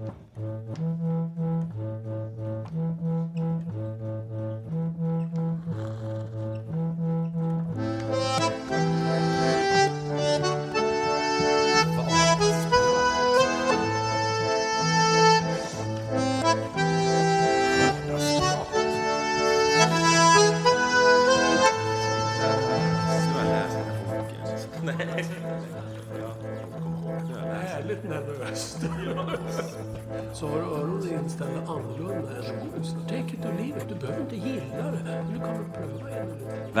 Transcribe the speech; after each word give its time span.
Mm-hmm. 0.00 0.89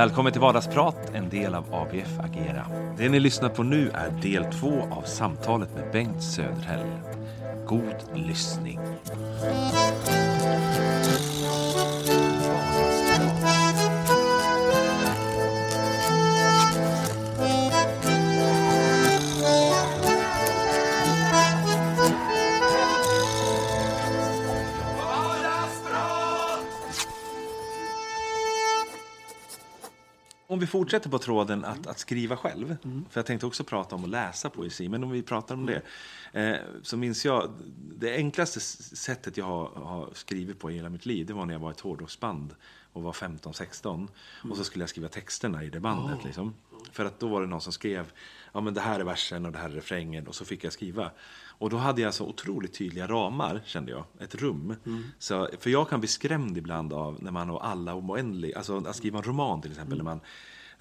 Välkommen 0.00 0.32
till 0.32 0.40
Vardagsprat, 0.40 1.10
en 1.14 1.28
del 1.28 1.54
av 1.54 1.74
ABF 1.74 2.18
Agera. 2.20 2.66
Det 2.96 3.08
ni 3.08 3.20
lyssnar 3.20 3.48
på 3.48 3.62
nu 3.62 3.90
är 3.94 4.10
del 4.10 4.44
två 4.44 4.82
av 4.90 5.02
samtalet 5.02 5.68
med 5.74 5.92
Bengt 5.92 6.22
Söderhäll. 6.22 6.86
God 7.66 7.94
lyssning. 8.14 8.80
Fortsätter 30.70 31.10
på 31.10 31.18
tråden 31.18 31.64
att, 31.64 31.86
att 31.86 31.98
skriva 31.98 32.36
själv, 32.36 32.76
för 32.82 33.20
jag 33.20 33.26
tänkte 33.26 33.46
också 33.46 33.64
prata 33.64 33.94
om 33.94 34.04
att 34.04 34.10
läsa 34.10 34.50
poesi, 34.50 34.88
men 34.88 35.04
om 35.04 35.10
vi 35.10 35.22
pratar 35.22 35.54
om 35.54 35.66
det, 35.66 35.82
eh, 36.32 36.56
så 36.82 36.96
minns 36.96 37.24
jag, 37.24 37.52
det 37.96 38.16
enklaste 38.16 38.60
sättet 38.60 39.36
jag 39.36 39.44
har, 39.44 39.70
har 39.74 40.08
skrivit 40.12 40.58
på 40.58 40.70
i 40.70 40.74
hela 40.74 40.88
mitt 40.88 41.06
liv, 41.06 41.26
det 41.26 41.32
var 41.32 41.46
när 41.46 41.54
jag 41.54 41.60
var 41.60 41.70
i 41.70 41.72
ett 41.72 41.80
hårdrocksband 41.80 42.54
och 42.92 43.02
var 43.02 43.12
15-16. 43.12 44.08
Och 44.50 44.56
så 44.56 44.64
skulle 44.64 44.82
jag 44.82 44.88
skriva 44.90 45.08
texterna 45.08 45.64
i 45.64 45.70
det 45.70 45.80
bandet. 45.80 46.24
Liksom. 46.24 46.54
För 46.92 47.04
att 47.04 47.20
då 47.20 47.28
var 47.28 47.40
det 47.40 47.46
någon 47.46 47.60
som 47.60 47.72
skrev, 47.72 48.12
ja 48.52 48.60
men 48.60 48.74
det 48.74 48.80
här 48.80 49.00
är 49.00 49.04
versen 49.04 49.46
och 49.46 49.52
det 49.52 49.58
här 49.58 49.70
är 49.70 49.74
refrängen, 49.74 50.26
och 50.26 50.34
så 50.34 50.44
fick 50.44 50.64
jag 50.64 50.72
skriva. 50.72 51.10
Och 51.58 51.70
då 51.70 51.76
hade 51.76 52.00
jag 52.00 52.14
så 52.14 52.26
otroligt 52.26 52.74
tydliga 52.74 53.06
ramar, 53.06 53.60
kände 53.64 53.90
jag, 53.90 54.04
ett 54.18 54.34
rum. 54.34 54.74
Så, 55.18 55.48
för 55.58 55.70
jag 55.70 55.88
kan 55.88 56.00
bli 56.00 56.08
skrämd 56.08 56.58
ibland 56.58 56.92
av 56.92 57.22
när 57.22 57.30
man 57.30 57.48
har 57.48 57.60
alla 57.60 57.94
om 57.94 58.10
oändlig, 58.10 58.54
alltså 58.54 58.76
att 58.86 58.96
skriva 58.96 59.18
en 59.18 59.24
roman 59.24 59.62
till 59.62 59.70
exempel, 59.70 59.98
när 59.98 60.04
man 60.04 60.20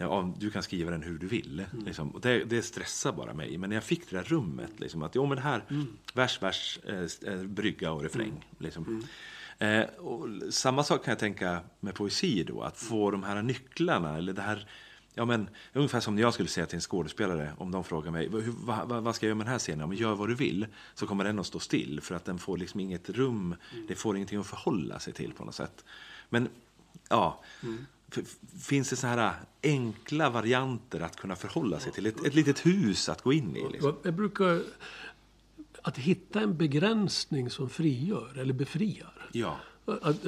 Ja, 0.01 0.33
du 0.39 0.51
kan 0.51 0.63
skriva 0.63 0.91
den 0.91 1.03
hur 1.03 1.17
du 1.19 1.27
vill. 1.27 1.65
Liksom. 1.85 2.09
Och 2.09 2.21
det, 2.21 2.43
det 2.43 2.61
stressar 2.61 3.11
bara 3.11 3.33
mig. 3.33 3.57
Men 3.57 3.69
när 3.69 3.75
jag 3.77 3.83
fick 3.83 4.09
det 4.09 4.15
där 4.17 4.23
rummet, 4.23 4.71
liksom, 4.79 5.03
att 5.03 5.15
jo, 5.15 5.25
men 5.25 5.35
det 5.35 5.41
här, 5.43 5.63
vers, 6.13 6.41
vers, 6.41 6.79
eh, 6.85 7.33
eh, 7.33 7.41
brygga 7.43 7.91
och 7.91 8.01
refräng. 8.03 8.47
Liksom. 8.57 9.03
Eh, 9.57 9.81
och 9.83 10.27
samma 10.53 10.83
sak 10.83 11.03
kan 11.05 11.11
jag 11.11 11.19
tänka 11.19 11.59
med 11.79 11.95
poesi 11.95 12.43
då, 12.43 12.61
att 12.61 12.77
få 12.77 13.11
de 13.11 13.23
här 13.23 13.41
nycklarna, 13.41 14.17
eller 14.17 14.33
det 14.33 14.41
här 14.41 14.67
Ja, 15.13 15.25
men, 15.25 15.49
ungefär 15.73 15.99
som 15.99 16.15
när 16.15 16.21
jag 16.21 16.33
skulle 16.33 16.49
säga 16.49 16.65
till 16.65 16.75
en 16.75 16.81
skådespelare, 16.81 17.53
om 17.57 17.71
de 17.71 17.83
frågar 17.83 18.11
mig 18.11 18.27
vad, 18.29 18.43
vad, 18.87 19.03
vad 19.03 19.15
ska 19.15 19.25
jag 19.25 19.29
göra 19.29 19.37
med 19.37 19.45
den 19.45 19.51
här 19.51 19.59
scenen? 19.59 19.79
Ja, 19.79 19.87
men 19.87 19.97
gör 19.97 20.15
vad 20.15 20.29
du 20.29 20.35
vill, 20.35 20.67
så 20.93 21.07
kommer 21.07 21.23
den 21.23 21.39
att 21.39 21.45
stå 21.45 21.59
still. 21.59 22.01
För 22.01 22.15
att 22.15 22.25
den 22.25 22.39
får 22.39 22.57
liksom 22.57 22.79
inget 22.79 23.09
rum, 23.09 23.55
det 23.87 23.95
får 23.95 24.15
ingenting 24.15 24.39
att 24.39 24.47
förhålla 24.47 24.99
sig 24.99 25.13
till 25.13 25.33
på 25.33 25.45
något 25.45 25.55
sätt. 25.55 25.85
Men, 26.29 26.49
ja. 27.09 27.41
f- 27.61 27.67
Finns 28.61 28.89
det 28.89 28.95
så 28.95 29.07
här 29.07 29.33
enkla 29.63 30.29
varianter 30.29 30.99
att 30.99 31.15
kunna 31.15 31.35
förhålla 31.35 31.79
sig 31.79 31.91
till? 31.91 32.05
Ett, 32.05 32.25
ett 32.25 32.35
litet 32.35 32.65
hus 32.65 33.09
att 33.09 33.21
gå 33.21 33.33
in 33.33 33.55
i? 33.55 33.71
Liksom. 33.71 33.95
Jag 34.03 34.13
brukar... 34.13 34.61
Att 35.81 35.97
hitta 35.97 36.41
en 36.41 36.57
begränsning 36.57 37.49
som 37.49 37.69
frigör 37.69 38.37
eller 38.37 38.53
befriar. 38.53 39.29
Ja. 39.31 39.57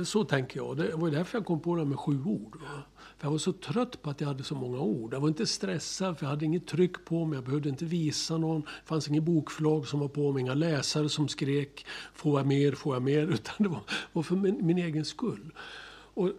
Så 0.04 0.24
tänker 0.24 0.58
jag. 0.58 0.78
Det 0.78 0.96
var 0.96 1.10
därför 1.10 1.38
jag 1.38 1.46
kom 1.46 1.60
på 1.60 1.76
det 1.76 1.86
med 1.86 2.00
sju 2.00 2.24
ord. 2.24 2.56
Va? 2.62 2.84
För 3.18 3.28
jag 3.28 3.32
var 3.32 3.38
så 3.38 3.54
trött 3.54 4.02
på 4.02 4.10
att 4.10 4.22
jag 4.22 4.28
hade 4.28 4.44
så 4.44 4.56
många 4.56 4.80
ord. 4.80 5.14
Jag 5.14 5.20
var 5.20 5.28
inte 5.28 5.48
stressad, 5.48 6.18
för 6.18 6.26
jag 6.26 6.30
hade 6.30 6.46
inget 6.46 6.68
tryck 6.68 7.06
på 7.06 7.26
mig. 7.26 7.38
Jag 7.38 7.44
behövde 7.44 7.70
inte 7.70 7.86
visa 7.86 8.38
någon. 8.38 8.62
Det 8.62 8.68
fanns 8.86 9.08
inget 9.08 9.24
bokförlag 9.24 9.88
som 9.88 10.00
var 10.00 10.08
på 10.08 10.32
mig, 10.32 10.42
inga 10.42 10.54
läsare 10.54 11.10
som 11.10 11.28
skrek 11.28 11.86
får 12.14 12.40
jag 12.40 12.48
mer, 12.48 12.72
får 12.72 12.96
jag 12.96 13.04
mer. 13.04 13.28
Utan 13.34 13.56
det 13.58 13.68
var, 13.68 13.82
var 14.14 14.24
för 14.24 14.36
min, 14.36 14.66
min 14.66 14.78
egen 14.78 15.06
skull. 15.06 15.54
Och 16.14 16.30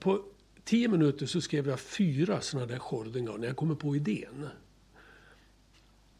på 0.00 0.22
tio 0.70 0.88
minuter 0.88 1.26
så 1.26 1.40
skrev 1.40 1.68
jag 1.68 1.80
fyra 1.80 2.40
sådana 2.40 2.66
där 2.66 2.78
skildringar 2.78 3.38
när 3.38 3.46
jag 3.46 3.56
kommer 3.56 3.74
på 3.74 3.96
idén. 3.96 4.48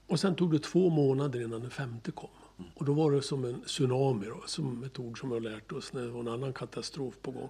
Och 0.07 0.21
sen 0.21 0.35
tog 0.35 0.53
det 0.53 0.59
två 0.59 0.91
månader 0.91 1.41
innan 1.41 1.61
den 1.61 1.71
femte 1.71 2.11
kom. 2.11 2.29
Och 2.75 2.85
då 2.85 2.93
var 2.93 3.13
det 3.13 3.23
som 3.23 3.45
en 3.45 3.63
tsunami, 3.63 4.27
då, 4.27 4.43
som 4.47 4.85
ett 4.85 4.99
ord 4.99 5.21
som 5.21 5.31
har 5.31 5.41
lärt 5.41 5.73
oss 5.73 5.93
när 5.93 6.03
det 6.03 6.09
var 6.09 6.21
en 6.21 6.29
annan 6.29 6.53
katastrof 6.53 7.15
på 7.23 7.31
gång. 7.31 7.49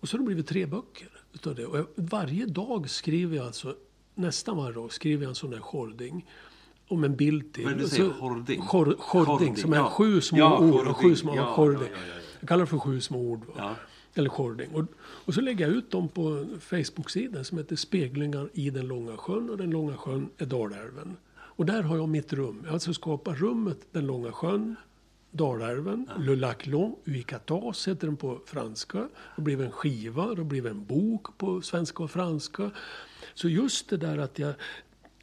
Och 0.00 0.08
så 0.08 0.16
har 0.16 0.18
det 0.18 0.24
blivit 0.24 0.46
tre 0.46 0.66
böcker 0.66 1.08
utav 1.32 1.54
det. 1.54 1.66
Och 1.66 1.78
jag, 1.78 1.86
varje 1.96 2.46
dag 2.46 2.90
skriver 2.90 3.36
jag 3.36 3.46
alltså, 3.46 3.76
nästan 4.14 4.56
varje 4.56 4.74
dag 4.74 4.92
skriver 4.92 5.22
jag 5.22 5.28
en 5.28 5.34
sån 5.34 5.50
där 5.50 5.60
skildring. 5.60 6.30
Om 6.88 7.04
en 7.04 7.16
bild 7.16 7.52
till. 7.52 7.64
Vad 7.64 7.78
du 7.78 7.88
säger? 7.88 8.10
Skildring, 8.10 8.62
Skildring, 8.98 9.56
som 9.56 9.72
är 9.72 9.76
ja. 9.76 9.90
sju 9.90 10.20
små 10.20 10.38
Ja, 10.38 10.58
ord. 10.58 10.96
sju 10.96 11.16
små 11.16 11.36
ja, 11.36 11.54
ja. 11.72 11.80
Jag 12.40 12.48
kallar 12.48 12.64
det 12.64 12.66
för 12.66 12.78
sju 12.78 13.00
små 13.00 13.18
ord. 13.18 13.40
Va? 13.56 13.76
Ja. 14.14 14.20
Eller 14.20 14.30
skildring. 14.30 14.70
Och, 14.74 14.84
och 14.98 15.34
så 15.34 15.40
lägger 15.40 15.68
jag 15.68 15.76
ut 15.76 15.90
dem 15.90 16.08
på 16.08 16.46
Facebook-sidan 16.60 17.44
som 17.44 17.58
heter 17.58 17.76
Speglingar 17.76 18.48
i 18.52 18.70
den 18.70 18.86
långa 18.86 19.16
sjön. 19.16 19.50
Och 19.50 19.56
den 19.56 19.70
långa 19.70 19.96
sjön 19.96 20.28
är 20.38 20.46
Dalälven. 20.46 21.16
Och 21.56 21.66
där 21.66 21.82
har 21.82 21.96
jag 21.96 22.08
mitt 22.08 22.32
rum. 22.32 22.60
Jag 22.62 22.68
har 22.68 22.74
alltså 22.74 22.94
skapat 22.94 23.38
rummet 23.38 23.78
Den 23.92 24.06
långa 24.06 24.32
sjön, 24.32 24.76
Dalälven, 25.30 26.10
Le 26.18 26.36
Lac 26.36 26.66
Long, 26.66 26.96
Uicatas 27.04 27.88
heter 27.88 28.06
den 28.06 28.16
på 28.16 28.40
franska. 28.46 29.08
Det 29.36 29.42
blev 29.42 29.60
en 29.62 29.70
skiva, 29.70 30.34
det 30.34 30.44
blev 30.44 30.66
en 30.66 30.84
bok 30.84 31.38
på 31.38 31.62
svenska 31.62 32.02
och 32.02 32.10
franska. 32.10 32.70
Så 33.34 33.48
just 33.48 33.88
det 33.88 33.96
där 33.96 34.18
att 34.18 34.38
jag 34.38 34.54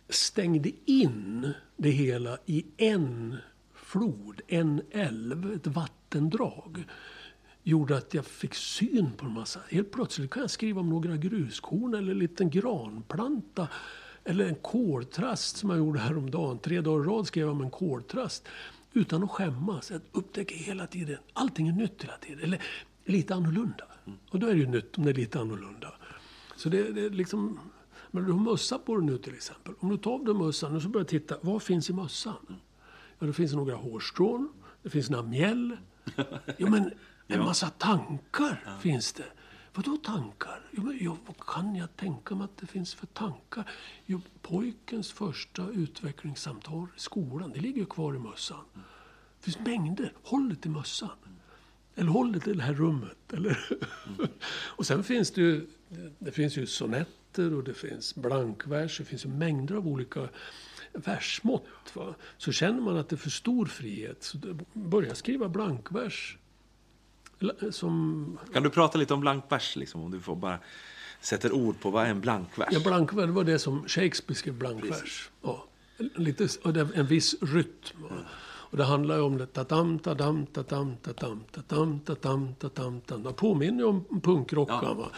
stängde 0.10 0.72
in 0.86 1.50
det 1.78 1.90
hela 1.90 2.38
i 2.46 2.66
en 2.78 3.36
flod, 3.74 4.42
en 4.48 4.82
älv, 4.92 5.54
ett 5.54 5.68
vattendrag 5.68 6.84
gjorde 7.64 7.98
att 7.98 8.14
jag 8.14 8.26
fick 8.26 8.54
syn 8.54 9.12
på 9.18 9.26
en 9.26 9.34
massa. 9.34 9.60
Helt 9.70 9.92
plötsligt 9.92 10.32
kan 10.32 10.42
jag 10.42 10.50
skriva 10.50 10.82
om 10.82 10.90
några 10.90 11.18
gruskorn 11.18 11.94
eller 11.94 12.12
en 12.12 12.20
liten 12.20 12.50
granplanta. 12.50 13.68
Eller 14.24 14.46
en 14.46 14.56
koltrast 14.56 15.58
som 15.58 15.70
jag 15.70 15.80
gjorde 15.80 16.00
häromdagen. 16.00 16.60
Tre 16.60 16.82
dagar 16.82 17.06
i 17.06 17.08
rad 17.08 17.28
skrev 17.28 17.46
jag 17.46 17.52
om 17.52 17.62
en 17.62 17.72
koltrast. 17.72 18.48
Utan 18.94 19.24
att 19.24 19.32
skämmas. 19.32 19.92
Jag 19.92 20.02
upptäcker 20.12 20.56
hela 20.56 20.88
tiden, 20.88 21.18
allting 21.34 21.68
är 21.68 21.74
nytt 21.74 22.04
hela 22.04 22.18
tiden. 22.18 22.44
Eller 22.44 22.62
lite 23.06 23.36
annorlunda. 23.36 23.86
Och 24.30 24.40
då 24.40 24.48
är 24.48 24.54
det 24.54 24.60
ju 24.60 24.68
nytt 24.68 24.98
om 24.98 25.04
det 25.04 25.10
är 25.10 25.14
lite 25.14 25.40
annorlunda. 25.40 25.94
Så 26.56 26.70
det, 26.70 26.92
det 26.92 27.06
är 27.06 27.10
liksom... 27.10 27.60
Men 28.12 28.26
du 28.26 28.32
har 28.32 28.40
mössa 28.40 28.80
på 28.80 28.98
dig 28.98 29.06
nu 29.06 29.18
till 29.18 29.34
exempel. 29.34 29.74
Om 29.80 29.90
du 29.90 29.98
tar 29.98 30.12
av 30.12 30.26
dig 30.26 30.34
mössan 30.34 30.76
och 30.76 30.82
så 30.82 30.90
börjar 30.90 31.06
titta, 31.06 31.36
vad 31.42 31.64
finns 31.64 31.90
i 31.90 31.94
mössan? 31.94 32.56
Ja, 33.20 33.28
det 33.28 33.34
finns 33.34 33.54
några 33.54 33.76
hårstrån, 33.76 34.50
det 34.84 34.90
finns 34.90 35.10
några 35.10 35.24
mjäll. 35.24 35.78
Ja, 36.58 36.70
men 36.70 36.92
en 37.32 37.40
massa 37.40 37.70
tankar 37.70 38.78
finns 38.82 39.14
det. 39.14 39.26
Vadå 39.74 39.98
tankar? 39.98 40.70
Jo, 40.72 40.84
men, 40.84 40.98
ja, 41.02 41.18
vad 41.26 41.46
kan 41.46 41.76
jag 41.76 41.96
tänka 41.96 42.36
mig 42.36 42.46
att 42.46 42.58
det 42.58 42.68
finns 42.68 42.94
för 42.94 43.08
tankar? 43.08 43.70
Jo, 44.06 44.22
pojkens 44.42 45.12
första 45.12 45.70
utvecklingssamtal 45.70 46.88
i 46.98 47.00
skolan, 47.00 47.52
det 47.52 47.60
ligger 47.60 47.80
ju 47.80 47.86
kvar 47.86 48.16
i 48.16 48.20
mössan. 48.20 48.66
Det 48.74 49.44
finns 49.44 49.60
mängder. 49.60 50.14
Håll 50.24 50.50
det 50.50 50.56
till 50.56 50.72
mössan. 50.72 51.10
Eller 51.96 52.10
håll 52.10 52.32
det 52.32 52.40
till 52.40 52.58
det 52.58 52.64
här 52.64 52.74
rummet. 52.74 53.34
Eller? 53.34 53.60
och 54.52 54.86
sen 54.86 55.04
finns 55.04 55.32
det 55.32 55.42
ju, 55.42 55.68
det 56.20 56.32
finns 56.32 56.58
ju 56.58 56.68
sonetter 56.68 57.54
och 57.54 57.64
det 57.64 57.74
finns 57.74 58.16
blankvers. 58.16 58.98
Det 58.98 59.06
finns 59.06 59.26
ju 59.26 59.30
mängder 59.30 59.76
av 59.76 59.88
olika 59.88 60.30
versmått. 60.94 61.66
Va? 61.94 62.16
Så 62.38 62.52
känner 62.52 62.82
man 62.82 62.98
att 62.98 63.10
det 63.10 63.16
är 63.16 63.18
för 63.18 63.30
stor 63.30 63.66
frihet, 63.66 64.24
så 64.24 64.38
börja 64.74 65.16
skriva 65.16 65.50
blankvers. 65.50 66.38
Som, 67.72 68.38
Kan 68.54 68.64
du 68.64 68.70
prata 68.70 68.98
lite 68.98 69.14
om 69.14 69.20
blankvers, 69.20 69.76
liksom, 69.76 70.02
om 70.02 70.12
du 70.12 70.20
får 70.20 70.36
bara 70.36 70.60
sätter 71.22 71.52
ord 71.52 71.80
på 71.80 71.90
vad 71.90 72.06
är 72.06 72.10
en 72.10 72.22
blankvers? 72.22 72.68
ja, 72.72 72.80
blankvers 72.80 73.30
var 73.30 73.44
det 73.44 73.60
som 73.60 73.88
Shakespeare 73.88 74.38
skrev 74.38 74.54
blankvers. 74.54 75.30
Ja, 75.42 75.66
lite, 76.16 76.48
en 76.96 77.06
viss 77.06 77.36
rytm. 77.42 78.02
Va? 78.02 78.16
Och 78.72 78.78
det 78.78 78.84
handlar 78.84 79.16
ju 79.16 79.22
om 79.22 79.38
det 79.38 79.46
tatam, 79.46 80.00
tatam, 80.00 80.46
tatam, 80.46 80.96
tatam, 81.02 81.44
tatam, 81.52 82.00
tatam, 82.00 82.54
tatam. 82.56 83.24
Det 83.24 83.34
påminner 83.34 83.80
ju 83.80 83.86
om 83.86 84.22
punkrockan. 84.24 84.98
Va? 84.98 85.12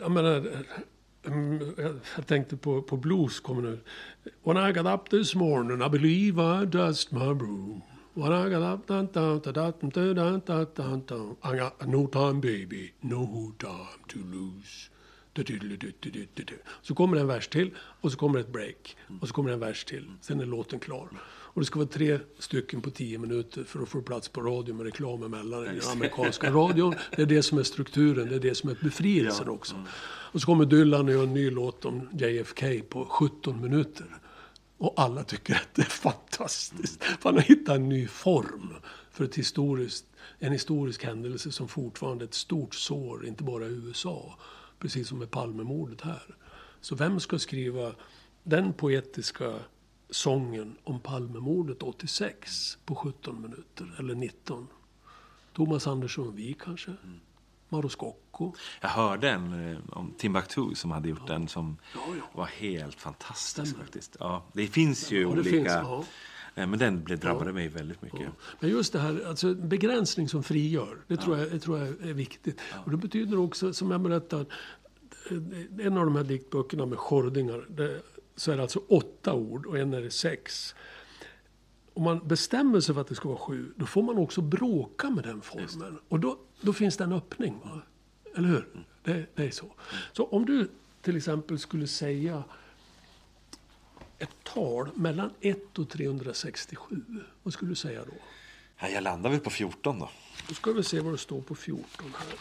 Jag 0.00 0.10
menar, 0.10 0.64
mm, 1.26 1.74
jag 2.16 2.26
tänkte 2.26 2.56
på, 2.56 2.82
på 2.82 2.96
blues 2.96 3.40
kommer 3.40 3.62
nu. 3.62 3.78
When 4.42 4.56
I 4.56 4.72
got 4.72 4.86
up 4.86 5.10
this 5.10 5.34
morning 5.34 5.86
I 5.86 5.88
believe 5.88 6.62
I 6.62 6.66
dust 6.66 7.12
my 7.12 7.34
broom. 7.34 7.82
I 11.44 11.56
got 11.56 11.86
no 11.88 12.06
time 12.06 12.40
baby, 12.40 12.92
no 13.00 13.52
time 13.58 14.04
to 14.08 14.18
lose. 14.18 14.90
Så 16.82 16.94
kommer 16.94 17.14
det 17.14 17.20
en 17.20 17.26
vers 17.26 17.48
till 17.48 17.70
och 17.76 18.12
så 18.12 18.18
kommer 18.18 18.38
ett 18.38 18.52
break. 18.52 18.96
Och 19.20 19.28
så 19.28 19.34
kommer 19.34 19.50
det 19.50 19.54
en 19.54 19.60
vers 19.60 19.84
till. 19.84 20.12
Sen 20.20 20.40
är 20.40 20.46
låten 20.46 20.78
klar. 20.78 21.08
Och 21.52 21.60
det 21.60 21.66
ska 21.66 21.78
vara 21.78 21.88
tre 21.88 22.18
stycken 22.38 22.80
på 22.80 22.90
tio 22.90 23.18
minuter 23.18 23.64
för 23.64 23.82
att 23.82 23.88
få 23.88 24.02
plats 24.02 24.28
på 24.28 24.40
radio 24.40 24.74
med 24.74 24.86
reklam 24.86 25.22
emellan. 25.22 25.64
Den 25.64 25.80
amerikanska 25.92 26.50
radion. 26.50 26.94
Det 27.16 27.22
är 27.22 27.26
det 27.26 27.42
som 27.42 27.58
är 27.58 27.62
strukturen. 27.62 28.28
Det 28.28 28.34
är 28.34 28.40
det 28.40 28.54
som 28.54 28.70
är 28.70 28.76
befrielsen 28.80 29.48
också. 29.48 29.74
Och 30.32 30.40
så 30.40 30.46
kommer 30.46 30.64
Dylan 30.64 31.06
och 31.06 31.12
gör 31.12 31.22
en 31.22 31.34
ny 31.34 31.50
låt 31.50 31.84
om 31.84 32.08
JFK 32.12 32.82
på 32.88 33.04
17 33.04 33.60
minuter. 33.60 34.19
Och 34.80 34.94
alla 34.96 35.24
tycker 35.24 35.54
att 35.54 35.74
det 35.74 35.82
är 35.82 35.86
fantastiskt. 35.86 37.04
Han 37.22 37.34
har 37.34 37.42
hittat 37.42 37.76
en 37.76 37.88
ny 37.88 38.06
form 38.06 38.74
för 39.10 39.24
ett 39.24 39.34
historiskt, 39.34 40.04
en 40.38 40.52
historisk 40.52 41.04
händelse 41.04 41.52
som 41.52 41.68
fortfarande 41.68 42.24
är 42.24 42.26
ett 42.26 42.34
stort 42.34 42.74
sår, 42.74 43.26
inte 43.26 43.44
bara 43.44 43.66
i 43.66 43.70
USA. 43.70 44.38
Precis 44.78 45.08
som 45.08 45.18
med 45.18 45.30
Palmemordet 45.30 46.00
här. 46.00 46.36
Så 46.80 46.94
vem 46.94 47.20
ska 47.20 47.38
skriva 47.38 47.92
den 48.42 48.72
poetiska 48.72 49.54
sången 50.10 50.76
om 50.84 51.00
Palmemordet 51.00 51.82
86 51.82 52.78
på 52.84 52.94
17 52.94 53.42
minuter 53.42 53.96
eller 53.98 54.14
19? 54.14 54.66
Thomas 55.52 55.86
Andersson 55.86 56.34
Vi 56.36 56.56
kanske? 56.60 56.90
Mm. 56.90 57.20
Maro 57.68 57.88
Scocco. 58.40 58.52
Jag 58.80 58.88
hörde 58.88 59.30
en 59.30 59.72
eh, 59.72 59.78
om 59.90 60.14
Timbuktu 60.18 60.74
som 60.74 60.90
hade 60.90 61.08
gjort 61.08 61.20
ja. 61.26 61.32
den 61.32 61.48
som 61.48 61.76
ja, 61.94 62.00
ja. 62.18 62.24
var 62.32 62.46
helt 62.46 63.00
fantastisk 63.00 63.76
faktiskt. 63.76 64.16
Ja, 64.20 64.44
det 64.52 64.66
finns 64.66 65.12
ju 65.12 65.26
olika... 65.26 65.50
Finns, 65.50 65.72
eh, 66.54 66.66
men 66.66 66.78
den 66.78 67.04
drabbade 67.04 67.52
mig 67.52 67.68
väldigt 67.68 68.02
mycket. 68.02 68.28
Men 68.60 68.70
just 68.70 68.92
det 68.92 68.98
här, 68.98 69.24
alltså 69.28 69.54
begränsning 69.54 70.28
som 70.28 70.42
frigör, 70.42 70.98
det 71.06 71.16
tror, 71.16 71.38
jag, 71.38 71.50
det 71.50 71.58
tror 71.58 71.78
jag 71.78 71.88
är 71.88 72.14
viktigt. 72.14 72.60
Och 72.84 72.90
det 72.90 72.96
betyder 72.96 73.38
också, 73.38 73.72
som 73.72 73.90
jag 73.90 74.00
berättade, 74.00 74.44
en 75.78 75.98
av 75.98 76.04
de 76.04 76.16
här 76.16 76.24
diktböckerna 76.24 76.86
med 76.86 76.98
skordingar, 76.98 77.66
det, 77.68 78.02
så 78.36 78.52
är 78.52 78.56
det 78.56 78.62
alltså 78.62 78.82
åtta 78.88 79.34
ord 79.34 79.66
och 79.66 79.78
en 79.78 79.94
är 79.94 80.00
det 80.00 80.10
sex. 80.10 80.74
Om 81.94 82.02
man 82.02 82.28
bestämmer 82.28 82.80
sig 82.80 82.94
för 82.94 83.00
att 83.00 83.08
det 83.08 83.14
ska 83.14 83.28
vara 83.28 83.38
sju, 83.38 83.72
då 83.76 83.86
får 83.86 84.02
man 84.02 84.18
också 84.18 84.40
bråka 84.40 85.10
med 85.10 85.24
den 85.24 85.40
formen. 85.40 85.98
Och 86.08 86.20
då, 86.20 86.38
då 86.60 86.72
finns 86.72 86.96
det 86.96 87.04
en 87.04 87.12
öppning. 87.12 87.60
Va? 87.64 87.82
Eller 88.36 88.48
hur? 88.48 88.84
Det, 89.02 89.26
det, 89.34 89.46
är 89.46 89.50
så. 89.50 89.72
Så 90.12 90.24
om 90.24 90.46
du 90.46 90.70
till 91.02 91.16
exempel 91.16 91.58
skulle 91.58 91.86
säga 91.86 92.44
ett 94.18 94.44
tal 94.44 94.88
mellan 94.94 95.30
1 95.40 95.78
och 95.78 95.88
367, 95.88 96.96
vad 97.42 97.52
skulle 97.52 97.70
du 97.70 97.74
säga 97.74 98.04
då? 98.04 98.14
Ja, 98.80 98.88
jag 98.88 99.02
landar 99.02 99.30
väl 99.30 99.40
på 99.40 99.50
14 99.50 99.98
då. 99.98 100.10
Då 100.48 100.54
ska 100.54 100.72
vi 100.72 100.82
se 100.82 101.00
vad 101.00 101.14
det 101.14 101.18
står 101.18 101.40
på 101.40 101.54
14 101.54 102.14
här. 102.18 102.38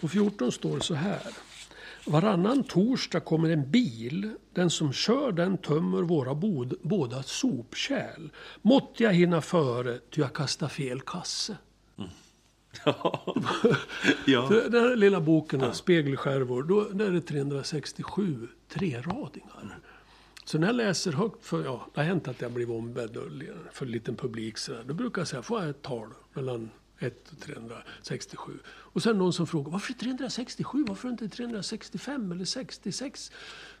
På 0.00 0.08
14 0.08 0.52
står 0.52 0.76
det 0.76 0.82
så 0.82 0.94
här. 0.94 1.32
Varannan 2.06 2.64
torsdag 2.64 3.20
kommer 3.20 3.50
en 3.50 3.70
bil. 3.70 4.34
Den 4.52 4.70
som 4.70 4.92
kör 4.92 5.32
den 5.32 5.58
tömmer 5.58 6.02
våra 6.02 6.34
bod, 6.34 6.74
båda 6.82 7.22
sopkärl. 7.22 8.30
Måtte 8.62 9.02
jag 9.02 9.12
hinna 9.12 9.40
före, 9.40 9.98
ty 9.98 10.20
jag 10.20 10.32
kastar 10.32 10.68
fel 10.68 11.00
kasse. 11.00 11.56
Ja. 12.84 13.34
Den 14.70 14.82
här 14.82 14.96
lilla 14.96 15.20
boken, 15.20 15.60
ja. 15.60 15.72
Spegelskärvor, 15.72 16.62
då 16.62 17.04
är 17.04 17.10
det 17.10 17.20
367 17.20 18.48
treradingar. 18.68 19.78
Så 20.44 20.58
när 20.58 20.66
jag 20.66 20.76
läser 20.76 21.12
högt, 21.12 21.44
för 21.44 21.64
ja, 21.64 21.86
det 21.94 22.00
har 22.00 22.06
hänt 22.06 22.28
att 22.28 22.40
jag 22.40 22.52
blivit 22.52 22.74
ombedd 22.74 23.18
för 23.72 23.86
en 23.86 23.92
liten 23.92 24.16
publik, 24.16 24.58
så 24.58 24.72
där, 24.72 24.84
då 24.84 24.94
brukar 24.94 25.20
jag 25.20 25.28
säga, 25.28 25.42
får 25.42 25.60
jag 25.60 25.70
ett 25.70 25.82
tal 25.82 26.08
mellan 26.32 26.70
1 26.98 27.32
och 27.32 27.40
367. 27.40 28.52
Och 28.66 29.02
sen 29.02 29.18
någon 29.18 29.32
som 29.32 29.46
frågar, 29.46 29.70
varför 29.70 29.92
367? 29.92 30.84
Varför 30.88 31.08
inte 31.08 31.28
365 31.28 32.32
eller 32.32 32.44
66? 32.44 33.32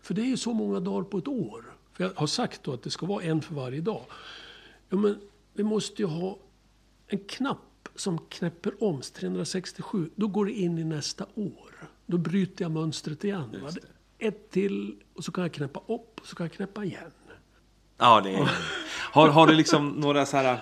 För 0.02 0.14
det 0.14 0.22
är 0.22 0.26
ju 0.26 0.36
så 0.36 0.52
många 0.52 0.80
dagar 0.80 1.04
på 1.04 1.18
ett 1.18 1.28
år. 1.28 1.64
För 1.92 2.04
jag 2.04 2.12
har 2.14 2.26
sagt 2.26 2.64
då 2.64 2.72
att 2.72 2.82
det 2.82 2.90
ska 2.90 3.06
vara 3.06 3.22
en 3.22 3.42
för 3.42 3.54
varje 3.54 3.80
dag. 3.80 4.04
Ja, 4.88 4.96
men 4.96 5.20
vi 5.52 5.62
måste 5.62 6.02
ju 6.02 6.08
ha 6.08 6.38
en 7.06 7.18
knapp 7.18 7.67
som 8.00 8.18
knäpper 8.18 8.84
om 8.84 9.00
367. 9.00 10.10
Då 10.14 10.26
går 10.26 10.46
det 10.46 10.52
in 10.52 10.78
i 10.78 10.84
nästa 10.84 11.26
år. 11.34 11.88
Då 12.06 12.18
bryter 12.18 12.64
jag 12.64 12.70
mönstret 12.72 13.24
igen. 13.24 13.68
Ett 14.18 14.50
till 14.50 14.96
och 15.14 15.24
så 15.24 15.32
kan 15.32 15.42
jag 15.42 15.52
knäppa 15.52 15.80
upp 15.80 16.20
och 16.20 16.26
så 16.26 16.36
kan 16.36 16.44
jag 16.44 16.52
knäppa 16.52 16.84
igen. 16.84 17.10
Ja, 17.96 18.20
det 18.20 18.30
är... 18.30 18.50
har, 19.12 19.28
har 19.28 19.46
du 19.46 19.54
liksom 19.54 19.88
några 19.88 20.26
så 20.26 20.36
här 20.36 20.60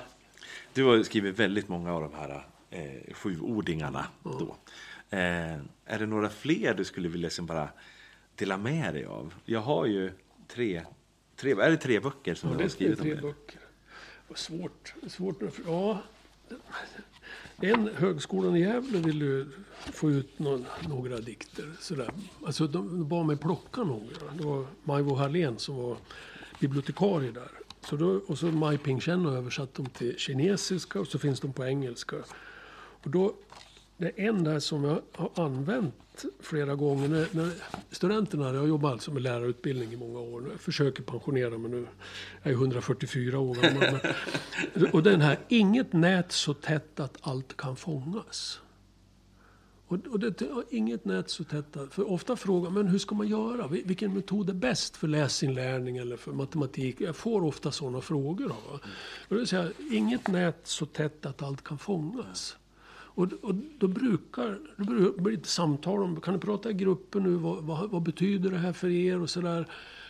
du 0.77 0.85
har 0.85 1.03
skrivit 1.03 1.38
väldigt 1.38 1.69
många 1.69 1.93
av 1.93 2.00
de 2.03 2.15
här 2.15 2.47
eh, 2.71 3.15
sjuordingarna. 3.15 4.06
Mm. 4.25 4.39
Då. 4.39 4.56
Eh, 5.11 5.59
är 5.85 5.99
det 5.99 6.06
några 6.06 6.29
fler 6.29 6.75
du 6.75 6.85
skulle 6.85 7.09
vilja 7.09 7.27
liksom 7.27 7.47
bara 7.47 7.69
dela 8.35 8.56
med 8.56 8.94
dig 8.94 9.05
av? 9.05 9.35
Jag 9.44 9.61
har 9.61 9.87
ju 9.87 10.12
tre, 10.49 10.82
tre 11.37 11.53
är 11.53 11.71
det 11.71 11.77
tre 11.77 12.00
böcker 12.00 12.35
som 12.35 12.50
ja, 12.50 12.56
du 12.56 12.65
har 12.65 12.69
skrivit 12.69 12.99
tre 12.99 13.11
om 13.11 13.17
det? 13.17 13.23
böcker. 13.23 13.61
Vad 14.29 14.39
svårt. 14.39 14.94
svårt 15.06 15.43
ja. 15.67 16.03
En, 17.61 17.91
Högskolan 17.94 18.56
i 18.56 18.61
Gävle 18.61 18.99
ville 18.99 19.47
få 19.76 20.11
ut 20.11 20.38
någon, 20.38 20.64
några 20.88 21.17
dikter. 21.17 21.73
Sådär. 21.81 22.11
Alltså, 22.47 22.67
de 22.67 23.08
bad 23.08 23.26
mig 23.26 23.37
plocka 23.37 23.85
några. 23.85 24.32
Det 24.38 24.44
var 24.44 24.67
Majvo 24.85 25.14
Harlén 25.14 25.58
som 25.58 25.76
var 25.76 25.97
bibliotekarie 26.61 27.31
där. 27.31 27.50
Så 27.81 27.97
då, 27.97 28.20
och 28.26 28.38
så 28.38 28.47
Mai 28.47 28.79
Ping 28.79 29.00
Chen 29.00 29.25
har 29.25 29.37
översatt 29.37 29.75
dem 29.75 29.87
till 29.87 30.19
kinesiska 30.19 31.00
och 31.00 31.06
så 31.06 31.19
finns 31.19 31.41
de 31.41 31.53
på 31.53 31.64
engelska. 31.64 32.17
Och 33.03 33.11
då, 33.11 33.35
det 33.98 34.06
är 34.06 34.28
en 34.28 34.44
där 34.44 34.58
som 34.58 34.84
jag 34.84 35.02
har 35.12 35.31
använt 35.34 36.25
flera 36.40 36.75
gånger. 36.75 37.08
När, 37.08 37.28
när 37.32 37.50
studenterna, 37.90 38.52
jag 38.52 38.60
har 38.60 38.66
jobbat 38.66 38.93
alltså 38.93 39.10
med 39.10 39.22
lärarutbildning 39.22 39.93
i 39.93 39.96
många 39.96 40.20
år. 40.20 40.48
Jag 40.50 40.60
försöker 40.60 41.02
pensionera 41.02 41.58
mig 41.58 41.70
nu. 41.70 41.87
Jag 42.43 42.52
är 42.52 42.56
144 42.56 43.38
år 43.38 43.54
gammal. 43.54 44.00
och 44.93 45.02
den 45.02 45.20
här, 45.20 45.38
inget 45.48 45.93
nät 45.93 46.32
så 46.32 46.54
tätt 46.54 47.00
att 47.00 47.19
allt 47.20 47.56
kan 47.56 47.76
fångas. 47.76 48.60
Och, 49.88 50.06
och 50.06 50.20
det 50.20 50.43
inget 50.70 51.04
nät 51.04 51.31
så 51.31 51.44
tätt. 51.44 51.76
För 51.90 52.10
ofta 52.10 52.37
frågar 52.37 52.70
man 52.70 52.88
hur 52.88 52.98
ska 52.98 53.14
man 53.14 53.28
göra? 53.28 53.69
Vilken 53.69 54.14
metod 54.14 54.50
är 54.50 54.54
bäst 54.54 54.96
för 54.96 55.08
läsinlärning 55.08 55.96
eller 55.96 56.16
för 56.16 56.32
matematik? 56.32 57.00
Jag 57.00 57.16
får 57.16 57.44
ofta 57.44 57.72
sådana 57.72 58.00
frågor. 58.00 58.48
Va? 58.48 58.81
Och 59.28 59.37
det 59.37 59.46
säga, 59.46 59.69
inget 59.90 60.28
nät 60.28 60.60
så 60.62 60.87
tätt 60.87 61.26
att 61.26 61.43
allt 61.43 61.65
kan 61.65 61.79
fångas. 61.79 62.56
Och, 63.17 63.32
och 63.43 63.55
då 63.79 63.89
brukar 63.89 64.58
det 64.77 65.23
blir 65.23 65.39
ett 65.39 65.46
samtal 65.46 66.03
om, 66.03 66.20
kan 66.20 66.35
du 66.35 66.41
prata 66.41 66.70
i 66.70 66.73
gruppen 66.73 67.23
nu, 67.23 67.31
vad, 67.31 67.65
vad, 67.65 67.91
vad 67.91 68.03
betyder 68.03 68.51
det 68.51 68.58
här 68.58 68.73
för 68.73 68.89
er 68.89 69.20
och 69.20 69.31
sådär. 69.31 69.67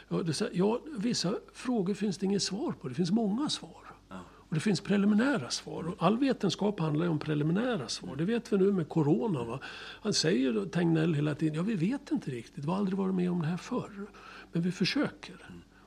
Ja, 0.08 0.22
ja, 0.52 0.80
vissa 0.96 1.34
frågor 1.52 1.94
finns 1.94 2.18
det 2.18 2.26
inget 2.26 2.42
svar 2.42 2.72
på, 2.72 2.88
det 2.88 2.94
finns 2.94 3.10
många 3.10 3.48
svar. 3.48 3.86
Och 4.48 4.54
det 4.54 4.60
finns 4.60 4.80
preliminära 4.80 5.50
svar. 5.50 5.88
Och 5.88 5.94
all 5.98 6.18
vetenskap 6.18 6.80
handlar 6.80 7.04
ju 7.04 7.10
om 7.10 7.18
preliminära 7.18 7.88
svar. 7.88 8.16
Det 8.16 8.24
vet 8.24 8.52
vi 8.52 8.58
nu 8.58 8.72
med 8.72 8.88
Corona. 8.88 9.44
Va? 9.44 9.60
Han 10.02 10.14
säger, 10.14 10.66
Tegnell, 10.66 11.14
hela 11.14 11.34
tiden, 11.34 11.54
ja 11.54 11.62
vi 11.62 11.74
vet 11.74 12.10
inte 12.10 12.30
riktigt. 12.30 12.64
Vi 12.64 12.70
har 12.70 12.76
aldrig 12.76 12.98
varit 12.98 13.14
med 13.14 13.30
om 13.30 13.42
det 13.42 13.46
här 13.46 13.56
förr. 13.56 14.06
Men 14.52 14.62
vi 14.62 14.72
försöker. 14.72 15.36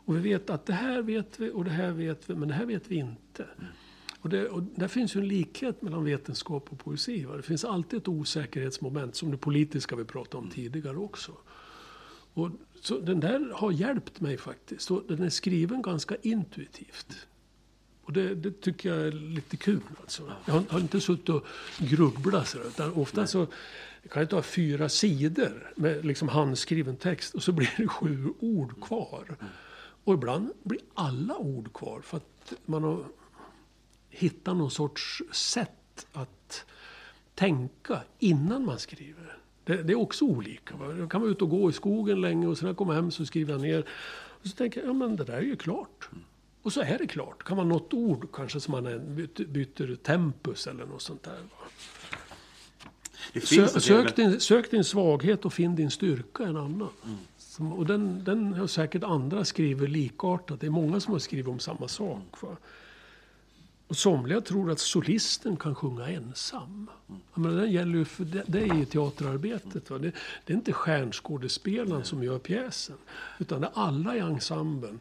Och 0.06 0.16
vi 0.16 0.20
vet 0.20 0.50
att 0.50 0.66
det 0.66 0.74
här 0.74 1.02
vet 1.02 1.40
vi 1.40 1.52
och 1.52 1.66
det 1.66 1.72
här 1.72 1.92
vet 1.92 2.30
vi, 2.30 2.36
men 2.36 2.48
det 2.48 2.54
här 2.54 2.66
vet 2.66 2.88
vi 2.88 2.96
inte. 2.96 3.46
Och, 4.22 4.30
det, 4.30 4.50
och 4.50 4.64
där 4.64 4.88
finns 4.88 5.16
ju 5.16 5.20
en 5.20 5.28
likhet 5.28 5.82
mellan 5.82 6.04
vetenskap 6.04 6.68
och 6.70 6.80
poesi. 6.80 7.26
Va? 7.26 7.38
Det 7.38 7.44
finns 7.44 7.66
alltid 7.66 8.00
ett 8.00 8.08
osäkerhetsmoment, 8.08 9.16
som 9.16 9.32
det 9.32 9.38
politiska 9.38 9.96
vi 9.96 10.06
pratade 10.06 10.44
om 10.44 10.50
tidigare 10.50 10.98
också. 10.98 11.32
Och 12.34 12.50
så 12.82 13.00
den 13.00 13.20
där 13.20 13.52
har 13.54 13.72
hjälpt 13.72 14.22
mig 14.22 14.38
faktiskt. 14.38 14.92
Och 14.92 15.04
den 15.08 15.24
är 15.24 15.30
skriven 15.30 15.82
ganska 15.82 16.16
intuitivt. 16.22 17.28
Och 18.04 18.14
det, 18.14 18.36
det, 18.36 18.62
tycker 18.62 18.90
jag 18.90 19.08
är 19.08 19.12
lite 19.12 19.58
kul. 19.58 19.82
Alltså. 20.02 20.34
Jag 20.46 20.54
har, 20.54 20.64
har 20.70 20.80
inte 20.80 21.02
suttit 21.02 21.30
och 21.30 21.46
grubblat 21.78 22.48
så 22.48 22.60
utan 22.60 22.94
ofta 22.94 23.22
Nej. 23.22 23.28
så 23.28 23.48
kan 24.10 24.22
jag 24.22 24.30
ta 24.30 24.42
fyra 24.42 24.90
sidor 24.90 25.74
med 25.76 26.06
liksom 26.06 26.30
handskriven 26.30 26.96
text 26.96 27.34
och 27.34 27.44
så 27.44 27.52
blir 27.52 27.74
det 27.78 27.88
sju 27.88 28.34
ord 28.40 28.82
kvar. 28.82 29.24
Mm. 29.40 29.52
Och 30.04 30.14
ibland 30.14 30.50
blir 30.64 30.82
alla 30.94 31.38
ord 31.38 31.74
kvar 31.74 32.02
för 32.02 32.18
att 32.18 32.54
man 32.66 32.84
har 32.84 33.04
hittat 34.10 34.58
någon 34.58 34.72
sorts 34.72 35.24
sätt 35.32 36.08
att 36.13 36.66
tänka 37.36 38.01
innan 38.20 38.66
man 38.66 38.80
skriver. 38.80 39.38
Det, 39.63 39.84
det 39.84 39.94
är 39.94 40.00
också 40.00 40.25
olika. 40.25 40.75
Va? 40.75 40.94
Jag 40.98 41.12
kan 41.12 41.22
vara 41.22 41.32
ute 41.32 41.44
och 41.44 41.50
gå 41.50 41.70
i 41.70 41.74
skogen 41.74 42.22
länge 42.22 42.48
och 42.48 42.58
sen 42.58 42.66
när 42.66 42.70
jag 42.70 42.78
kommer 42.78 42.94
hem 42.94 43.12
så 43.12 43.25
skriver 43.25 43.54
jag 43.54 43.62
ner. 43.62 43.86
Och 44.12 44.48
så 44.48 44.56
tänker 44.56 44.80
jag, 44.80 44.89
ja 44.89 44.94
men 44.94 45.16
det 45.16 45.24
där 45.24 45.34
är 45.34 45.42
ju 45.42 45.56
klart. 45.56 46.10
Och 46.62 46.74
så 46.74 46.82
är 46.82 46.98
det 46.98 47.08
klart. 47.08 47.44
Kan 47.44 47.58
man 47.58 47.70
något 47.70 47.94
ord 47.94 48.28
kanske 48.34 48.60
som 48.60 48.72
man 48.72 49.16
byter, 49.16 49.46
byter 49.46 49.96
tempus 49.96 50.68
eller 50.68 50.86
något 50.86 51.01
sånt 51.01 51.24
där. 51.24 51.39
Sö, 53.44 53.68
sök, 53.68 54.16
din, 54.16 54.39
sök 54.39 54.72
din 54.72 54.84
svaghet 54.84 55.46
och 55.46 55.54
finn 55.54 55.75
din 55.75 55.92
styrka 55.92 56.44
en 56.44 56.58
annan. 56.58 56.89
Mm. 57.06 57.18
Som, 57.38 57.74
och 57.74 57.86
den, 57.86 58.24
den 58.24 58.54
har 58.54 58.68
säkert 58.68 59.04
andra 59.04 59.46
skrivit 59.46 59.89
likartat. 59.89 60.60
Det 60.60 60.68
är 60.68 60.72
många 60.72 61.00
som 61.00 61.13
har 61.13 61.20
skrivit 61.20 61.48
om 61.48 61.60
samma 61.60 61.88
sak. 61.88 62.42
Va? 62.42 62.58
Och 63.89 63.98
somliga 63.98 64.41
tror 64.41 64.72
att 64.72 64.79
solisten 64.79 65.58
kan 65.58 65.75
sjunga 65.75 66.08
ensam. 66.08 66.89
Jag 67.34 67.41
menar, 67.41 67.62
den 67.62 67.72
gäller 67.72 67.98
ju 67.98 68.05
för 68.05 68.25
dig 68.25 68.81
i 68.81 68.86
teaterarbetet. 68.86 69.89
Va? 69.89 69.98
Det, 69.98 70.12
det 70.46 70.53
är 70.53 70.58
inte 70.58 70.74
stjärnskådespelaren 70.74 72.03
som 72.03 72.24
gör 72.24 72.39
pjäsen. 72.39 72.98
Utan 73.39 73.62
det 73.62 73.67
är 73.67 73.72
alla 73.74 74.15
i 74.15 74.19
ensemblen 74.19 75.00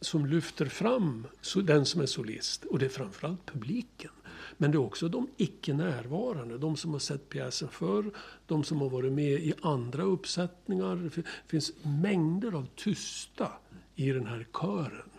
som 0.00 0.26
lyfter 0.26 0.66
fram 0.66 1.26
den 1.64 1.86
som 1.86 2.00
är 2.00 2.06
solist. 2.06 2.64
Och 2.64 2.78
det 2.78 2.84
är 2.84 2.90
framförallt 2.90 3.46
publiken. 3.46 4.10
Men 4.56 4.70
det 4.70 4.76
är 4.76 4.82
också 4.82 5.08
de 5.08 5.28
icke 5.36 5.74
närvarande, 5.74 6.58
de 6.58 6.76
som 6.76 6.92
har 6.92 6.98
sett 6.98 7.28
pjäsen 7.28 7.68
förr, 7.68 8.10
de 8.46 8.64
som 8.64 8.80
har 8.80 8.90
varit 8.90 9.12
med 9.12 9.32
i 9.32 9.54
andra 9.62 10.02
uppsättningar. 10.02 10.96
Det 10.96 11.22
finns 11.46 11.72
mängder 11.82 12.52
av 12.52 12.66
tysta 12.76 13.52
i 13.94 14.10
den 14.10 14.26
här 14.26 14.46
kören. 14.52 15.10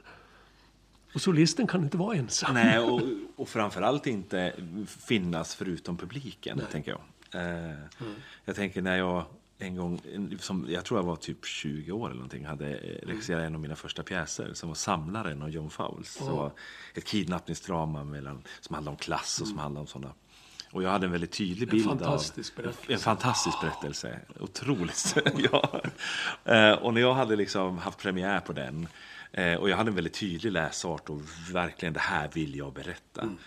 Och 1.18 1.22
solisten 1.22 1.68
kan 1.68 1.84
inte 1.84 1.98
vara 1.98 2.16
ensam. 2.16 2.54
Nej, 2.54 2.80
och, 2.80 3.02
och 3.36 3.50
framförallt 3.50 4.08
inte 4.08 4.54
finnas 4.88 5.56
förutom 5.56 5.98
publiken, 5.98 6.58
Nej. 6.58 6.68
tänker 6.72 6.92
jag. 6.92 7.02
Eh, 7.42 7.70
mm. 7.70 8.16
Jag 8.46 8.56
tänker 8.56 8.82
när 8.82 8.98
jag 8.98 9.26
en 9.58 9.76
gång, 9.76 10.02
som, 10.40 10.66
jag 10.70 10.86
tror 10.86 11.00
jag 11.00 11.06
var 11.06 11.16
typ 11.16 11.46
20 11.46 11.92
år 11.92 12.06
eller 12.06 12.16
någonting, 12.16 12.46
hade 12.46 12.76
eh, 12.76 13.08
regisserat 13.08 13.44
en 13.44 13.56
av 13.56 13.62
mina 13.62 13.76
första 13.76 14.04
pjäser 14.04 14.54
som 14.54 14.70
var 14.70 14.76
Samlaren 14.76 15.42
av 15.42 15.50
John 15.50 15.70
Fowles. 15.70 16.20
Mm. 16.20 16.28
Som 16.28 16.38
var 16.38 16.52
ett 16.94 17.06
kidnappningsdrama 17.06 18.04
mellan, 18.04 18.44
som 18.62 18.74
handlade 18.74 18.94
om 18.94 18.98
klass 18.98 19.42
och 19.42 19.48
som 19.48 19.56
mm. 19.56 19.64
handlade 19.64 19.82
om 19.82 19.88
sådana 19.88 20.14
och 20.72 20.84
jag 20.84 20.90
hade 20.90 21.06
en 21.06 21.12
väldigt 21.12 21.32
tydlig 21.32 21.70
bild 21.70 21.92
en 21.92 22.00
fantastisk 22.00 22.58
av... 22.58 22.64
Berättelse. 22.64 22.94
En 22.94 23.00
fantastisk 23.00 23.62
berättelse. 23.62 24.20
Otroligt. 24.40 25.16
ja. 25.52 25.82
Eh, 26.46 26.72
och 26.72 26.94
när 26.94 27.02
jag 27.02 27.14
hade 27.14 27.36
liksom 27.36 27.78
haft 27.78 28.00
premiär 28.00 28.40
på 28.40 28.54
den 28.54 28.88
eh, 29.32 29.56
och 29.56 29.70
jag 29.70 29.78
hade 29.78 29.90
en 29.90 29.96
väldigt 29.96 30.20
tydlig 30.20 30.52
läsart 30.52 31.10
och 31.10 31.22
verkligen 31.52 31.94
det 31.94 32.00
här 32.00 32.30
vill 32.34 32.56
jag 32.56 32.74
berätta. 32.74 33.22
Mm. 33.22 33.38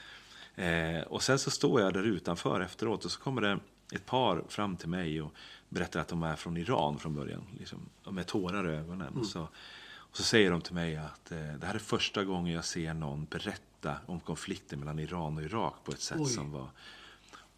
Och 1.03 1.23
sen 1.23 1.39
så 1.39 1.50
står 1.50 1.81
jag 1.81 1.93
där 1.93 2.03
utanför 2.03 2.61
efteråt 2.61 3.05
och 3.05 3.11
så 3.11 3.21
kommer 3.21 3.41
det 3.41 3.59
ett 3.93 4.07
par 4.07 4.45
fram 4.49 4.77
till 4.77 4.89
mig 4.89 5.23
och 5.23 5.35
berättar 5.69 6.00
att 6.00 6.09
de 6.09 6.23
är 6.23 6.37
från 6.37 6.57
Iran 6.57 6.99
från 6.99 7.15
början. 7.15 7.47
Liksom, 7.59 7.89
med 8.11 8.27
tårar 8.27 8.71
i 8.71 8.77
ögonen. 8.77 9.12
Mm. 9.12 9.25
Så, 9.25 9.49
och 9.95 10.17
så 10.17 10.23
säger 10.23 10.50
de 10.50 10.61
till 10.61 10.75
mig 10.75 10.97
att 10.97 11.33
eh, 11.33 11.39
det 11.39 11.67
här 11.67 11.75
är 11.75 11.79
första 11.79 12.25
gången 12.25 12.55
jag 12.55 12.65
ser 12.65 12.95
någon 12.95 13.25
berätta 13.25 13.97
om 14.07 14.21
konflikten 14.21 14.79
mellan 14.79 14.99
Iran 14.99 15.37
och 15.37 15.43
Irak 15.43 15.75
på 15.85 15.93
ett 15.93 16.00
sätt 16.00 16.21
Oj. 16.21 16.31
som 16.31 16.53
var... 16.53 16.71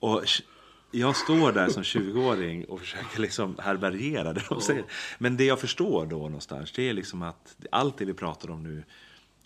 Och 0.02 0.24
jag 0.90 1.16
står 1.16 1.52
där 1.52 1.68
som 1.68 1.82
20-åring 1.82 2.64
och 2.64 2.80
försöker 2.80 3.20
liksom 3.20 3.58
härbärgera 3.58 4.32
det 4.32 4.42
de 4.48 4.60
säger. 4.60 4.84
Men 5.18 5.36
det 5.36 5.44
jag 5.44 5.60
förstår 5.60 6.06
då 6.06 6.16
någonstans, 6.16 6.72
det 6.72 6.88
är 6.88 6.92
liksom 6.92 7.22
att 7.22 7.56
allt 7.70 7.98
det 7.98 8.04
vi 8.04 8.14
pratar 8.14 8.50
om 8.50 8.62
nu 8.62 8.84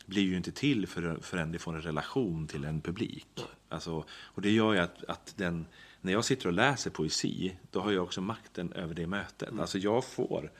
blir 0.06 0.22
ju 0.22 0.36
inte 0.36 0.52
till 0.52 0.86
för, 0.86 1.18
förrän 1.22 1.52
det 1.52 1.58
får 1.58 1.74
en 1.74 1.82
relation 1.82 2.46
till 2.46 2.64
en 2.64 2.80
publik. 2.80 3.44
Alltså, 3.68 4.04
och 4.10 4.42
det 4.42 4.50
gör 4.50 4.72
ju 4.72 4.78
att, 4.78 5.04
att 5.04 5.34
den 5.36 5.66
när 6.00 6.12
jag 6.12 6.24
sitter 6.24 6.46
och 6.46 6.52
läser 6.52 6.90
poesi, 6.90 7.56
då 7.70 7.80
har 7.80 7.92
jag 7.92 8.04
också 8.04 8.20
makten 8.20 8.72
över 8.72 8.94
det 8.94 9.06
mötet. 9.06 9.48
Mm. 9.48 9.60
Alltså 9.60 9.78
jag 9.78 10.04
får, 10.04 10.52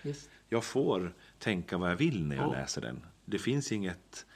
jag 0.48 0.64
får 0.64 1.14
tänka 1.38 1.78
vad 1.78 1.90
jag 1.90 1.96
vill 1.96 2.26
när 2.26 2.36
jag 2.36 2.48
oh. 2.48 2.52
läser 2.52 2.80
den. 2.80 3.06
Det 3.24 3.38
finns 3.38 3.72
inget, 3.72 4.26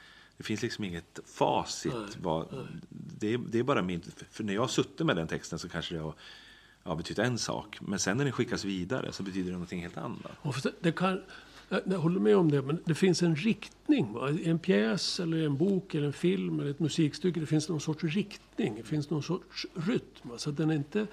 det 0.41 0.45
finns 0.45 0.61
liksom 0.61 0.83
inget 0.83 1.19
facit. 1.25 1.93
Nej, 1.93 2.05
vad, 2.21 2.47
nej. 2.51 2.65
Det, 2.89 3.33
är, 3.33 3.37
det 3.37 3.59
är 3.59 3.63
bara 3.63 3.81
min, 3.81 4.01
för 4.31 4.43
när 4.43 4.53
jag 4.53 4.69
suttit 4.69 5.05
med 5.05 5.15
den 5.15 5.27
texten 5.27 5.59
så 5.59 5.69
kanske 5.69 5.95
det 5.95 6.01
har 6.01 6.13
ja, 6.83 6.95
betytt 6.95 7.19
en 7.19 7.37
sak. 7.37 7.77
Men 7.81 7.99
sen 7.99 8.17
när 8.17 8.23
den 8.23 8.33
skickas 8.33 8.65
vidare 8.65 9.11
så 9.11 9.23
betyder 9.23 9.45
det 9.45 9.51
någonting 9.51 9.81
helt 9.81 9.97
annat. 9.97 10.65
Det 10.79 10.91
kan, 10.91 11.21
jag 11.69 11.97
håller 11.97 12.19
med 12.19 12.37
om 12.37 12.51
det, 12.51 12.61
men 12.61 12.79
det 12.85 12.95
finns 12.95 13.23
en 13.23 13.35
riktning. 13.35 14.15
I 14.43 14.49
en 14.49 14.59
pjäs, 14.59 15.19
eller 15.19 15.45
en 15.45 15.57
bok, 15.57 15.95
eller 15.95 16.07
en 16.07 16.13
film 16.13 16.59
eller 16.59 16.71
ett 16.71 16.79
musikstycke. 16.79 17.39
Det 17.39 17.45
finns 17.45 17.69
någon 17.69 17.81
sorts 17.81 18.03
riktning, 18.03 18.75
det 18.75 18.83
finns 18.83 19.09
någon 19.09 19.23
sorts 19.23 19.65
rytm. 19.73 20.37
Så 20.37 20.51
den 20.51 20.69
är 20.69 20.75
inte, 20.75 21.07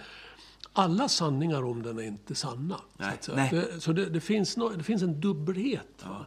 alla 0.73 1.09
sanningar 1.09 1.65
om 1.65 1.83
den 1.83 1.99
är 1.99 2.03
inte 2.03 2.35
sanna. 2.35 2.81
Nej, 2.97 3.17
så, 3.21 3.33
det, 3.33 3.81
så 3.81 3.93
det, 3.93 4.07
det, 4.07 4.21
finns 4.21 4.57
no, 4.57 4.69
det 4.69 4.85
finns 4.85 5.03
en 5.03 5.21
dubbelhet. 5.21 6.03
Ja. 6.03 6.27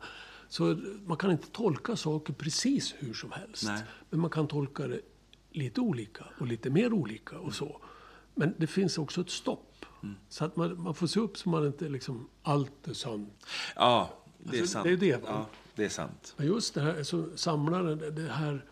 Så 0.52 0.78
man 1.06 1.18
kan 1.18 1.32
inte 1.32 1.48
tolka 1.48 1.96
saker 1.96 2.34
precis 2.34 2.96
hur 2.98 3.14
som 3.14 3.32
helst. 3.32 3.64
Nej. 3.64 3.84
Men 4.10 4.20
man 4.20 4.30
kan 4.30 4.48
tolka 4.48 4.88
det 4.88 5.02
lite 5.52 5.82
olika 5.82 6.26
och 6.40 6.48
lite 6.48 6.70
mer 6.70 6.94
olika 6.94 7.40
och 7.40 7.54
så. 7.54 7.82
Men 8.36 8.54
det 8.58 8.68
finns 8.68 8.98
också 8.98 9.22
ett 9.22 9.30
stopp. 9.30 9.86
Mm. 10.04 10.16
Så 10.30 10.46
att 10.46 10.56
man, 10.56 10.82
man, 10.82 10.96
får 10.96 11.08
se 11.08 11.20
upp 11.20 11.38
så 11.38 11.50
man 11.50 11.68
inte 11.68 11.90
liksom, 11.90 12.30
allt 12.42 12.88
är 12.88 12.94
sant. 12.94 13.46
Ja, 13.76 14.24
det 14.38 14.58
är 14.58 14.62
alltså, 14.62 14.74
sant. 14.74 14.84
Det 14.84 14.92
är 14.92 14.98
det. 14.98 15.22
Ja, 15.26 15.50
det 15.76 15.86
är 15.86 15.90
sant. 15.90 16.34
Men 16.38 16.48
just 16.48 16.74
det 16.74 16.82
här, 16.82 16.98
alltså, 16.98 17.38
samlaren, 17.38 18.16
det 18.16 18.32
här... 18.32 18.66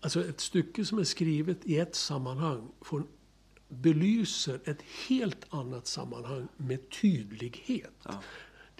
Alltså 0.00 0.24
ett 0.28 0.40
stycke 0.40 0.84
som 0.84 0.98
är 0.98 1.04
skrivet 1.04 1.66
i 1.66 1.78
ett 1.78 1.94
sammanhang 1.94 2.68
får, 2.80 3.02
belyser 3.68 4.60
ett 4.64 4.82
helt 5.08 5.46
annat 5.50 5.86
sammanhang 5.86 6.48
med 6.56 6.90
tydlighet. 6.90 7.94
Ja. 8.02 8.22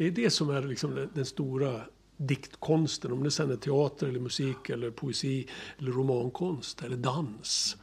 Det 0.01 0.07
är 0.07 0.11
det 0.11 0.31
som 0.31 0.51
är 0.51 0.63
liksom 0.63 1.09
den, 1.15 1.25
stora 1.25 1.81
diktkonsten. 2.17 3.13
Om 3.13 3.23
det 3.23 3.31
sen 3.31 3.51
är 3.51 3.57
teater, 3.57 4.07
eller 4.07 4.21
musik, 4.21 4.69
eller 4.71 4.91
poesi, 4.91 5.49
eller 5.79 5.93
romankonst, 5.93 6.83
eller 6.83 6.97
dans. 6.97 7.77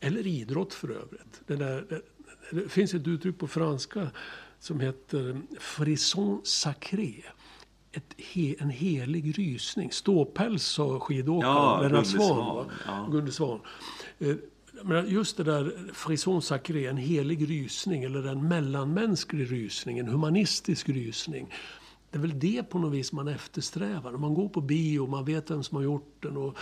Eller 0.00 0.26
idrott 0.26 0.74
för 0.74 0.90
övrigt. 0.90 1.40
Det, 1.46 1.56
där, 1.56 1.86
det, 1.88 2.02
det 2.50 2.68
finns 2.68 2.94
ett 2.94 3.06
uttryck 3.06 3.38
på 3.38 3.46
franska 3.46 4.10
som 4.58 4.80
heter 4.80 5.40
frisson 5.60 6.40
sacré. 6.44 7.22
Ett 7.92 8.14
he, 8.18 8.54
en 8.58 8.70
helig 8.70 9.38
rysning. 9.38 9.92
Ståpäls 9.92 10.64
sa 10.64 11.00
skidåkaren 11.00 11.54
ja, 11.54 11.82
Lennart 11.82 12.06
Swahn. 12.06 12.70
Ja. 12.86 13.08
Gunde 13.12 13.32
Svan. 13.32 13.60
Just 15.06 15.36
det 15.36 15.44
där 15.44 15.92
frisson 15.92 16.42
sacré, 16.42 16.86
en 16.86 16.96
helig 16.96 17.50
rysning 17.50 18.04
eller 18.04 18.28
en 18.28 18.48
mellanmänsklig 18.48 19.52
rysning, 19.52 19.98
en 19.98 20.08
humanistisk 20.08 20.88
rysning. 20.88 21.54
Det 22.10 22.18
är 22.18 22.22
väl 22.22 22.38
det 22.38 22.62
på 22.62 22.78
något 22.78 22.92
vis 22.92 23.12
man 23.12 23.28
eftersträvar. 23.28 24.12
Man 24.12 24.34
går 24.34 24.48
på 24.48 24.60
bio, 24.60 25.06
man 25.06 25.24
vet 25.24 25.50
vem 25.50 25.62
som 25.62 25.76
har 25.76 25.82
gjort 25.82 26.22
den 26.22 26.36
och 26.36 26.56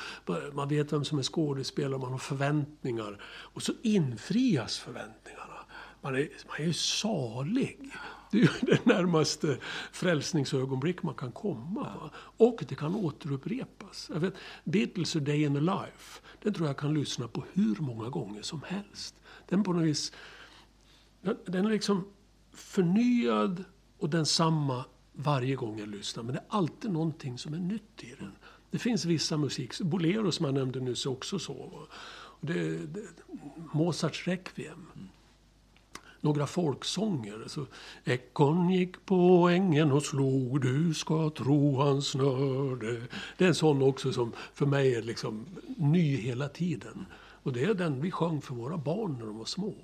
man 0.52 0.68
vet 0.68 0.92
vem 0.92 1.04
som 1.04 1.18
är 1.18 1.22
skådespelare, 1.22 1.98
man 1.98 2.12
har 2.12 2.18
förväntningar. 2.18 3.22
Och 3.24 3.62
så 3.62 3.72
infrias 3.82 4.78
förväntningarna 4.78 5.54
man 6.04 6.14
är, 6.14 6.28
man 6.48 6.56
är 6.58 6.64
ju 6.64 6.72
salig. 6.72 7.78
Det 8.34 8.40
är 8.40 8.42
ju 8.42 8.48
det 8.60 8.86
närmaste 8.86 9.58
frälsningsögonblick 9.92 11.02
man 11.02 11.14
kan 11.14 11.32
komma. 11.32 11.92
Ja. 12.00 12.10
Och 12.46 12.64
det 12.68 12.74
kan 12.74 12.94
återupprepas. 12.94 14.10
Jag 14.12 14.20
vet, 14.20 14.34
Beatles 14.64 15.16
A 15.16 15.20
Day 15.20 15.42
in 15.42 15.54
the 15.54 15.60
Life, 15.60 16.22
den 16.42 16.54
tror 16.54 16.66
jag 16.66 16.76
kan 16.76 16.94
lyssna 16.94 17.28
på 17.28 17.44
hur 17.52 17.76
många 17.80 18.08
gånger 18.08 18.42
som 18.42 18.62
helst. 18.66 19.14
Den 19.48 19.64
på 19.64 19.72
något 19.72 19.84
vis, 19.84 20.12
den 21.44 21.66
är 21.66 21.70
liksom 21.70 22.04
förnyad 22.52 23.64
och 23.98 24.10
densamma 24.10 24.84
varje 25.12 25.56
gång 25.56 25.78
jag 25.78 25.88
lyssnar. 25.88 26.22
Men 26.22 26.34
det 26.34 26.40
är 26.40 26.46
alltid 26.48 26.90
någonting 26.90 27.38
som 27.38 27.54
är 27.54 27.58
nytt 27.58 28.02
i 28.04 28.14
den. 28.18 28.32
Det 28.70 28.78
finns 28.78 29.04
vissa 29.04 29.36
musik, 29.36 29.80
Bolero 29.80 30.32
som 30.32 30.46
jag 30.46 30.54
nämnde 30.54 30.80
nyss 30.80 31.06
är 31.06 31.10
också 31.10 31.38
så. 31.38 31.86
Det, 32.40 32.86
det, 32.86 33.02
Mozarts 33.72 34.26
Requiem. 34.26 34.86
Mm. 34.94 35.08
Några 36.24 36.46
folksånger. 36.46 37.44
Så, 37.46 37.66
Ekon 38.04 38.70
gick 38.70 39.06
på 39.06 39.48
ängen 39.48 39.92
och 39.92 40.02
slog, 40.02 40.60
du 40.60 40.94
ska 40.94 41.30
tro 41.30 41.80
han 41.80 42.02
snörde. 42.02 43.02
Det 43.36 43.44
är 43.44 43.48
en 43.48 43.54
sån 43.54 43.82
också 43.82 44.12
som 44.12 44.32
för 44.54 44.66
mig 44.66 44.94
är 44.94 45.02
liksom 45.02 45.46
ny 45.76 46.16
hela 46.16 46.48
tiden. 46.48 47.06
Och 47.16 47.52
det 47.52 47.64
är 47.64 47.74
den 47.74 48.00
vi 48.00 48.10
sjöng 48.10 48.40
för 48.40 48.54
våra 48.54 48.76
barn 48.76 49.16
när 49.18 49.26
de 49.26 49.38
var 49.38 49.44
små. 49.44 49.74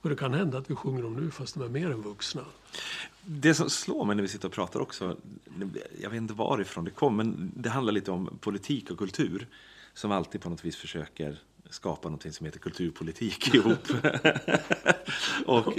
Och 0.00 0.08
det 0.08 0.16
kan 0.16 0.34
hända 0.34 0.58
att 0.58 0.70
vi 0.70 0.74
sjunger 0.74 1.02
dem 1.02 1.14
nu 1.16 1.30
fast 1.30 1.54
de 1.54 1.62
är 1.62 1.68
mer 1.68 1.90
än 1.90 2.02
vuxna. 2.02 2.44
Det 3.24 3.54
som 3.54 3.70
slår 3.70 4.04
mig 4.04 4.16
när 4.16 4.22
vi 4.22 4.28
sitter 4.28 4.48
och 4.48 4.54
pratar 4.54 4.80
också, 4.80 5.16
jag 6.00 6.10
vet 6.10 6.16
inte 6.16 6.34
varifrån 6.34 6.84
det 6.84 6.90
kom, 6.90 7.16
men 7.16 7.52
det 7.56 7.70
handlar 7.70 7.92
lite 7.92 8.10
om 8.10 8.38
politik 8.40 8.90
och 8.90 8.98
kultur. 8.98 9.48
Som 9.94 10.12
alltid 10.12 10.40
på 10.40 10.50
något 10.50 10.64
vis 10.64 10.76
försöker 10.76 11.38
skapa 11.70 12.08
något 12.08 12.34
som 12.34 12.46
heter 12.46 12.58
kulturpolitik 12.58 13.54
ihop. 13.54 13.88
och, 15.46 15.66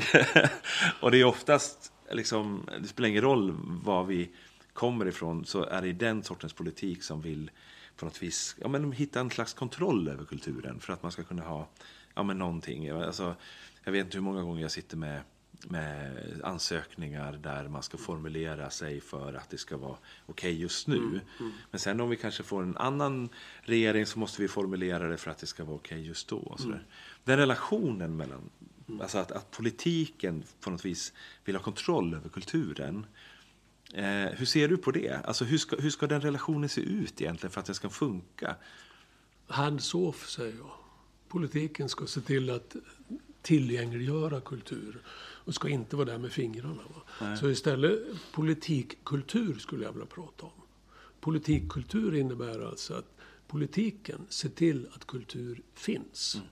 och 1.01 1.11
det 1.11 1.17
är 1.17 1.23
oftast, 1.23 1.91
liksom, 2.11 2.69
det 2.81 2.87
spelar 2.87 3.09
ingen 3.09 3.21
roll 3.21 3.55
var 3.83 4.03
vi 4.03 4.29
kommer 4.73 5.05
ifrån, 5.05 5.45
så 5.45 5.63
är 5.63 5.81
det 5.81 5.93
den 5.93 6.23
sortens 6.23 6.53
politik 6.53 7.03
som 7.03 7.21
vill 7.21 7.51
på 7.95 8.05
något 8.05 8.23
vis 8.23 8.55
ja, 8.61 8.67
men, 8.67 8.91
hitta 8.91 9.19
en 9.19 9.29
slags 9.29 9.53
kontroll 9.53 10.07
över 10.07 10.25
kulturen 10.25 10.79
för 10.79 10.93
att 10.93 11.03
man 11.03 11.11
ska 11.11 11.23
kunna 11.23 11.43
ha 11.43 11.69
ja, 12.15 12.23
men, 12.23 12.37
någonting. 12.37 12.89
Alltså, 12.89 13.35
jag 13.83 13.91
vet 13.91 14.05
inte 14.05 14.17
hur 14.17 14.23
många 14.23 14.41
gånger 14.41 14.61
jag 14.61 14.71
sitter 14.71 14.97
med 14.97 15.21
med 15.67 16.41
ansökningar 16.43 17.39
där 17.43 17.67
man 17.67 17.83
ska 17.83 17.97
formulera 17.97 18.69
sig 18.69 19.01
för 19.01 19.33
att 19.33 19.49
det 19.49 19.57
ska 19.57 19.77
vara 19.77 19.97
okej 20.25 20.51
okay 20.51 20.51
just 20.51 20.87
nu. 20.87 20.97
Mm, 20.97 21.19
mm. 21.39 21.51
Men 21.71 21.79
sen 21.79 22.01
om 22.01 22.09
vi 22.09 22.15
kanske 22.15 22.43
får 22.43 22.63
en 22.63 22.77
annan 22.77 23.29
regering 23.61 24.05
så 24.05 24.19
måste 24.19 24.41
vi 24.41 24.47
formulera 24.47 25.07
det 25.07 25.17
för 25.17 25.31
att 25.31 25.37
det 25.37 25.47
ska 25.47 25.63
vara 25.63 25.75
okej 25.75 25.97
okay 25.97 26.07
just 26.07 26.27
då. 26.27 26.37
Och 26.37 26.59
mm. 26.59 26.79
Den 27.23 27.37
relationen 27.37 28.17
mellan, 28.17 28.49
mm. 28.87 29.01
alltså 29.01 29.17
att, 29.17 29.31
att, 29.31 29.51
politiken 29.51 30.43
på 30.59 30.69
något 30.69 30.85
vis 30.85 31.13
vill 31.45 31.55
ha 31.55 31.63
kontroll 31.63 32.13
över 32.13 32.29
kulturen. 32.29 33.05
Eh, 33.93 34.25
hur 34.25 34.45
ser 34.45 34.67
du 34.67 34.77
på 34.77 34.91
det? 34.91 35.21
Alltså 35.25 35.45
hur 35.45 35.57
ska, 35.57 35.75
hur 35.75 35.89
ska 35.89 36.07
den 36.07 36.21
relationen 36.21 36.69
se 36.69 36.81
ut 36.81 37.21
egentligen 37.21 37.51
för 37.51 37.59
att 37.59 37.65
den 37.65 37.75
ska 37.75 37.89
funka? 37.89 38.55
hands 39.49 39.93
off, 39.93 40.29
säger 40.29 40.57
jag. 40.57 40.71
Politiken 41.27 41.89
ska 41.89 42.05
se 42.05 42.21
till 42.21 42.49
att 42.49 42.75
tillgängliggöra 43.41 44.41
kultur 44.41 45.01
och 45.19 45.55
ska 45.55 45.69
inte 45.69 45.95
vara 45.95 46.05
där 46.05 46.17
med 46.17 46.31
fingrarna. 46.31 46.81
Så 47.39 47.49
istället 47.49 47.99
politikkultur 48.31 49.59
skulle 49.59 49.83
jag 49.83 49.91
vilja 49.91 50.07
prata 50.07 50.45
om. 50.45 50.51
Politikkultur 51.21 52.15
innebär 52.15 52.59
alltså 52.69 52.93
att 52.93 53.11
politiken 53.47 54.25
ser 54.29 54.49
till 54.49 54.87
att 54.93 55.07
kultur 55.07 55.61
finns. 55.73 56.35
Mm. 56.35 56.47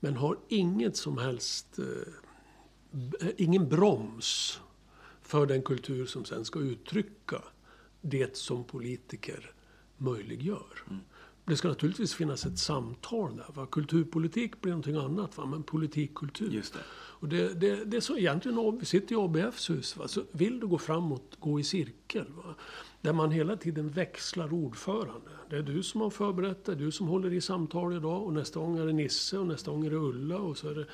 Men 0.00 0.16
har 0.16 0.38
inget 0.48 0.96
som 0.96 1.18
helst, 1.18 1.78
eh, 1.78 3.28
ingen 3.36 3.68
broms 3.68 4.60
för 5.22 5.46
den 5.46 5.62
kultur 5.62 6.06
som 6.06 6.24
sen 6.24 6.44
ska 6.44 6.60
uttrycka 6.60 7.42
det 8.00 8.36
som 8.36 8.64
politiker 8.64 9.52
möjliggör. 9.96 10.84
Mm. 10.90 11.00
Det 11.48 11.56
ska 11.56 11.68
naturligtvis 11.68 12.14
finnas 12.14 12.46
ett 12.46 12.58
samtal 12.58 13.36
där. 13.36 13.46
Va? 13.54 13.66
Kulturpolitik 13.66 14.60
blir 14.60 14.72
någonting 14.72 14.96
annat, 14.96 15.36
va? 15.36 15.46
men 15.46 15.62
politikkultur. 15.62 16.50
Just 16.50 16.72
det. 16.72 16.80
Och 16.90 17.28
det, 17.28 17.54
det, 17.54 17.84
det 17.84 17.96
är 17.96 18.00
så 18.00 18.16
egentligen, 18.16 18.78
vi 18.78 18.86
sitter 18.86 19.14
i 19.14 19.18
ABFs 19.18 19.70
hus, 19.70 19.96
va? 19.96 20.08
så 20.08 20.22
vill 20.32 20.60
du 20.60 20.66
gå 20.66 20.78
framåt, 20.78 21.36
gå 21.38 21.60
i 21.60 21.64
cirkel. 21.64 22.26
Va? 22.36 22.54
Där 23.00 23.12
man 23.12 23.30
hela 23.30 23.56
tiden 23.56 23.88
växlar 23.88 24.52
ordförande. 24.52 25.30
Det 25.50 25.56
är 25.56 25.62
du 25.62 25.82
som 25.82 26.00
har 26.00 26.10
förberett 26.10 26.64
det, 26.64 26.74
du 26.74 26.92
som 26.92 27.08
håller 27.08 27.32
i 27.32 27.40
samtal 27.40 27.96
idag 27.96 28.22
och 28.22 28.32
nästa 28.32 28.60
gång 28.60 28.78
är 28.78 28.86
det 28.86 28.92
Nisse 28.92 29.38
och 29.38 29.46
nästa 29.46 29.70
gång 29.70 29.86
är 29.86 29.90
det 29.90 29.96
Ulla 29.96 30.38
och 30.38 30.58
så 30.58 30.68
är 30.68 30.74
det 30.74 30.86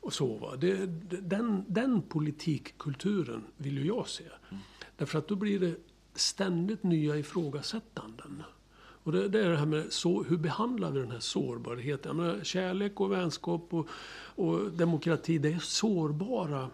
och 0.00 0.12
så. 0.12 0.38
Va? 0.38 0.56
Det, 0.56 0.86
den, 1.20 1.64
den 1.68 2.02
politikkulturen 2.02 3.44
vill 3.56 3.78
ju 3.78 3.86
jag 3.86 4.08
se. 4.08 4.24
Mm. 4.24 4.62
Därför 4.96 5.18
att 5.18 5.28
då 5.28 5.36
blir 5.36 5.60
det 5.60 5.74
ständigt 6.14 6.82
nya 6.82 7.16
ifrågasättanden. 7.16 8.42
Och 9.06 9.12
det, 9.12 9.28
det, 9.28 9.40
är 9.40 9.50
det 9.50 9.56
här 9.56 9.66
med 9.66 9.92
så, 9.92 10.22
hur 10.22 10.36
behandlar 10.36 10.90
vi 10.90 11.00
den 11.00 11.10
här 11.10 11.20
sårbarheten? 11.20 12.16
Menar, 12.16 12.44
kärlek 12.44 13.00
och 13.00 13.12
vänskap 13.12 13.74
och, 13.74 13.88
och, 14.34 14.72
demokrati, 14.72 15.38
det 15.38 15.52
är 15.52 15.58
sårbara 15.58 16.70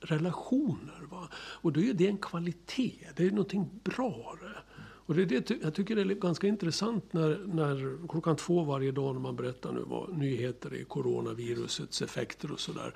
relationer. 0.00 1.06
Va? 1.10 1.28
Och 1.34 1.72
då 1.72 1.80
är 1.80 1.92
det 1.94 2.06
en 2.06 2.18
kvalitet, 2.18 3.08
det 3.16 3.26
är 3.26 3.30
någonting 3.30 3.80
bra. 3.84 4.38
Och 4.76 5.14
det 5.14 5.22
är 5.22 5.26
det 5.26 5.50
jag 5.62 5.74
tycker 5.74 5.96
det 5.96 6.02
är 6.02 6.06
ganska 6.06 6.46
intressant 6.46 7.12
när, 7.12 7.40
när 7.46 8.08
klockan 8.08 8.36
två 8.36 8.64
varje 8.64 8.92
dag 8.92 9.14
när 9.14 9.20
man 9.20 9.36
berättar 9.36 9.72
nu 9.72 9.84
vad 9.86 10.18
nyheter 10.18 10.74
är, 10.74 10.84
coronavirusets 10.84 12.02
effekter 12.02 12.52
och 12.52 12.60
sådär. 12.60 12.94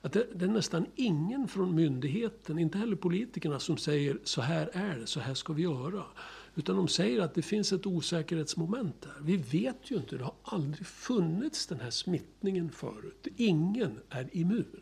Att 0.00 0.12
det, 0.12 0.26
det, 0.34 0.44
är 0.44 0.48
nästan 0.48 0.86
ingen 0.94 1.48
från 1.48 1.74
myndigheten, 1.74 2.58
inte 2.58 2.78
heller 2.78 2.96
politikerna, 2.96 3.60
som 3.60 3.76
säger 3.76 4.18
så 4.24 4.40
här 4.40 4.70
är 4.72 4.96
det, 4.96 5.06
så 5.06 5.20
här 5.20 5.34
ska 5.34 5.52
vi 5.52 5.62
göra. 5.62 6.02
Utan 6.54 6.76
de 6.76 6.88
säger 6.88 7.20
att 7.20 7.34
det 7.34 7.42
finns 7.42 7.72
ett 7.72 7.86
osäkerhetsmoment 7.86 9.00
där. 9.00 9.14
Vi 9.20 9.36
vet 9.36 9.90
ju 9.90 9.96
inte, 9.96 10.16
det 10.16 10.24
har 10.24 10.34
aldrig 10.42 10.86
funnits 10.86 11.66
den 11.66 11.80
här 11.80 11.90
smittningen 11.90 12.70
förut. 12.70 13.26
Ingen 13.36 14.00
är 14.08 14.28
immun. 14.32 14.80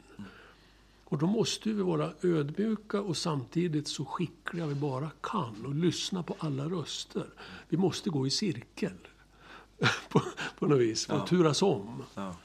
Och 1.05 1.19
då 1.19 1.27
måste 1.27 1.69
vi 1.69 1.83
vara 1.83 2.13
ödmjuka 2.23 3.01
och 3.01 3.17
samtidigt 3.17 3.89
så 3.89 4.05
skickliga 4.05 4.67
vi 4.67 4.75
bara 4.75 5.11
kan 5.21 5.67
och 5.67 5.75
lyssna 5.75 6.23
på 6.23 6.37
alla 6.39 6.65
röster. 6.65 7.27
Vi 7.69 7.77
måste 7.77 8.11
gå 8.11 8.27
i 8.27 8.31
cirkel. 8.31 8.99
på, 10.09 10.23
på 10.59 10.67
något 10.67 10.81
vis, 10.81 11.09
och 11.09 11.19
ja. 11.19 11.27
turas 11.27 11.63
om. 11.63 12.05
Ja. 12.15 12.37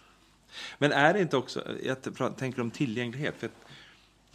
Men 0.77 0.91
är 0.91 1.13
det 1.13 1.21
inte 1.21 1.37
också, 1.37 1.63
jag 1.83 2.37
tänker 2.37 2.61
om 2.61 2.71
tillgänglighet. 2.71 3.35
För 3.37 3.47
att, 3.47 3.53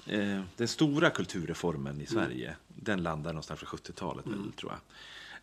eh, 0.07 0.43
den 0.57 0.69
stora 0.69 1.11
kulturreformen 1.11 1.93
i 1.93 1.97
mm. 1.97 2.07
Sverige, 2.07 2.47
mm. 2.47 2.59
Den 2.83 3.03
landade 3.03 3.33
någonstans 3.33 3.61
på 3.61 3.67
70-talet, 3.67 4.27
mm. 4.27 4.53
tror 4.53 4.73
jag. 4.73 4.81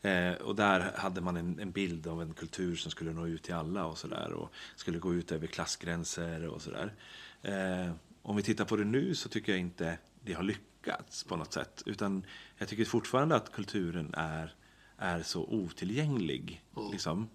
Eh, 0.02 0.34
och 0.34 0.56
där 0.56 0.92
hade 0.98 1.22
man 1.22 1.38
en, 1.38 1.60
en, 1.60 1.72
bild 1.72 2.08
av 2.08 2.22
en 2.22 2.34
kultur 2.34 2.76
som 2.76 2.92
skulle 2.92 3.14
nå 3.14 3.28
ut 3.28 3.44
till 3.44 3.54
alla 3.54 3.86
och 3.86 3.98
sådär. 3.98 4.34
Och 4.34 4.54
skulle 4.76 5.00
gå 5.00 5.14
ut 5.14 5.32
över 5.32 5.48
klassgränser 5.48 6.48
och 6.48 6.62
sådär. 6.62 6.94
Eh, 7.42 7.92
om 8.22 8.36
vi 8.36 8.44
tittar 8.44 8.66
på 8.66 8.76
det 8.76 8.84
nu 8.84 9.16
så 9.16 9.30
tycker 9.30 9.52
jag 9.52 9.62
inte 9.62 9.98
det 10.22 10.34
har 10.34 10.44
lyckats 10.44 11.24
på 11.24 11.36
något 11.36 11.54
sätt. 11.54 11.84
Utan 11.86 12.26
jag 12.58 12.68
tycker 12.68 12.86
fortfarande 12.86 13.36
att 13.36 13.52
kulturen 13.52 14.14
är, 14.18 14.54
är 14.98 15.22
så 15.22 15.44
otillgänglig. 15.44 16.64
Mm. 16.78 16.92
Liksom. 16.92 17.30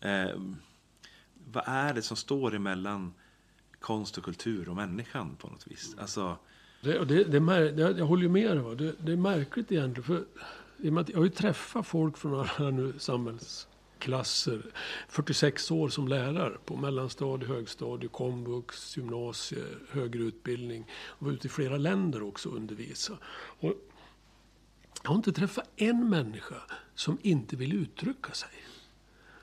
Eh, 0.00 0.40
vad 1.44 1.64
är 1.66 1.94
det 1.94 2.02
som 2.02 2.16
står 2.16 2.54
emellan 2.54 3.14
konst 3.80 4.18
och 4.18 4.24
kultur 4.24 4.68
och 4.68 4.76
människan 4.76 5.36
på 5.36 5.48
något 5.48 5.66
vis? 5.66 5.96
Alltså, 5.98 6.38
det, 6.80 7.04
det, 7.04 7.70
det, 7.70 7.98
jag 7.98 8.06
håller 8.06 8.22
ju 8.22 8.28
med 8.28 8.56
dig. 8.56 8.76
Det, 8.76 8.94
det 8.98 9.12
är 9.12 9.16
märkligt 9.16 9.72
egentligen. 9.72 10.04
För, 10.04 10.24
jag 10.76 10.92
har 10.92 11.24
ju 11.24 11.30
träffat 11.30 11.86
folk 11.86 12.16
från 12.16 12.34
alla 12.34 12.70
nu 12.70 12.92
samhällsklasser. 12.98 14.62
46 15.08 15.70
år 15.70 15.88
som 15.88 16.08
lärare 16.08 16.56
på 16.64 16.76
mellanstadie, 16.76 17.48
högstadie, 17.48 18.08
komvux, 18.08 18.96
gymnasie, 18.96 19.64
högre 19.90 20.22
utbildning. 20.22 20.86
Och 20.92 21.26
var 21.26 21.32
ute 21.32 21.46
i 21.46 21.50
flera 21.50 21.76
länder 21.76 22.22
också 22.22 22.48
och 22.48 22.56
undervisa. 22.56 23.18
Och 23.60 23.72
jag 25.02 25.10
har 25.10 25.16
inte 25.16 25.32
träffat 25.32 25.70
en 25.76 26.10
människa 26.10 26.62
som 26.94 27.18
inte 27.22 27.56
vill 27.56 27.72
uttrycka 27.72 28.32
sig. 28.32 28.50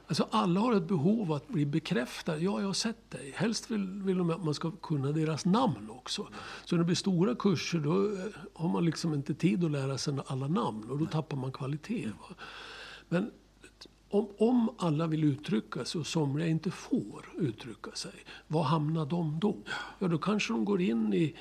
Alltså 0.07 0.27
alla 0.31 0.59
har 0.59 0.75
ett 0.75 0.87
behov 0.87 1.21
av 1.21 1.31
att 1.31 1.47
bli 1.47 1.65
bekräftade. 1.65 2.39
Ja, 2.39 2.59
jag 2.59 2.67
har 2.67 2.73
sett 2.73 3.11
dig. 3.11 3.33
Helst 3.35 3.71
vill, 3.71 3.87
vill 3.87 4.17
de 4.17 4.29
att 4.29 4.43
man 4.43 4.53
ska 4.53 4.71
kunna 4.71 5.11
deras 5.11 5.45
namn 5.45 5.89
också. 5.89 6.27
Så 6.65 6.75
när 6.75 6.79
det 6.79 6.85
blir 6.85 6.95
stora 6.95 7.35
kurser 7.35 7.79
då 7.79 8.05
eh, 8.05 8.25
har 8.53 8.69
man 8.69 8.85
liksom 8.85 9.13
inte 9.13 9.33
tid 9.33 9.63
att 9.63 9.71
lära 9.71 9.97
sig 9.97 10.17
alla 10.27 10.47
namn 10.47 10.89
och 10.89 10.97
då 10.97 11.05
tappar 11.05 11.37
man 11.37 11.51
kvalitet. 11.51 12.05
Va? 12.05 12.35
Men 13.09 13.31
om, 14.09 14.27
om 14.37 14.75
alla 14.77 15.07
vill 15.07 15.23
uttrycka 15.23 15.85
sig 15.85 15.99
och 15.99 16.07
somliga 16.07 16.47
inte 16.47 16.71
får 16.71 17.25
uttrycka 17.37 17.91
sig, 17.91 18.13
var 18.47 18.63
hamnar 18.63 19.05
de 19.05 19.39
då? 19.39 19.57
Ja, 19.99 20.07
då 20.07 20.17
kanske 20.17 20.53
de 20.53 20.65
går 20.65 20.81
in 20.81 21.13
i 21.13 21.35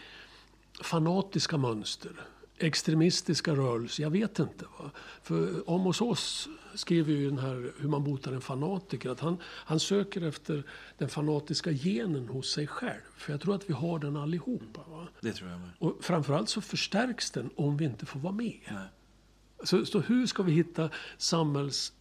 fanatiska 0.82 1.56
mönster, 1.56 2.26
extremistiska 2.62 3.52
rörelser, 3.54 4.02
jag 4.02 4.10
vet 4.10 4.38
inte. 4.38 4.64
Va? 4.78 4.90
För 5.22 5.62
Amos 5.66 6.00
Oz 6.00 6.48
skriver 6.74 7.12
ju 7.12 7.28
den 7.28 7.38
här 7.38 7.72
Hur 7.78 7.88
man 7.88 8.04
botar 8.04 8.32
en 8.32 8.40
fanatiker, 8.40 9.10
att 9.10 9.20
han, 9.20 9.36
han 9.44 9.80
söker 9.80 10.22
efter 10.22 10.62
den 10.98 11.08
fanatiska 11.08 11.70
genen 11.72 12.28
hos 12.28 12.52
sig 12.52 12.66
själv. 12.66 13.00
För 13.16 13.32
jag 13.32 13.40
tror 13.40 13.54
att 13.54 13.70
vi 13.70 13.72
har 13.74 13.98
den 13.98 14.16
allihopa. 14.16 14.80
Va? 14.90 15.08
Det 15.20 15.32
tror 15.32 15.50
jag 15.50 15.60
med. 15.60 15.70
Och 15.78 15.98
framförallt 16.00 16.48
så 16.48 16.60
förstärks 16.60 17.30
den 17.30 17.50
om 17.56 17.76
vi 17.76 17.84
inte 17.84 18.06
får 18.06 18.20
vara 18.20 18.32
med. 18.32 18.60
Så, 19.64 19.86
så 19.86 20.00
hur 20.00 20.26
ska 20.26 20.42
vi 20.42 20.52
hitta 20.52 20.90
samhälls 21.18 21.92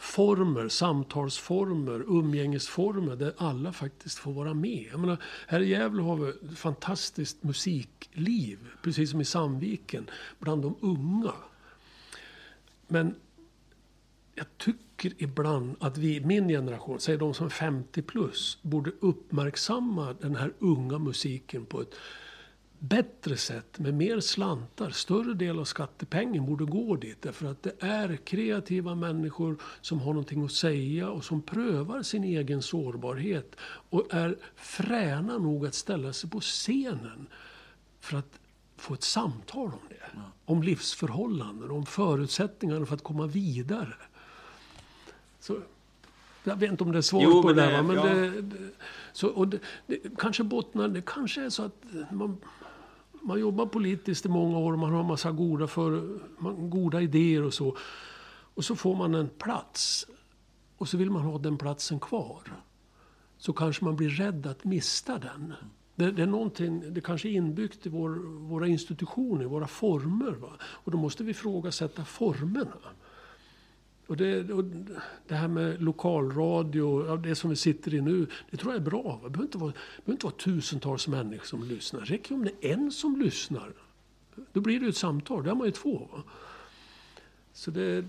former, 0.00 0.68
samtalsformer, 0.68 2.04
umgängesformer 2.08 3.16
där 3.16 3.34
alla 3.36 3.72
faktiskt 3.72 4.18
får 4.18 4.32
vara 4.32 4.54
med. 4.54 4.88
Jag 4.90 5.00
menar, 5.00 5.22
här 5.48 5.60
i 5.60 5.68
Gävle 5.68 6.02
har 6.02 6.16
vi 6.16 6.28
ett 6.28 6.58
fantastiskt 6.58 7.42
musikliv, 7.42 8.58
precis 8.82 9.10
som 9.10 9.20
i 9.20 9.24
Sandviken, 9.24 10.10
bland 10.38 10.62
de 10.62 10.76
unga. 10.80 11.32
Men 12.86 13.14
jag 14.34 14.46
tycker 14.56 15.12
ibland 15.18 15.76
att 15.80 15.98
vi, 15.98 16.20
min 16.20 16.48
generation, 16.48 17.00
säg 17.00 17.16
de 17.16 17.34
som 17.34 17.46
är 17.46 17.50
50 17.50 18.02
plus, 18.02 18.58
borde 18.62 18.90
uppmärksamma 19.00 20.12
den 20.20 20.36
här 20.36 20.52
unga 20.58 20.98
musiken 20.98 21.66
på 21.66 21.80
ett 21.80 21.94
bättre 22.80 23.36
sätt 23.36 23.78
med 23.78 23.94
mer 23.94 24.20
slantar. 24.20 24.90
Större 24.90 25.34
del 25.34 25.58
av 25.58 25.64
skattepengen 25.64 26.46
borde 26.46 26.64
gå 26.64 26.96
dit. 26.96 27.22
Därför 27.22 27.46
att 27.46 27.62
det 27.62 27.72
är 27.80 28.16
kreativa 28.16 28.94
människor 28.94 29.56
som 29.80 30.00
har 30.00 30.12
någonting 30.12 30.44
att 30.44 30.52
säga 30.52 31.10
och 31.10 31.24
som 31.24 31.42
prövar 31.42 32.02
sin 32.02 32.24
egen 32.24 32.62
sårbarhet. 32.62 33.56
Och 33.62 34.14
är 34.14 34.36
fräna 34.54 35.38
nog 35.38 35.66
att 35.66 35.74
ställa 35.74 36.12
sig 36.12 36.30
på 36.30 36.40
scenen 36.40 37.26
för 38.00 38.16
att 38.16 38.40
få 38.76 38.94
ett 38.94 39.02
samtal 39.02 39.66
om 39.66 39.88
det. 39.88 39.94
Ja. 40.14 40.20
Om 40.44 40.62
livsförhållanden, 40.62 41.70
om 41.70 41.86
förutsättningarna 41.86 42.86
för 42.86 42.94
att 42.94 43.02
komma 43.02 43.26
vidare. 43.26 43.94
Så, 45.40 45.58
jag 46.44 46.56
vet 46.56 46.70
inte 46.70 46.84
om 46.84 46.92
det 46.92 46.98
är 46.98 47.02
svårt 47.02 47.22
jo, 47.22 47.42
på 47.42 47.52
det, 47.52 47.62
där, 47.62 47.82
men 47.82 47.96
ja. 47.96 48.04
det, 48.04 48.40
det, 48.40 48.70
så, 49.12 49.28
och 49.28 49.48
det, 49.48 49.58
det, 49.86 49.98
kanske 50.18 50.44
bottnar, 50.44 50.88
det 50.88 51.02
kanske 51.06 51.44
är 51.44 51.50
så 51.50 51.62
att 51.62 51.84
man 52.10 52.36
man 53.22 53.40
jobbar 53.40 53.66
politiskt 53.66 54.26
i 54.26 54.28
många 54.28 54.58
år, 54.58 54.72
och 54.72 54.78
man 54.78 54.92
har 54.92 55.00
en 55.00 55.06
massa 55.06 55.30
goda, 55.30 55.66
för, 55.66 56.18
goda 56.68 57.00
idéer 57.00 57.42
och 57.42 57.54
så. 57.54 57.76
Och 58.54 58.64
så 58.64 58.76
får 58.76 58.96
man 58.96 59.14
en 59.14 59.28
plats. 59.28 60.06
Och 60.76 60.88
så 60.88 60.96
vill 60.96 61.10
man 61.10 61.22
ha 61.22 61.38
den 61.38 61.58
platsen 61.58 62.00
kvar. 62.00 62.62
Så 63.38 63.52
kanske 63.52 63.84
man 63.84 63.96
blir 63.96 64.08
rädd 64.08 64.46
att 64.46 64.64
mista 64.64 65.18
den. 65.18 65.54
Det, 65.94 66.10
det 66.10 66.22
är 66.22 66.26
någonting, 66.26 66.94
det 66.94 67.00
kanske 67.00 67.28
är 67.28 67.32
inbyggt 67.32 67.86
i 67.86 67.88
vår, 67.88 68.10
våra 68.48 68.66
institutioner, 68.66 69.44
våra 69.44 69.66
former. 69.66 70.32
Va? 70.32 70.52
Och 70.62 70.92
då 70.92 70.98
måste 70.98 71.24
vi 71.24 71.30
ifrågasätta 71.30 72.04
formerna. 72.04 72.78
Och 74.10 74.16
det, 74.16 74.52
och 74.52 74.64
det 75.28 75.34
här 75.34 75.48
med 75.48 75.82
lokalradio, 75.82 77.16
det 77.16 77.34
som 77.34 77.50
vi 77.50 77.56
sitter 77.56 77.94
i 77.94 78.00
nu, 78.00 78.26
det 78.50 78.56
tror 78.56 78.72
jag 78.72 78.80
är 78.80 78.84
bra. 78.84 79.20
Det 79.22 79.30
behöver 79.30 79.42
inte 79.42 79.58
vara, 79.58 79.72
behöver 79.96 80.12
inte 80.12 80.26
vara 80.26 80.34
tusentals 80.34 81.08
människor 81.08 81.44
som 81.44 81.64
lyssnar. 81.64 82.00
Det 82.00 82.06
räcker 82.06 82.34
om 82.34 82.44
det 82.44 82.68
är 82.68 82.72
en 82.72 82.92
som 82.92 83.20
lyssnar. 83.20 83.72
Då 84.52 84.60
blir 84.60 84.80
det 84.80 84.86
ett 84.86 84.96
samtal, 84.96 85.44
då 85.44 85.50
är 85.50 85.54
man 85.54 85.66
ju 85.66 85.72
två. 85.72 86.08
Va? 86.12 86.22
Så 87.52 87.70
det... 87.70 88.04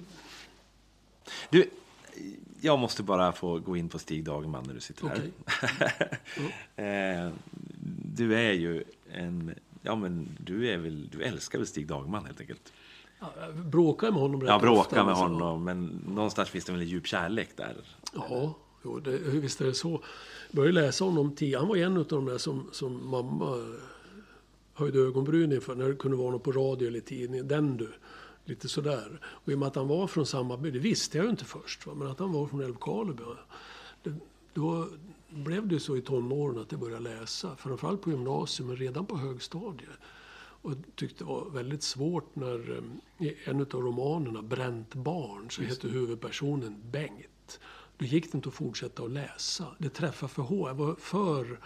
Du, 1.50 1.70
jag 2.62 2.80
måste 2.80 3.04
bara 3.04 3.32
få 3.32 3.60
gå 3.60 3.78
in 3.78 3.90
på 3.90 4.00
Stig 4.00 4.24
Dagerman 4.24 4.64
när 4.68 4.74
du 4.74 4.80
sitter 4.80 5.08
här. 5.08 5.18
Okej. 5.18 6.10
Eh, 6.86 7.32
du 8.16 8.36
är 8.36 8.54
ju 8.54 8.84
en... 9.12 9.54
Ja, 9.82 9.96
men 9.96 10.30
du, 10.40 10.70
är 10.70 10.78
väl, 10.78 11.10
du 11.12 11.24
älskar 11.24 11.60
väl 11.60 11.68
Stig 11.68 11.88
Dagerman 11.88 12.26
helt 12.26 12.42
enkelt? 12.42 12.74
Bråkar 13.66 14.12
med 14.12 14.22
honom 14.22 14.42
rätt 14.42 14.50
Ja, 14.50 14.60
bråka 14.60 14.80
ofta, 14.80 14.96
med 14.96 15.08
alltså. 15.08 15.24
honom, 15.24 15.64
men 15.64 15.86
någonstans 16.08 16.50
finns 16.50 16.66
det 16.66 16.72
väl 16.72 16.82
en 16.82 16.88
djup 16.88 17.08
kärlek 17.08 17.50
där? 17.58 17.76
Ja, 18.14 18.54
jo, 18.84 19.00
det, 19.00 19.18
visst 19.18 19.62
är 19.62 19.66
det 19.66 19.74
så. 19.74 19.92
Jag 20.50 20.56
började 20.56 20.82
läsa 20.82 21.06
honom 21.06 21.36
tidigt. 21.36 21.60
Han 21.60 21.68
var 21.68 21.76
en 21.76 21.98
av 21.98 22.06
de 22.08 22.26
där 22.26 22.38
som, 22.38 22.70
som 22.72 23.10
mamma 23.10 23.76
höjde 24.74 25.00
ögonbrynen 25.00 25.52
inför 25.52 25.76
när 25.76 25.90
det 25.90 25.96
kunde 25.96 26.18
vara 26.18 26.32
något 26.32 26.44
på 26.44 26.52
radio 26.52 26.88
eller 26.88 27.00
tidning. 27.00 27.48
Den 27.48 27.78
du. 27.78 27.94
Lite 28.46 28.70
sådär. 28.70 29.20
Och 29.24 29.52
i 29.52 29.56
och 29.56 29.60
med 29.60 29.68
att 29.68 29.76
han 29.76 29.88
var 29.88 30.08
från 30.08 30.26
samma 30.26 30.58
by, 30.58 30.72
det 30.72 30.80
visste 30.80 31.18
jag 31.18 31.24
ju 31.24 31.30
inte 31.30 31.46
först, 31.46 31.88
va? 31.88 31.94
men 31.96 32.08
att 32.08 32.20
han 32.20 32.32
var 32.32 32.48
från 32.48 32.62
Älvkarleby. 32.62 33.24
Då 34.54 34.88
blev 35.30 35.68
det 35.68 35.80
så 35.80 35.98
i 35.98 36.02
tonåren 36.02 36.60
att 36.60 36.72
jag 36.72 36.82
började 36.82 37.04
läsa. 37.04 37.56
Framförallt 37.56 38.02
på 38.02 38.10
gymnasiet, 38.10 38.68
men 38.68 38.76
redan 38.76 39.06
på 39.06 39.18
högstadiet. 39.18 39.90
Och 40.62 40.74
tyckte 40.96 41.24
det 41.24 41.28
var 41.28 41.50
väldigt 41.50 41.84
svårt 41.84 42.36
när 42.36 42.78
eh, 42.78 43.28
i 43.28 43.38
en 43.46 43.62
av 43.62 43.82
romanerna, 43.82 44.42
Bränt 44.42 44.96
barn, 44.96 45.52
så 45.52 45.62
heter 45.62 45.90
huvudpersonen 45.90 46.82
Bengt. 46.92 47.60
Då 47.98 48.06
gick 48.06 48.32
det 48.32 48.36
inte 48.36 48.50
att 48.50 48.56
fortsätta 48.56 49.04
att 49.04 49.12
läsa. 49.12 49.68
Det 49.78 49.90
träffade 49.90 50.34
för 50.34 50.42
hårt. 50.42 50.68
Jag 50.68 50.76
var 50.76 50.96
för, 50.96 51.60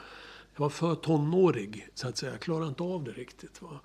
jag 0.53 0.59
var 0.59 0.69
för 0.69 0.95
tonårig, 0.95 1.87
så 1.93 2.07
att 2.07 2.17
säga. 2.17 2.31
Jag 2.31 2.41
klarade 2.41 2.67
inte 2.67 2.83
av 2.83 3.03
det 3.03 3.11
riktigt. 3.11 3.61
Va? 3.61 3.79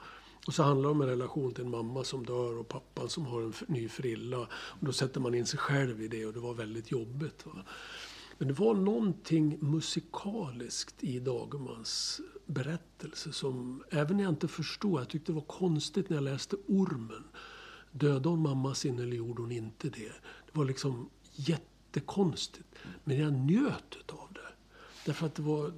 Och 0.47 0.55
så 0.55 0.63
handlar 0.63 0.89
det 0.89 0.93
om 0.95 1.03
en 1.03 1.09
relation 1.09 1.55
till 1.55 1.65
en 1.65 1.71
mamma 1.71 2.05
som 2.05 2.27
dör 2.27 2.59
och 2.59 2.69
pappan 2.69 3.09
som 3.09 3.27
har 3.27 3.43
en 3.43 3.55
ny 3.67 3.89
frilla. 3.89 4.39
Och 4.51 4.87
då 4.87 4.93
sätter 4.93 5.21
man 5.21 5.35
in 5.35 5.47
sig 5.47 5.59
själv 5.59 6.03
i 6.03 6.09
det 6.09 6.27
och 6.27 6.33
det 6.33 6.41
var 6.41 6.55
väldigt 6.55 6.91
jobbigt. 6.91 7.47
Va? 7.47 7.65
Men 8.41 8.49
det 8.49 8.55
var 8.55 8.75
någonting 8.75 9.59
musikaliskt 9.61 11.05
i 11.05 11.21
Dagermans 11.21 12.21
berättelse 12.47 13.33
som, 13.33 13.83
även 13.91 14.17
när 14.17 14.25
jag 14.25 14.33
inte 14.33 14.49
förstod, 14.49 15.01
jag 15.01 15.09
tyckte 15.09 15.33
det 15.33 15.37
var 15.37 15.43
konstigt 15.43 16.09
när 16.09 16.17
jag 16.17 16.25
läste 16.25 16.57
Ormen. 16.67 17.25
Dödade 17.93 18.29
hon 18.29 18.43
mamma 18.43 18.75
sin 18.75 18.99
eller 18.99 19.17
gjorde 19.17 19.43
hon 19.43 19.53
inte 19.53 19.89
det? 19.89 20.13
Det 20.47 20.53
var 20.53 20.65
liksom 20.65 21.09
jättekonstigt. 21.33 22.69
Men 23.05 23.19
jag 23.19 23.33
njöt 23.33 23.97
utav 24.01 24.29
det. 24.33 24.53
Därför 25.07 25.27
att 25.27 25.35
det 25.35 25.43
var... 25.43 25.73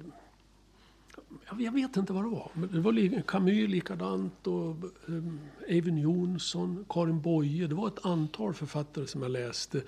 Jag 1.59 1.71
vet 1.71 1.97
inte 1.97 2.13
vad 2.13 2.23
det 2.23 2.29
var. 2.29 2.51
Men 2.53 2.71
det 2.71 2.79
var 2.79 3.21
Camus 3.21 3.69
likadant 3.69 4.47
och 4.47 4.75
um, 5.05 5.39
Eivind 5.67 5.99
Johnson, 5.99 6.85
Karin 6.89 7.21
Boye. 7.21 7.67
Det 7.67 7.75
var 7.75 7.87
ett 7.87 8.05
antal 8.05 8.53
författare 8.53 9.07
som 9.07 9.21
jag 9.21 9.31
läste. 9.31 9.81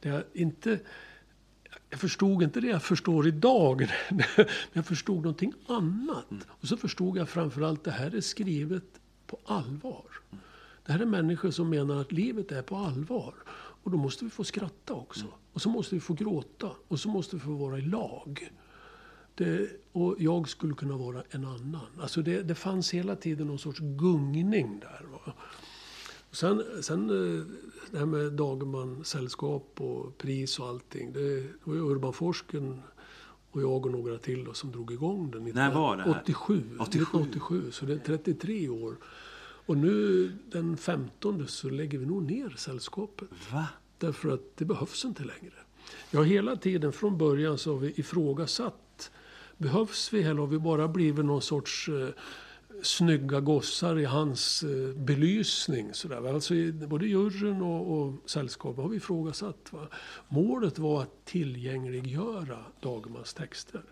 Där 0.00 0.10
jag 0.10 0.22
inte... 0.32 0.80
Jag 1.90 2.00
förstod 2.00 2.42
inte 2.42 2.60
det 2.60 2.66
jag 2.66 2.82
förstår 2.82 3.26
idag. 3.26 3.90
Men 4.10 4.46
jag 4.72 4.86
förstod 4.86 5.16
någonting 5.16 5.52
annat. 5.66 6.26
Och 6.48 6.68
så 6.68 6.76
förstod 6.76 7.16
jag 7.16 7.28
framförallt 7.28 7.84
det 7.84 7.90
här 7.90 8.14
är 8.14 8.20
skrivet 8.20 9.00
på 9.26 9.38
allvar. 9.44 10.04
Det 10.86 10.92
här 10.92 11.00
är 11.00 11.06
människor 11.06 11.50
som 11.50 11.70
menar 11.70 12.00
att 12.00 12.12
livet 12.12 12.52
är 12.52 12.62
på 12.62 12.76
allvar. 12.76 13.34
Och 13.82 13.90
då 13.90 13.96
måste 13.96 14.24
vi 14.24 14.30
få 14.30 14.44
skratta 14.44 14.94
också. 14.94 15.26
Och 15.52 15.62
så 15.62 15.68
måste 15.68 15.94
vi 15.94 16.00
få 16.00 16.14
gråta. 16.14 16.70
Och 16.88 17.00
så 17.00 17.08
måste 17.08 17.36
vi 17.36 17.40
få 17.40 17.50
vara 17.50 17.78
i 17.78 17.82
lag. 17.82 18.50
Det, 19.34 19.70
och 19.92 20.16
jag 20.18 20.48
skulle 20.48 20.74
kunna 20.74 20.96
vara 20.96 21.22
en 21.30 21.44
annan. 21.44 21.86
Alltså 22.00 22.22
det, 22.22 22.42
det 22.42 22.54
fanns 22.54 22.94
hela 22.94 23.16
tiden 23.16 23.46
någon 23.46 23.58
sorts 23.58 23.78
gungning 23.80 24.80
där. 24.80 25.06
Va? 25.12 25.32
Sen, 26.38 26.82
sen 26.82 27.10
eh, 27.10 27.44
det 27.90 27.98
här 27.98 28.06
med 28.06 28.32
Dagerman, 28.32 29.04
sällskap 29.04 29.80
och 29.80 30.18
pris 30.18 30.58
och 30.58 30.66
allting. 30.66 31.12
Det, 31.12 31.46
var 31.64 31.74
ju 31.74 31.80
Urban 31.80 32.12
Forsken 32.12 32.82
och 33.50 33.62
jag 33.62 33.86
och 33.86 33.92
några 33.92 34.18
till 34.18 34.44
då, 34.44 34.54
som 34.54 34.72
drog 34.72 34.92
igång 34.92 35.30
den. 35.30 35.44
När 35.44 35.74
var 35.74 35.96
det 35.96 36.02
här? 36.02 36.20
87. 36.22 36.54
87. 36.54 36.82
1987. 36.82 37.70
Så 37.70 37.86
det 37.86 37.92
är 37.92 37.98
33 37.98 38.68
år. 38.68 38.96
Och 39.66 39.76
nu 39.76 40.28
den 40.52 40.76
15 40.76 41.48
så 41.48 41.68
lägger 41.70 41.98
vi 41.98 42.06
nog 42.06 42.22
ner 42.22 42.54
sällskapet. 42.56 43.28
Va? 43.52 43.66
Därför 43.98 44.28
att 44.28 44.56
det 44.56 44.64
behövs 44.64 45.04
inte 45.04 45.22
längre. 45.22 45.54
Jag 46.10 46.20
har 46.20 46.26
hela 46.26 46.56
tiden 46.56 46.92
från 46.92 47.18
början 47.18 47.58
så 47.58 47.72
har 47.72 47.78
vi 47.78 47.92
ifrågasatt. 47.96 49.10
Behövs 49.56 50.12
vi 50.12 50.22
eller 50.22 50.40
har 50.40 50.46
vi 50.46 50.58
bara 50.58 50.88
blivit 50.88 51.24
någon 51.24 51.42
sorts 51.42 51.88
eh, 51.88 52.08
snygga 52.82 53.40
gossar 53.40 53.98
i 53.98 54.04
hans 54.04 54.62
eh, 54.62 54.94
belysning? 54.94 55.94
Sådär. 55.94 56.34
Alltså, 56.34 56.54
både 56.72 57.06
juryn 57.06 57.62
och, 57.62 57.98
och 57.98 58.30
sällskapet 58.30 58.82
har 58.82 58.88
vi 58.88 58.96
ifrågasatt. 58.96 59.72
Va? 59.72 59.88
Målet 60.28 60.78
var 60.78 61.02
att 61.02 61.24
tillgängliggöra 61.24 62.58
Dagermans 62.80 63.34
texter. 63.34 63.82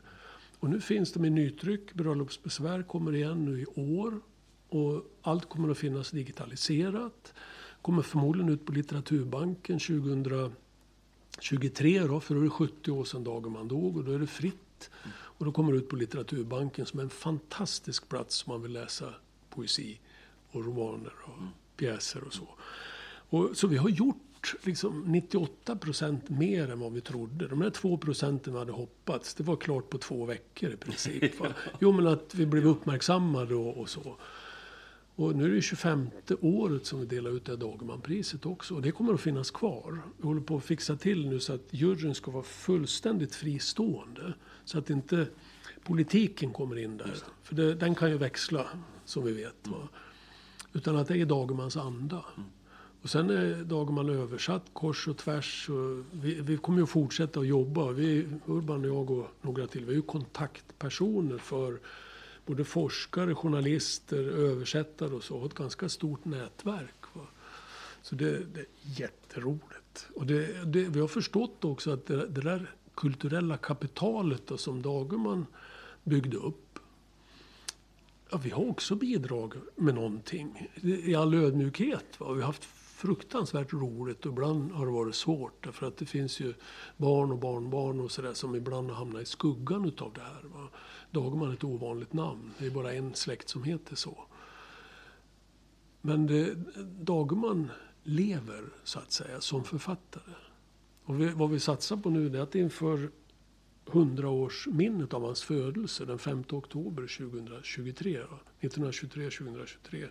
Och 0.59 0.71
nu 0.71 0.81
finns 0.81 1.13
de 1.13 1.25
i 1.25 1.31
nytryck. 1.31 1.95
Bröllopsbesvär 1.95 2.83
kommer 2.83 3.15
igen 3.15 3.45
nu 3.45 3.61
i 3.61 3.67
år. 3.97 4.21
Och 4.69 5.05
allt 5.23 5.49
kommer 5.49 5.71
att 5.71 5.79
finnas 5.79 6.11
digitaliserat. 6.11 7.35
Kommer 7.83 8.03
förmodligen 8.03 8.53
ut 8.53 8.67
på 8.67 8.73
Litteraturbanken 8.73 9.79
2023 9.79 12.01
då, 12.01 12.21
för 12.21 12.35
då 12.35 12.41
är 12.41 12.45
det 12.45 12.51
70 12.51 12.91
år 12.91 13.05
sedan 13.05 13.25
Dagerman 13.25 13.69
dog 13.69 13.97
och 13.97 14.05
då 14.05 14.13
är 14.13 14.19
det 14.19 14.27
fritt. 14.27 14.91
Och 15.39 15.45
då 15.45 15.53
kommer 15.53 15.73
det 15.73 15.79
ut 15.79 15.89
på 15.89 15.97
Litteraturbanken 15.97 16.87
som 16.87 16.99
är 16.99 17.05
en 17.05 17.11
fantastisk 17.11 18.09
plats 18.09 18.45
om 18.47 18.53
man 18.53 18.63
vill 18.63 18.73
läsa 18.73 19.15
poesi 19.51 20.01
och 20.51 20.65
romaner 20.65 21.13
och 21.25 21.43
pjäser 21.77 22.25
och 22.25 22.33
så. 22.33 22.49
Och, 23.29 23.57
så 23.57 23.67
vi 23.67 23.77
har 23.77 23.89
gjort 23.89 24.55
liksom 24.63 25.05
98 25.07 25.77
procent 25.77 26.29
mer 26.29 26.71
än 26.71 26.81
vad 26.81 26.93
vi 26.93 27.01
trodde. 27.01 27.49
De 27.49 27.61
där 27.61 27.71
2 27.71 27.99
procenten 27.99 28.53
vi 28.53 28.59
hade 28.59 28.73
hoppats, 28.73 29.35
det 29.35 29.45
var 29.45 29.57
klart 29.57 29.91
på 29.91 29.99
två 29.99 30.25
veckor 30.25 30.71
i 30.71 30.77
princip. 30.77 31.41
va. 31.41 31.47
Jo, 31.81 31.93
men 31.93 32.07
att 32.07 32.35
vi 32.35 32.47
blev 32.47 32.67
uppmärksammade 32.67 33.55
och, 33.55 33.77
och 33.77 33.89
så. 33.89 34.17
Och 35.17 35.37
nu 35.37 35.45
är 35.45 35.49
det 35.49 35.63
25 35.63 36.11
året 36.41 36.87
som 36.87 37.01
vi 37.01 37.07
delar 37.07 37.31
ut 37.31 37.45
det 37.45 37.53
här 37.53 37.57
Dagermanpriset 37.57 38.47
också. 38.47 38.75
Och 38.75 38.83
det 38.83 38.93
kommer 38.93 39.15
att 39.15 39.21
finnas 39.21 39.51
kvar. 39.51 40.01
Vi 40.17 40.27
håller 40.27 40.41
på 40.41 40.57
att 40.57 40.65
fixa 40.65 40.97
till 40.97 41.29
nu 41.29 41.41
så 41.41 41.53
att 41.53 41.63
juryn 41.71 42.15
ska 42.15 42.31
vara 42.31 42.43
fullständigt 42.43 43.35
fristående. 43.35 44.35
Så 44.65 44.79
att 44.79 44.91
inte 44.91 45.27
politiken 45.85 46.53
kommer 46.53 46.79
in 46.79 46.97
där. 46.97 47.15
För 47.43 47.55
det, 47.55 47.75
den 47.75 47.95
kan 47.95 48.11
ju 48.11 48.19
växla, 48.19 48.67
som 49.05 49.25
vi 49.25 49.33
vet. 49.33 49.69
Va? 49.69 49.89
Utan 50.73 50.97
att 50.97 51.09
det 51.09 51.19
är 51.19 51.27
Dagermans 51.27 51.77
anda. 51.77 52.25
Och 53.03 53.11
sen 53.11 53.31
är 53.31 53.65
Dagerman 53.65 54.09
översatt 54.09 54.65
kors 54.73 55.09
och 55.09 55.17
tvärs. 55.17 55.69
Och 55.69 56.05
vi, 56.13 56.41
vi 56.41 56.57
kommer 56.57 56.79
ju 56.79 56.85
att 56.85 56.91
fortsätta 56.91 57.41
att 57.41 57.47
jobba. 57.47 57.91
Vi, 57.91 58.29
Urban 58.47 58.81
och 58.81 58.87
jag 58.87 59.11
och 59.11 59.27
några 59.43 59.67
till, 59.67 59.85
vi 59.85 59.93
är 59.93 59.97
ju 59.97 60.03
kontaktpersoner 60.03 61.39
för 61.39 61.79
både 62.47 62.65
forskare, 62.65 63.35
journalister, 63.35 64.25
översättare 64.25 65.15
och 65.15 65.25
så. 65.25 65.39
Har 65.39 65.47
ett 65.47 65.55
ganska 65.55 65.89
stort 65.89 66.25
nätverk. 66.25 67.05
Va? 67.13 67.27
Så 68.03 68.15
det, 68.15 68.55
det 68.55 68.61
är 68.61 68.67
jätteroligt. 68.83 70.09
Och 70.15 70.27
det, 70.27 70.65
det, 70.65 70.89
vi 70.89 71.01
har 71.01 71.09
förstått 71.09 71.65
också 71.65 71.91
att 71.91 72.07
det, 72.07 72.27
det 72.27 72.41
där 72.41 72.75
kulturella 72.95 73.57
kapitalet 73.57 74.47
då, 74.47 74.57
som 74.57 74.83
Dagerman 74.83 75.47
byggde 76.05 76.37
upp. 76.37 76.79
Ja, 78.31 78.39
vi 78.39 78.51
har 78.51 78.71
också 78.71 78.95
bidragit 78.95 79.63
med 79.77 79.95
någonting. 79.95 80.71
I 80.83 81.15
all 81.15 81.35
ödmjukhet. 81.35 82.21
Va? 82.21 82.33
Vi 82.33 82.41
har 82.41 82.47
haft 82.47 82.65
fruktansvärt 82.97 83.73
roligt 83.73 84.27
och 84.27 84.33
ibland 84.33 84.73
har 84.73 84.87
det 84.87 84.93
varit 84.93 85.15
svårt. 85.15 85.65
Därför 85.65 85.87
att 85.87 85.97
det 85.97 86.07
finns 86.07 86.41
ju 86.41 86.55
barn 86.97 87.33
och 87.33 87.39
barnbarn 87.39 88.01
och 88.01 88.11
sådär 88.11 88.35
som 88.35 88.55
ibland 88.55 88.91
har 88.91 88.97
hamnat 88.97 89.23
i 89.23 89.27
skuggan 89.27 89.85
utav 89.85 90.13
det 90.13 90.21
här. 90.21 90.43
Va? 90.43 90.69
Dagerman 91.17 91.51
är 91.51 91.55
ett 91.55 91.65
ovanligt 91.65 92.13
namn. 92.13 92.53
Det 92.59 92.67
är 92.67 92.71
bara 92.71 92.93
en 92.93 93.15
släkt 93.15 93.49
som 93.49 93.65
heter 93.65 93.97
så. 93.97 94.19
Men 96.01 96.27
det, 96.27 96.55
Dagerman 97.01 97.71
lever, 98.03 98.65
så 98.85 98.99
att 98.99 99.13
säga, 99.13 99.41
som 99.41 99.65
författare. 99.65 100.35
Och 101.05 101.21
vi, 101.21 101.29
vad 101.29 101.51
vi 101.51 101.61
satsar 101.61 101.97
på 101.97 102.11
nu 102.11 102.29
det 102.29 102.39
är 102.39 102.43
att 102.43 102.55
inför 102.55 103.11
100-årsminnet 103.87 105.15
av 105.15 105.23
hans 105.23 105.43
födelse 105.43 106.05
den 106.05 106.19
5 106.19 106.45
oktober 106.51 107.03
2023, 107.19 108.23
1923-2023 108.61 110.09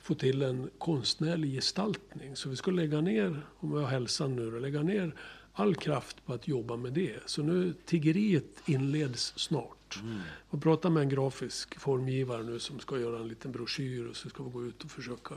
få 0.00 0.14
till 0.14 0.42
en 0.42 0.70
konstnärlig 0.78 1.52
gestaltning. 1.52 2.36
Så 2.36 2.48
vi 2.48 2.56
ska 2.56 2.70
lägga 2.70 3.00
ner, 3.00 3.46
om 3.58 3.72
jag 3.72 3.80
har 3.80 3.88
hälsan 3.88 4.36
nu, 4.36 4.50
då, 4.50 4.58
lägga 4.58 4.82
ner 4.82 5.14
all 5.58 5.74
kraft 5.74 6.26
på 6.26 6.32
att 6.32 6.48
jobba 6.48 6.76
med 6.76 6.92
det. 6.92 7.16
Så 7.26 7.42
nu, 7.42 7.74
tiggeriet 7.84 8.62
inleds 8.66 9.32
snart. 9.38 10.02
Jag 10.50 10.62
pratar 10.62 10.90
med 10.90 11.02
en 11.02 11.08
grafisk 11.08 11.80
formgivare 11.80 12.42
nu 12.42 12.58
som 12.58 12.80
ska 12.80 12.98
göra 12.98 13.20
en 13.20 13.28
liten 13.28 13.52
broschyr 13.52 14.06
och 14.06 14.16
så 14.16 14.28
ska 14.28 14.42
vi 14.42 14.50
gå 14.50 14.64
ut 14.64 14.84
och 14.84 14.90
försöka 14.90 15.34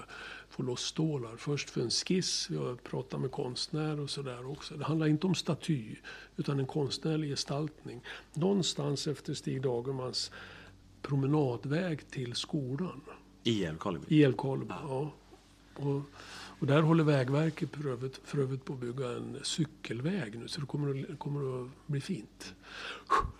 få 0.49 0.63
loss 0.63 0.81
stålar. 0.81 1.37
Först 1.37 1.69
för 1.69 1.81
en 1.81 1.89
skiss, 1.89 2.49
vi 2.49 2.57
har 2.57 2.75
pratat 2.75 3.21
med 3.21 3.31
konstnär 3.31 3.99
och 3.99 4.09
sådär 4.09 4.51
också. 4.51 4.75
Det 4.75 4.85
handlar 4.85 5.07
inte 5.07 5.27
om 5.27 5.35
staty, 5.35 5.95
utan 6.37 6.59
en 6.59 6.67
konstnärlig 6.67 7.29
gestaltning. 7.29 8.01
Någonstans 8.33 9.07
efter 9.07 9.33
Stig 9.33 9.61
Dagermans 9.61 10.31
promenadväg 11.01 12.09
till 12.09 12.35
skolan. 12.35 13.01
I 13.43 13.63
Älvkarleby? 13.63 14.05
I 14.09 14.23
Älvkarleby, 14.23 14.73
ja. 14.81 15.13
Och, 15.75 16.01
Och 16.59 16.67
där 16.67 16.81
håller 16.81 17.03
Vägverket 17.03 17.69
för 17.75 17.89
övrigt, 17.89 18.21
för 18.25 18.37
övrigt 18.39 18.65
på 18.65 18.73
att 18.73 18.79
bygga 18.79 19.05
en 19.07 19.37
cykelväg 19.43 20.39
nu, 20.39 20.47
så 20.47 20.61
det 20.61 20.67
kommer 20.67 21.11
att, 21.13 21.19
kommer 21.19 21.61
att 21.63 21.69
bli 21.87 22.01
fint. 22.01 22.53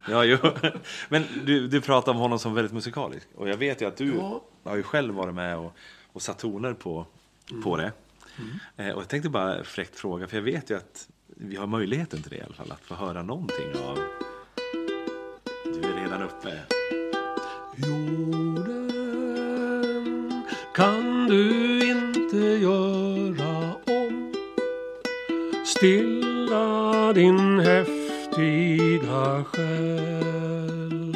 Ja, 0.10 0.24
jo. 0.26 0.38
Men 1.10 1.24
du, 1.46 1.68
du 1.68 1.82
pratar 1.82 2.12
om 2.12 2.18
honom 2.18 2.40
som 2.40 2.54
väldigt 2.54 2.74
musikalisk. 2.74 3.28
Och 3.36 3.50
jag 3.50 3.58
vet 3.58 3.82
ju 3.82 3.86
att 3.86 3.98
du 3.98 4.16
Ja. 4.16 4.42
har 4.64 4.76
ju 4.76 4.84
själv 4.84 5.14
varit 5.14 5.36
med 5.36 5.58
och, 5.58 5.76
och 6.14 6.22
satt 6.22 6.40
toner 6.40 6.74
på, 6.74 7.06
på 7.64 7.78
det. 7.78 7.92
Eh, 8.78 8.90
och 8.90 9.02
jag 9.02 9.08
tänkte 9.10 9.30
bara 9.30 9.64
fräckt 9.64 9.96
fråga, 9.96 10.28
för 10.28 10.38
jag 10.38 10.44
vet 10.44 10.70
ju 10.70 10.78
att 10.78 11.10
vi 11.28 11.56
har 11.56 11.68
möjligheten 11.68 12.22
till 12.22 12.32
det 12.32 12.38
i 12.38 12.42
alla 12.42 12.54
fall, 12.54 12.72
att 12.72 12.82
få 12.82 12.96
höra 12.96 13.24
någonting 13.24 13.68
av... 13.88 14.00
Du 15.66 15.80
är 15.90 16.04
redan 16.04 16.22
uppe. 16.22 16.60
Jorden 17.76 18.90
kan 20.76 21.28
du 21.28 21.69
Stilla 25.80 27.14
din 27.14 27.60
häftiga 27.60 29.44
själ. 29.44 31.16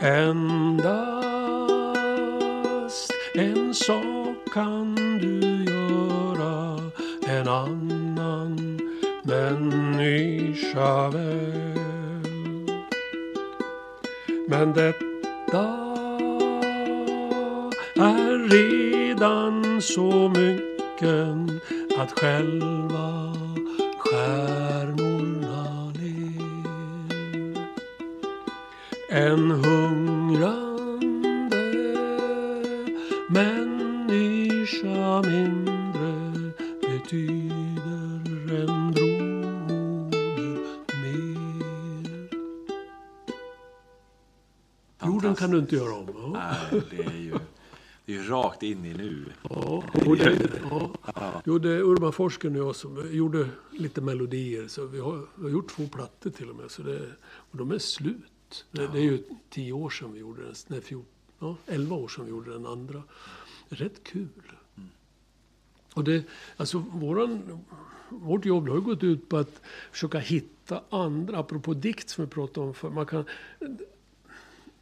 Endast 0.00 1.12
en 3.34 3.74
sak 3.74 4.36
kan 4.54 4.94
du 4.94 5.64
göra 5.64 6.80
En 7.28 7.48
annan 7.48 8.80
människa 9.22 11.08
väl. 11.08 11.78
Men 14.48 14.72
detta 14.72 15.66
är 17.94 18.48
redan 18.48 19.82
så 19.82 20.28
mycket 20.28 20.73
att 21.98 22.12
själva 22.18 23.34
stjärnorna 23.98 25.92
ler. 25.98 26.84
En 29.10 29.50
hungrande 29.50 30.74
människa 33.28 35.22
mindre 35.22 36.50
betyder 36.80 38.22
en 38.62 38.92
broder 38.92 40.58
mer. 41.02 42.28
Jorden 45.06 45.34
kan 45.34 45.50
du 45.50 45.58
inte 45.58 45.76
göra 45.76 45.94
om. 45.94 46.32
Nej, 46.32 46.82
det 46.90 47.02
är 47.06 47.18
ju 47.18 47.34
rakt 48.34 48.62
in 48.62 48.84
i 48.84 48.94
nu. 48.94 49.24
Ja, 49.42 49.84
och 50.06 50.16
det, 50.16 50.50
ja. 50.70 50.90
Jo, 51.44 51.58
det 51.58 51.70
är 51.70 51.80
Urban 51.80 52.12
Forsgren 52.12 52.56
och 52.56 52.68
jag 52.68 52.76
som 52.76 53.08
gjorde 53.12 53.48
lite 53.70 54.00
melodier. 54.00 54.68
Så 54.68 54.86
vi 54.86 55.00
har, 55.00 55.26
vi 55.34 55.42
har 55.42 55.50
gjort 55.50 55.70
två 55.70 55.86
plattor 55.86 56.30
till 56.30 56.50
och 56.50 56.56
med. 56.56 56.70
Så 56.70 56.82
det, 56.82 57.00
och 57.24 57.58
de 57.58 57.70
är 57.70 57.78
slut. 57.78 58.66
Det, 58.70 58.86
det 58.86 58.98
är 58.98 59.02
ju 59.02 59.22
tio 59.50 59.72
år 59.72 59.90
sedan 59.90 60.12
vi 60.12 60.20
gjorde 60.20 60.42
den. 60.42 60.54
Nej, 60.66 60.80
fjort, 60.80 61.08
ja, 61.38 61.56
elva 61.66 61.96
år 61.96 62.08
sedan 62.08 62.24
vi 62.24 62.30
gjorde 62.30 62.52
den 62.52 62.66
andra. 62.66 63.02
Rätt 63.68 64.04
kul. 64.04 64.28
Och 65.94 66.04
det, 66.04 66.24
alltså 66.56 66.78
våran, 66.78 67.60
vårt 68.08 68.44
jobb 68.44 68.68
har 68.68 68.74
ju 68.74 68.80
gått 68.80 69.02
ut 69.02 69.28
på 69.28 69.36
att 69.36 69.60
försöka 69.92 70.18
hitta 70.18 70.82
andra, 70.90 71.38
apropå 71.38 71.74
dikt 71.74 72.08
som 72.08 72.24
vi 72.24 72.30
pratade 72.30 72.66
om 72.66 72.74
för 72.74 72.90
Man 72.90 73.06
kan, 73.06 73.24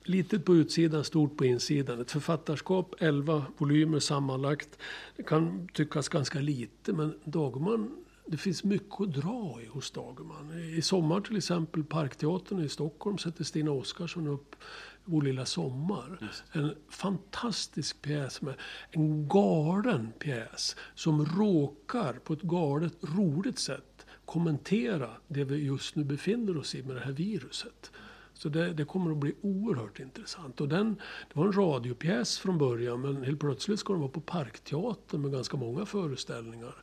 litet 0.05 0.45
på 0.45 0.55
utsidan, 0.55 1.05
stort 1.05 1.37
på 1.37 1.45
insidan. 1.45 2.01
Ett 2.01 2.11
författarskap, 2.11 2.95
11 2.99 3.45
volymer 3.59 3.99
sammanlagt. 3.99 4.79
Det 5.17 5.23
kan 5.23 5.69
tyckas 5.69 6.09
ganska 6.09 6.41
lite, 6.41 6.93
men 6.93 7.15
Dagerman, 7.25 7.97
det 8.27 8.37
finns 8.37 8.65
mycket 8.65 9.01
att 9.01 9.13
dra 9.13 9.59
i 9.63 9.67
hos 9.67 9.91
Dagerman. 9.91 10.59
I 10.77 10.83
sommar 10.83 11.21
till 11.21 11.37
exempel, 11.37 11.85
Parkteatern 11.85 12.65
i 12.65 12.69
Stockholm 12.69 13.19
sätter 13.19 13.45
Stina 13.45 13.71
Oskarsson 13.71 14.27
upp 14.27 14.57
Vår 15.05 15.23
lilla 15.23 15.47
sommar. 15.47 16.31
En 16.53 16.75
fantastisk 16.89 18.03
pjäs 18.03 18.43
med 18.43 18.55
en 18.91 19.29
galen 19.29 20.13
pjäs 20.19 20.77
som 20.95 21.25
råkar 21.25 22.13
på 22.13 22.33
ett 22.33 22.43
galet 22.43 22.95
roligt 23.01 23.59
sätt 23.59 24.07
kommentera 24.25 25.11
det 25.29 25.45
vi 25.45 25.57
just 25.57 25.97
nu 25.97 26.05
befinner 26.05 26.57
oss 26.57 26.75
i 26.75 26.83
med 26.83 26.97
det 26.97 27.03
här 27.03 27.13
viruset. 27.13 27.91
Så 28.35 28.49
det, 28.49 28.73
det 28.73 28.85
kommer 28.85 29.11
att 29.11 29.17
bli 29.17 29.35
oerhört 29.41 30.01
intressant. 30.01 30.61
Och 30.61 30.69
den, 30.69 30.95
det 31.29 31.39
var 31.39 31.47
en 31.47 31.53
radiopjäs 31.53 32.39
från 32.39 32.59
början 32.59 33.01
men 33.01 33.23
helt 33.23 33.41
plötsligt 33.41 33.81
ska 33.81 33.93
den 33.93 34.01
vara 34.01 34.13
på 34.13 34.21
Parkteatern 34.21 35.21
med 35.21 35.33
ganska 35.33 35.57
många 35.57 35.87
föreställningar. 35.87 36.75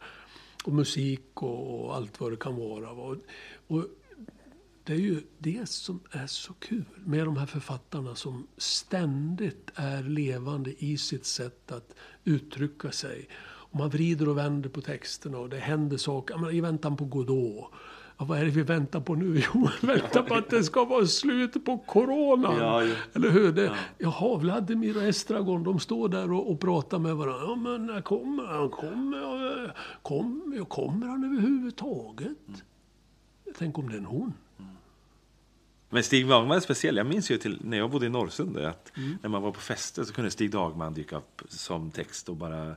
Och 0.65 0.73
musik 0.73 1.41
och, 1.41 1.85
och 1.85 1.95
allt 1.95 2.19
vad 2.19 2.31
det 2.31 2.37
kan 2.37 2.55
vara. 2.55 2.89
Och, 2.91 3.17
och 3.67 3.85
det 4.83 4.93
är 4.93 4.99
ju 4.99 5.21
det 5.37 5.69
som 5.69 5.99
är 6.11 6.27
så 6.27 6.53
kul 6.53 6.85
med 6.95 7.25
de 7.25 7.37
här 7.37 7.45
författarna 7.45 8.15
som 8.15 8.47
ständigt 8.57 9.71
är 9.75 10.03
levande 10.03 10.83
i 10.83 10.97
sitt 10.97 11.25
sätt 11.25 11.71
att 11.71 11.95
uttrycka 12.23 12.91
sig. 12.91 13.29
Och 13.39 13.75
man 13.79 13.89
vrider 13.89 14.29
och 14.29 14.37
vänder 14.37 14.69
på 14.69 14.81
texterna 14.81 15.37
och 15.37 15.49
det 15.49 15.59
händer 15.59 15.97
saker. 15.97 16.53
I 16.53 16.61
väntan 16.61 16.97
på 16.97 17.05
Godot. 17.05 17.71
Ja, 18.19 18.25
vad 18.25 18.39
är 18.39 18.45
det 18.45 18.51
vi 18.51 18.61
väntar 18.61 18.99
på 18.99 19.15
nu? 19.15 19.43
Jo, 19.53 19.69
vi 19.81 19.87
väntar 19.87 20.23
på 20.23 20.35
att 20.35 20.49
det 20.49 20.63
ska 20.63 20.85
vara 20.85 21.05
slut 21.05 21.65
på 21.65 21.77
coronan. 21.77 22.57
Ja, 22.57 22.83
ja. 22.83 22.95
Eller 23.13 23.29
hur? 23.29 23.51
Det, 23.51 23.75
Jaha, 23.97 24.37
Vladimir 24.37 24.97
och 24.97 25.03
Estragon, 25.03 25.63
de 25.63 25.79
står 25.79 26.09
där 26.09 26.31
och, 26.31 26.51
och 26.51 26.59
pratar 26.59 26.99
med 26.99 27.15
varandra. 27.15 27.41
Ja, 27.47 27.55
men 27.55 27.85
när 27.85 28.01
kommer 28.01 28.45
han? 28.45 28.69
Kommer, 28.69 30.57
eh, 30.57 30.65
kommer, 30.65 31.07
han 31.07 31.23
överhuvudtaget? 31.23 32.37
Tänk 33.57 33.77
om 33.77 33.89
det 33.89 33.95
är 33.95 33.97
en 33.97 34.05
hon. 34.05 34.33
Men 35.89 36.03
Stig 36.03 36.27
Dagman 36.27 36.57
är 36.57 36.61
speciell. 36.61 36.97
Jag 36.97 37.07
minns 37.07 37.31
ju 37.31 37.37
till 37.37 37.59
när 37.63 37.77
jag 37.77 37.91
bodde 37.91 38.05
i 38.05 38.09
Norrsunda 38.09 38.69
att 38.69 38.91
när 39.21 39.29
man 39.29 39.41
var 39.41 39.51
på 39.51 39.59
fester 39.59 40.03
så 40.03 40.13
kunde 40.13 40.31
Stig 40.31 40.51
Dagman 40.51 40.93
dyka 40.93 41.17
upp 41.17 41.41
som 41.47 41.91
text 41.91 42.29
och 42.29 42.35
bara 42.35 42.75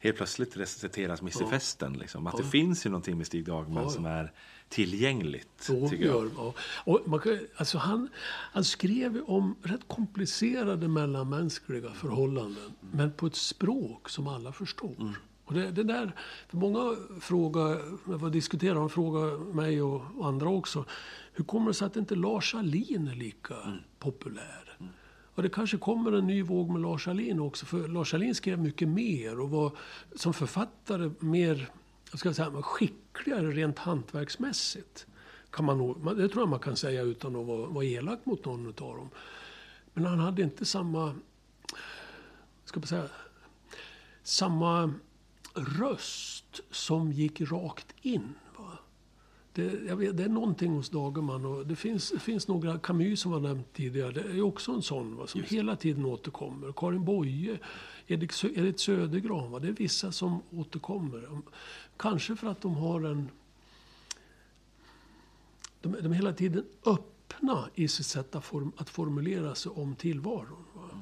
helt 0.00 0.16
plötsligt 0.16 0.56
reciteras 0.56 1.22
Miss 1.22 1.40
i 1.40 1.44
festen. 1.44 1.92
Liksom. 1.92 2.26
Att 2.26 2.36
det 2.36 2.44
finns 2.44 2.86
ju 2.86 2.90
någonting 2.90 3.18
med 3.18 3.26
Stig 3.26 3.44
Dagman 3.44 3.76
Ja, 3.76 3.82
ja. 3.82 3.90
som 3.90 4.06
är 4.06 4.32
tillgängligt. 4.74 5.66
Tycker 5.66 6.06
jag. 6.06 6.14
gör, 6.14 6.30
ja. 6.36 6.54
och 6.84 7.00
man 7.06 7.20
kan, 7.20 7.38
alltså 7.56 7.78
han, 7.78 8.08
han 8.52 8.64
skrev 8.64 9.22
om 9.26 9.56
rätt 9.62 9.88
komplicerade 9.88 10.88
mellanmänskliga 10.88 11.90
förhållanden. 11.90 12.72
Men 12.80 13.12
på 13.12 13.26
ett 13.26 13.36
språk 13.36 14.08
som 14.08 14.28
alla 14.28 14.52
förstår. 14.52 15.14
Och 15.44 15.54
det, 15.54 15.70
det 15.70 15.82
där, 15.82 16.12
för 16.48 16.56
många 16.56 16.96
frågar, 17.20 17.80
jag 18.08 18.20
får 18.20 18.30
diskutera, 18.30 18.74
de 18.74 18.90
frågar 18.90 19.54
mig 19.54 19.82
och, 19.82 20.02
och 20.18 20.26
andra 20.26 20.48
också. 20.48 20.84
Hur 21.32 21.44
kommer 21.44 21.66
det 21.66 21.74
sig 21.74 21.86
att 21.86 21.96
inte 21.96 22.14
Lars 22.14 22.54
Ahlin 22.54 23.08
är 23.08 23.14
lika 23.14 23.54
populär? 23.98 24.78
Och 25.34 25.42
det 25.42 25.48
kanske 25.48 25.76
kommer 25.76 26.12
en 26.12 26.26
ny 26.26 26.42
våg 26.42 26.70
med 26.70 26.82
Lars 26.82 27.08
Ahlin 27.08 27.40
också. 27.40 27.66
För 27.66 27.88
Lars 27.88 28.14
Ahlin 28.14 28.34
skrev 28.34 28.58
mycket 28.58 28.88
mer 28.88 29.40
och 29.40 29.50
var 29.50 29.76
som 30.14 30.34
författare 30.34 31.10
mer 31.18 31.70
jag 32.14 32.18
ska 32.20 32.34
säga, 32.34 32.62
skickligare 32.62 33.50
rent 33.50 33.78
hantverksmässigt. 33.78 35.06
Kan 35.50 35.64
man 35.64 35.78
nog, 35.78 36.16
det 36.16 36.28
tror 36.28 36.42
jag 36.42 36.48
man 36.48 36.58
kan 36.60 36.76
säga 36.76 37.02
utan 37.02 37.36
att 37.36 37.46
vara, 37.46 37.66
vara 37.66 37.84
elak 37.84 38.26
mot 38.26 38.44
någon 38.44 38.66
av 38.66 38.74
dem. 38.74 39.10
Men 39.94 40.04
han 40.04 40.18
hade 40.18 40.42
inte 40.42 40.64
samma, 40.64 41.14
ska 42.64 42.80
man 42.80 42.86
säga, 42.86 43.08
samma 44.22 44.94
röst 45.54 46.60
som 46.70 47.12
gick 47.12 47.40
rakt 47.40 47.94
in. 48.02 48.34
Va? 48.56 48.78
Det, 49.54 49.94
vet, 49.94 50.16
det 50.16 50.24
är 50.24 50.28
någonting 50.28 50.72
hos 50.72 50.90
Dagerman 50.90 51.44
och 51.44 51.66
det 51.66 51.76
finns, 51.76 52.10
det 52.10 52.18
finns 52.18 52.48
några, 52.48 52.78
Camus 52.78 53.20
som 53.20 53.32
var 53.32 53.40
nämnt 53.40 53.72
tidigare, 53.72 54.10
det 54.12 54.20
är 54.20 54.42
också 54.42 54.72
en 54.72 54.82
sån 54.82 55.16
va, 55.16 55.26
som 55.26 55.42
hela 55.42 55.76
tiden 55.76 56.04
återkommer. 56.04 56.72
Karin 56.76 57.04
Boye, 57.04 57.58
Sö- 58.06 58.58
Edith 58.58 58.78
Södergran, 58.78 59.50
va, 59.50 59.58
det 59.58 59.68
är 59.68 59.72
vissa 59.72 60.12
som 60.12 60.42
återkommer. 60.50 61.28
Kanske 61.96 62.36
för 62.36 62.46
att 62.46 62.60
de 62.60 62.74
har 62.74 63.00
en... 63.00 63.28
De, 65.80 65.96
de 66.02 66.12
är 66.12 66.14
hela 66.14 66.32
tiden 66.32 66.64
öppna 66.86 67.68
i 67.74 67.88
sitt 67.88 68.06
sätt 68.06 68.34
att, 68.34 68.44
form, 68.44 68.72
att 68.76 68.90
formulera 68.90 69.54
sig 69.54 69.72
om 69.74 69.94
tillvaron. 69.94 70.64
Va? 70.74 71.00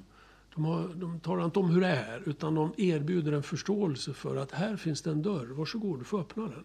De, 0.55 0.65
har, 0.65 0.89
de 0.89 1.21
talar 1.21 1.45
inte 1.45 1.59
om 1.59 1.71
hur 1.71 1.81
det 1.81 1.87
är, 1.87 2.29
utan 2.29 2.55
de 2.55 2.73
erbjuder 2.77 3.33
en 3.33 3.43
förståelse 3.43 4.15
för 4.15 4.37
att 4.37 4.53
här 4.53 4.77
finns 4.77 5.03
det 5.03 5.11
en 5.11 5.23
dörr, 5.23 5.47
varsågod, 5.47 5.99
du 5.99 6.05
får 6.05 6.21
öppna 6.21 6.43
den. 6.43 6.65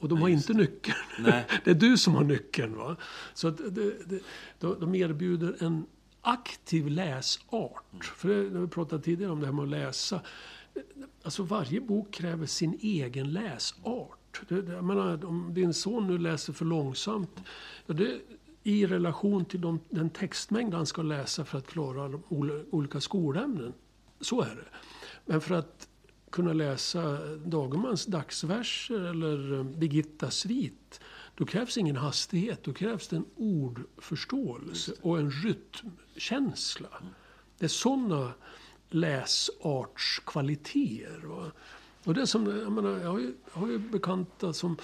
Och 0.00 0.08
de 0.08 0.18
har 0.22 0.28
inte 0.28 0.52
nyckeln. 0.52 0.96
Nej. 1.18 1.46
Det 1.64 1.70
är 1.70 1.74
du 1.74 1.98
som 1.98 2.14
har 2.14 2.24
nyckeln. 2.24 2.76
Va? 2.76 2.96
Så 3.34 3.48
att 3.48 3.56
det, 3.56 4.08
det, 4.08 4.20
de 4.58 4.80
de 4.80 4.94
erbjuder 4.94 5.56
en 5.60 5.86
aktiv 6.20 6.88
läsart. 6.88 8.04
För 8.16 8.28
det, 8.28 8.50
när 8.50 8.60
vi 8.60 8.66
pratade 8.68 9.02
tidigare 9.02 9.32
om 9.32 9.40
det 9.40 9.46
här 9.46 9.52
med 9.52 9.62
att 9.62 9.68
läsa. 9.68 10.20
Alltså 11.22 11.42
varje 11.42 11.80
bok 11.80 12.10
kräver 12.10 12.46
sin 12.46 12.78
egen 12.80 13.32
läsart. 13.32 14.40
Det, 14.48 14.62
det, 14.62 14.72
jag 14.72 14.84
menar, 14.84 15.24
om 15.24 15.54
din 15.54 15.74
son 15.74 16.06
nu 16.06 16.18
läser 16.18 16.52
för 16.52 16.64
långsamt. 16.64 17.40
Ja, 17.86 17.94
det, 17.94 18.20
I 18.62 18.86
relation 18.86 19.44
till 19.44 19.60
de, 19.60 19.80
den 19.90 20.10
textmängd 20.10 20.74
han 20.74 20.86
ska 20.86 21.02
läsa 21.02 21.44
för 21.44 21.58
att 21.58 21.66
klara 21.66 22.08
de 22.08 22.22
ol- 22.28 22.64
olika 22.70 23.00
skolämnen. 23.00 23.72
Så 24.20 24.40
är 24.42 24.54
det. 24.56 24.76
Men 25.26 25.40
för 25.40 25.54
att 25.54 25.88
kunna 26.30 26.52
läsa 26.52 27.18
Dagermans 27.36 28.06
dagsverser 28.06 29.00
eller 29.00 29.58
eh, 29.58 29.64
Birgitta 29.64 30.30
svit. 30.30 31.00
Då 31.34 31.46
krävs 31.46 31.78
ingen 31.78 31.96
hastighet, 31.96 32.64
då 32.64 32.72
krävs 32.72 33.08
det 33.08 33.16
en 33.16 33.26
ordförståelse 33.36 34.92
och 35.02 35.18
en 35.18 35.30
rytmkänsla. 35.30 36.88
Det 37.58 37.66
är 37.66 37.68
sådana 37.68 38.32
läsartskvaliteter. 38.90 41.26
Va? 41.26 41.50
Och 42.04 42.14
det 42.14 42.26
som, 42.26 42.46
jag, 42.46 42.72
menar, 42.72 42.98
jag, 42.98 43.10
har 43.10 43.18
ju, 43.18 43.34
jag 43.52 43.60
har 43.60 43.68
ju 43.68 43.78
bekanta 43.78 44.52
som 44.52 44.76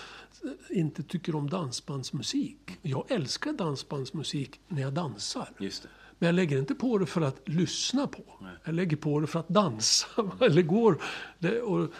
inte 0.70 1.02
tycker 1.02 1.34
om 1.34 1.50
dansbandsmusik. 1.50 2.78
Jag 2.82 3.10
älskar 3.10 3.52
dansbandsmusik 3.52 4.60
när 4.68 4.82
jag 4.82 4.92
dansar. 4.92 5.48
Just 5.58 5.82
det. 5.82 5.88
Men 6.18 6.26
jag 6.26 6.34
lägger 6.34 6.58
inte 6.58 6.74
på 6.74 6.98
det 6.98 7.06
för 7.06 7.20
att 7.20 7.48
lyssna 7.48 8.06
på. 8.06 8.24
Jag 8.64 8.74
lägger 8.74 8.96
på 8.96 9.20
det 9.20 9.26
för 9.26 9.40
att 9.40 9.48
dansa. 9.48 10.06
Eller 10.40 10.62
går. 10.62 11.02
Det, 11.38 11.60
och, 11.60 11.90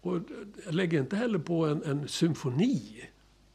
och 0.00 0.20
jag 0.64 0.74
lägger 0.74 1.00
inte 1.00 1.16
heller 1.16 1.38
på 1.38 1.66
en, 1.66 1.82
en 1.82 2.08
symfoni 2.08 3.04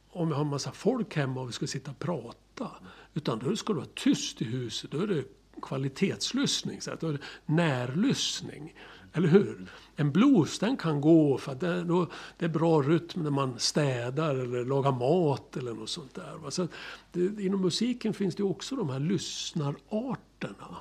om 0.10 0.30
jag 0.30 0.36
har 0.36 0.44
en 0.44 0.50
massa 0.50 0.72
folk 0.72 1.16
hemma 1.16 1.42
och 1.42 1.50
vi 1.50 1.54
ska 1.54 1.68
sitta 1.68 1.92
och 1.92 2.00
prata. 2.00 2.72
Utan 3.14 3.40
då 3.40 3.56
ska 3.56 3.74
det 3.74 3.80
vara 3.80 3.90
tyst 3.96 4.42
i 4.42 4.46
huset. 4.46 4.92
Då 4.92 5.02
är 5.02 5.08
det 5.08 5.24
kvalitetslyssning. 5.62 6.82
Så 6.82 6.92
att 6.92 7.00
då 7.00 7.08
är 7.08 7.14
det 7.14 7.20
närlyssning. 7.46 8.74
Eller 9.16 9.28
hur? 9.28 9.72
En 9.96 10.12
blues 10.12 10.60
den 10.60 10.78
kan 10.78 11.02
gå 11.02 11.38
för 11.38 11.52
att 11.52 11.60
det, 11.60 11.84
då, 11.84 12.08
det 12.38 12.46
är 12.46 12.50
bra 12.50 12.82
rytm 12.82 13.24
när 13.24 13.32
man 13.32 13.60
städar 13.60 14.36
eller 14.36 14.66
lagar 14.66 14.92
mat 14.92 15.58
eller 15.58 15.74
något 15.74 15.90
sånt 15.90 16.16
där. 16.16 16.50
Så 16.50 16.68
det, 17.12 17.44
inom 17.44 17.62
musiken 17.62 18.14
finns 18.14 18.36
det 18.36 18.44
också 18.44 18.76
de 18.76 18.90
här 18.90 19.00
lyssnararterna. 19.00 20.78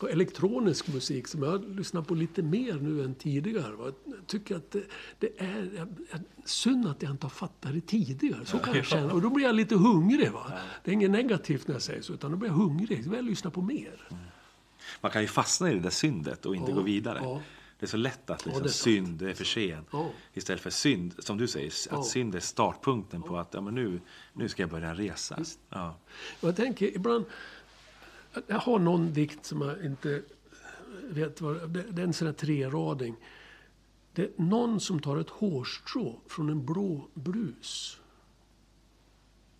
Och 0.00 0.10
elektronisk 0.10 0.88
musik 0.88 1.28
som 1.28 1.42
jag 1.42 1.76
lyssnar 1.76 2.02
på 2.02 2.14
lite 2.14 2.42
mer 2.42 2.74
nu 2.74 3.04
än 3.04 3.14
tidigare. 3.14 3.76
Va? 3.76 3.92
Jag 4.04 4.26
tycker 4.26 4.56
att 4.56 4.70
det, 4.70 4.82
det 5.18 5.40
är 5.40 5.70
jag, 5.76 5.88
jag, 6.12 6.20
synd 6.44 6.86
att 6.86 7.02
jag 7.02 7.10
inte 7.10 7.24
har 7.24 7.30
fattat 7.30 7.72
det 7.72 7.80
tidigare. 7.80 8.44
Så 8.44 8.58
kan 8.58 8.74
jag 8.76 8.86
känna. 8.86 9.12
Och 9.12 9.22
då 9.22 9.30
blir 9.30 9.44
jag 9.44 9.54
lite 9.54 9.74
hungrig. 9.74 10.32
Va? 10.32 10.52
Det 10.84 10.90
är 10.90 10.92
inget 10.92 11.10
negativt 11.10 11.68
när 11.68 11.74
jag 11.74 11.82
säger 11.82 12.02
så, 12.02 12.12
utan 12.12 12.30
då 12.30 12.36
blir 12.36 12.50
jag 12.50 12.56
hungrig. 12.56 13.04
Då 13.04 13.10
vill 13.10 13.18
jag 13.18 13.24
lyssna 13.24 13.50
på 13.50 13.62
mer. 13.62 14.08
Man 15.00 15.10
kan 15.12 15.22
ju 15.22 15.28
fastna 15.28 15.70
i 15.70 15.74
det 15.74 15.80
där 15.80 15.90
syndet 15.90 16.46
och 16.46 16.56
inte 16.56 16.70
Ja, 16.70 16.76
gå 16.76 16.82
vidare. 16.82 17.18
ja. 17.22 17.40
Det 17.78 17.86
är 17.86 17.88
så 17.88 17.96
lätt 17.96 18.30
att 18.30 18.46
liksom, 18.46 18.62
det 18.62 18.68
är 18.68 18.72
synd 18.72 19.22
är 19.22 19.34
för 19.34 19.44
sent. 19.44 19.88
Ja. 19.92 20.10
Istället 20.34 20.60
för 20.62 20.70
synd, 20.70 21.14
som 21.18 21.36
du 21.38 21.48
säger, 21.48 21.66
att 21.66 21.86
Ja. 21.90 22.02
synd 22.02 22.34
är 22.34 22.40
startpunkten 22.40 23.22
på 23.22 23.38
att 23.38 23.54
ja, 23.54 23.60
men 23.60 23.74
nu, 23.74 24.00
nu 24.32 24.48
ska 24.48 24.62
jag 24.62 24.70
börja 24.70 24.94
resa. 24.94 25.38
Ja. 25.68 25.96
Jag 26.40 26.56
tänker 26.56 26.86
ibland... 26.96 27.24
Jag 28.46 28.58
har 28.58 28.78
någon 28.78 29.12
dikt 29.12 29.46
som 29.46 29.60
jag 29.62 29.84
inte 29.84 30.22
vet 31.02 31.40
vad... 31.40 31.70
Det 31.70 31.82
det 31.82 32.02
är 32.02 32.06
en 32.06 32.12
sån 32.12 32.26
här 32.26 32.34
trerading. 32.34 33.16
Det 34.12 34.22
är 34.22 34.30
någon 34.36 34.80
som 34.80 35.00
tar 35.00 35.16
ett 35.16 35.30
hårstrå 35.30 36.20
från 36.26 36.48
en 36.48 36.66
blå 36.66 37.08
blus. 37.14 38.00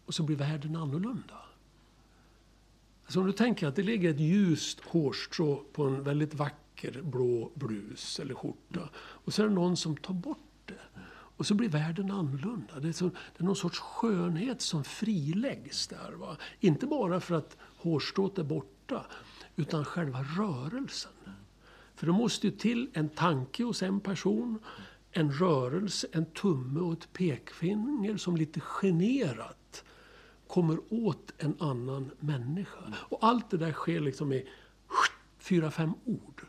Och 0.07 0.15
så 0.15 0.23
blir 0.23 0.37
världen 0.37 0.77
annorlunda. 0.77 1.35
Alltså 3.07 3.21
om 3.21 3.27
du 3.27 3.33
tänker 3.33 3.67
att 3.67 3.77
det 3.77 3.83
ligger 3.83 4.11
ett 4.11 4.21
ljust 4.21 4.81
hårstrå 4.81 5.65
på 5.73 5.85
en 5.85 6.03
väldigt 6.03 6.35
vacker 6.35 7.03
blå 7.03 7.53
blus 7.55 8.21
eller 8.21 8.35
skjorta. 8.35 8.89
Och 8.97 9.35
så 9.35 9.43
är 9.43 9.49
det 9.49 9.55
någon 9.55 9.77
som 9.77 9.97
tar 9.97 10.15
bort 10.15 10.39
det. 10.65 11.01
Och 11.09 11.47
så 11.47 11.55
blir 11.55 11.69
världen 11.69 12.11
annorlunda. 12.11 12.81
Det 12.81 12.89
är, 12.89 12.93
så, 12.93 13.05
det 13.05 13.39
är 13.39 13.45
någon 13.45 13.57
sorts 13.57 13.79
skönhet 13.79 14.61
som 14.61 14.85
friläggs 14.85 15.87
där. 15.87 16.13
Va? 16.13 16.37
Inte 16.61 16.87
bara 16.87 17.21
för 17.21 17.35
att 17.35 17.57
hårstrået 17.77 18.39
är 18.39 18.45
borta, 18.45 19.07
utan 19.57 19.85
själva 19.85 20.23
rörelsen. 20.23 21.13
För 21.95 22.07
det 22.07 22.13
måste 22.13 22.47
ju 22.47 22.53
till 22.53 22.91
en 22.93 23.09
tanke 23.09 23.65
hos 23.65 23.83
en 23.83 24.01
person, 24.01 24.59
en 25.13 25.33
rörelse, 25.33 26.07
en 26.13 26.27
tumme 26.27 26.81
och 26.81 26.93
ett 26.93 27.13
pekfinger 27.13 28.17
som 28.17 28.37
lite 28.37 28.61
generat 28.61 29.66
kommer 30.49 30.79
åt 30.89 31.33
en 31.39 31.57
annan 31.59 32.11
människa. 32.21 32.93
Och 32.95 33.19
allt 33.21 33.51
det 33.51 33.57
där 33.57 33.73
sker 33.73 34.01
liksom 34.01 34.33
i 34.33 34.49
fyra, 35.39 35.71
fem 35.71 35.93
ord. 36.05 36.43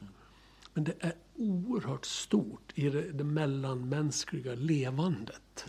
Men 0.74 0.84
det 0.84 0.94
är 1.00 1.14
oerhört 1.36 2.06
stort 2.06 2.72
i 2.76 2.90
det, 2.90 3.12
det 3.12 3.24
mellanmänskliga 3.24 4.56
levandet. 4.56 5.66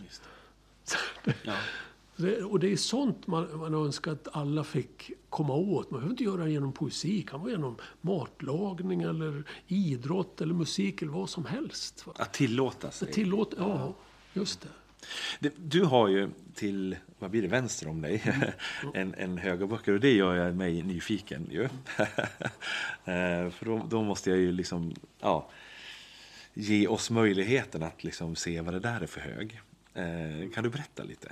Ja. 1.43 1.55
Det, 2.21 2.43
och 2.43 2.59
det 2.59 2.71
är 2.71 2.77
sånt 2.77 3.27
man, 3.27 3.57
man 3.59 3.73
önskar 3.73 4.11
att 4.11 4.27
alla 4.31 4.63
fick 4.63 5.11
komma 5.29 5.53
åt. 5.53 5.91
Man 5.91 5.99
behöver 5.99 6.11
inte 6.11 6.23
göra 6.23 6.43
det 6.43 6.51
genom 6.51 6.71
poesi. 6.71 7.17
Det 7.17 7.27
kan 7.27 7.39
vara 7.39 7.51
genom 7.51 7.75
matlagning 8.01 9.01
eller 9.01 9.43
idrott 9.67 10.41
eller 10.41 10.53
musik 10.53 11.01
eller 11.01 11.11
vad 11.11 11.29
som 11.29 11.45
helst. 11.45 12.05
Att 12.15 12.33
tillåta 12.33 12.91
sig. 12.91 13.11
Tillåt, 13.11 13.53
ja, 13.57 13.93
just 14.33 14.61
det. 14.61 14.67
Du 15.57 15.83
har 15.83 16.07
ju 16.07 16.29
till, 16.55 16.95
vad 17.19 17.31
blir 17.31 17.41
det, 17.41 17.47
vänster 17.47 17.87
om 17.87 18.01
dig, 18.01 18.23
en, 18.93 19.13
en 19.17 19.37
hög 19.37 19.63
av 19.63 19.69
böcker 19.69 19.93
och 19.93 19.99
det 19.99 20.13
gör 20.13 20.35
jag 20.35 20.55
mig 20.55 20.83
nyfiken 20.83 21.47
ju. 21.51 21.63
Eh, 23.05 23.49
för 23.49 23.65
då, 23.65 23.87
då 23.89 24.03
måste 24.03 24.29
jag 24.29 24.39
ju 24.39 24.51
liksom, 24.51 24.93
ja, 25.19 25.49
ge 26.53 26.87
oss 26.87 27.09
möjligheten 27.09 27.83
att 27.83 28.03
liksom 28.03 28.35
se 28.35 28.61
vad 28.61 28.73
det 28.73 28.79
där 28.79 29.01
är 29.01 29.07
för 29.07 29.21
hög. 29.21 29.61
Eh, 29.93 30.51
kan 30.53 30.63
du 30.63 30.69
berätta 30.69 31.03
lite? 31.03 31.31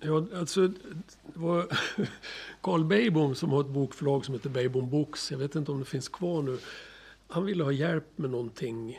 Ja, 0.00 0.26
alltså, 0.34 0.68
det 0.68 1.34
var 1.34 1.66
Carl 2.60 2.84
Beijbom 2.84 3.34
som 3.34 3.50
har 3.50 3.60
ett 3.60 3.66
bokförlag 3.66 4.24
som 4.24 4.34
heter 4.34 4.50
Beijbom 4.50 4.90
Books. 4.90 5.30
Jag 5.30 5.38
vet 5.38 5.54
inte 5.54 5.72
om 5.72 5.78
det 5.78 5.84
finns 5.84 6.08
kvar 6.08 6.42
nu. 6.42 6.58
Han 7.28 7.44
ville 7.44 7.64
ha 7.64 7.72
hjälp 7.72 8.18
med 8.18 8.30
någonting, 8.30 8.98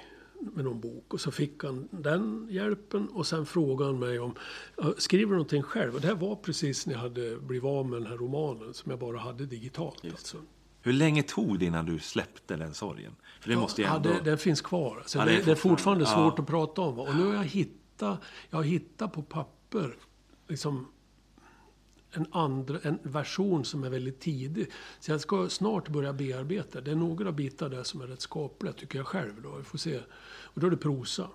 med 0.53 0.65
någon 0.65 0.79
bok. 0.79 1.13
Och 1.13 1.21
så 1.21 1.31
fick 1.31 1.63
han 1.63 1.87
den 1.91 2.47
hjälpen 2.51 3.07
och 3.09 3.27
sen 3.27 3.45
frågade 3.45 3.91
han 3.91 3.99
mig 3.99 4.19
om, 4.19 4.35
"Ja, 4.77 4.93
skriver 4.97 5.25
du 5.31 5.35
någonting 5.35 5.63
själv? 5.63 5.95
Och 5.95 6.01
det 6.01 6.07
här 6.07 6.15
var 6.15 6.35
precis 6.35 6.85
när 6.87 6.93
jag 6.93 7.01
hade 7.01 7.37
blivit 7.37 7.65
av 7.65 7.85
med 7.89 8.01
den 8.01 8.07
här 8.07 8.17
romanen 8.17 8.73
som 8.73 8.89
jag 8.91 8.99
bara 8.99 9.17
hade 9.19 9.45
digitalt. 9.45 10.05
Alltså. 10.05 10.37
Hur 10.81 10.93
länge 10.93 11.23
tog 11.23 11.59
det 11.59 11.65
innan 11.65 11.85
du 11.85 11.99
släppte 11.99 12.55
den 12.55 12.73
sorgen? 12.73 13.15
För 13.41 13.49
det 13.49 13.55
måste 13.55 13.81
ju 13.81 13.87
Ja, 13.87 13.95
ändå... 13.95 14.09
det, 14.09 14.19
den 14.23 14.37
finns 14.37 14.61
kvar. 14.61 14.97
Alltså, 14.97 15.19
Ja, 15.19 15.25
det, 15.25 15.31
är 15.35 15.45
det 15.45 15.51
är 15.51 15.55
fortfarande 15.55 16.05
svårt 16.05 16.39
att 16.39 16.47
prata 16.47 16.81
om. 16.81 16.99
Och 16.99 17.15
nu 17.15 17.25
har 17.25 17.33
jag 17.33 17.43
hittat, 17.43 18.19
jag 18.49 18.57
har 18.57 18.63
hittat 18.63 19.13
på 19.13 19.21
papper 19.21 19.95
liksom, 20.47 20.87
en, 22.11 22.25
andra, 22.31 22.79
en 22.83 22.99
version 23.03 23.65
som 23.65 23.83
är 23.83 23.89
väldigt 23.89 24.19
tidig. 24.19 24.71
Så 24.99 25.11
jag 25.11 25.21
ska 25.21 25.49
snart 25.49 25.89
börja 25.89 26.13
bearbeta. 26.13 26.81
Det 26.81 26.91
är 26.91 26.95
några 26.95 27.31
bitar 27.31 27.69
där 27.69 27.83
som 27.83 28.01
är 28.01 28.07
rätt 28.07 28.21
skapliga, 28.21 28.73
tycker 28.73 28.99
jag 28.99 29.07
själv. 29.07 29.41
Då. 29.43 29.55
Vi 29.57 29.63
får 29.63 29.77
se. 29.77 29.99
Och 30.43 30.61
då 30.61 30.67
är 30.67 30.71
det 30.71 30.77
prosa. 30.77 31.27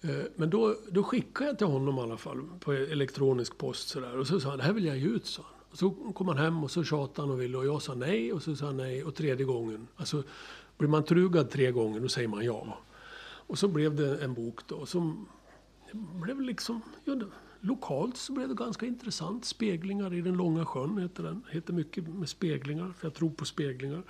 Eh, 0.00 0.10
Men 0.36 0.50
då, 0.50 0.76
då 0.90 1.02
skickade 1.02 1.50
jag 1.50 1.58
till 1.58 1.66
honom 1.66 1.98
i 1.98 2.00
alla 2.00 2.16
fall 2.16 2.42
på 2.60 2.72
elektronisk 2.72 3.58
post. 3.58 3.88
Sådär. 3.88 4.18
Och 4.18 4.26
så 4.26 4.40
sa 4.40 4.48
han, 4.48 4.58
det 4.58 4.64
här 4.64 4.72
vill 4.72 4.84
jag 4.84 4.98
ge 4.98 5.06
ut. 5.06 5.40
Och 5.70 5.78
så 5.78 5.90
kom 5.90 6.28
han 6.28 6.38
hem 6.38 6.64
och 6.64 6.70
så 6.70 6.84
tjatade 6.84 7.28
han 7.28 7.30
och 7.30 7.42
ville 7.42 7.58
och 7.58 7.66
jag 7.66 7.82
sa 7.82 7.94
nej 7.94 8.32
och 8.32 8.42
så 8.42 8.56
sa 8.56 8.66
han 8.66 8.76
nej 8.76 9.04
och 9.04 9.14
tredje 9.14 9.46
gången. 9.46 9.88
Alltså, 9.96 10.22
blir 10.78 10.88
man 10.88 11.04
trugad 11.04 11.50
tre 11.50 11.72
gånger 11.72 12.00
då 12.00 12.08
säger 12.08 12.28
man 12.28 12.44
ja. 12.44 12.78
Och 13.20 13.58
så 13.58 13.68
blev 13.68 13.94
det 13.94 14.24
en 14.24 14.34
bok 14.34 14.60
då 14.66 14.86
som 14.86 15.26
blev 15.92 16.40
liksom, 16.40 16.82
ja, 17.04 17.14
lokalt 17.60 18.16
så 18.16 18.32
blev 18.32 18.48
det 18.48 18.54
ganska 18.54 18.86
intressant. 18.86 19.44
Speglingar 19.44 20.14
i 20.14 20.20
den 20.20 20.36
långa 20.36 20.64
sjön 20.64 20.98
heter 20.98 21.22
den. 21.22 21.44
Heter 21.50 21.72
mycket 21.72 22.08
med 22.08 22.28
speglingar, 22.28 22.92
för 22.98 23.06
jag 23.06 23.14
tror 23.14 23.30
på 23.30 23.44
speglingar. 23.44 24.02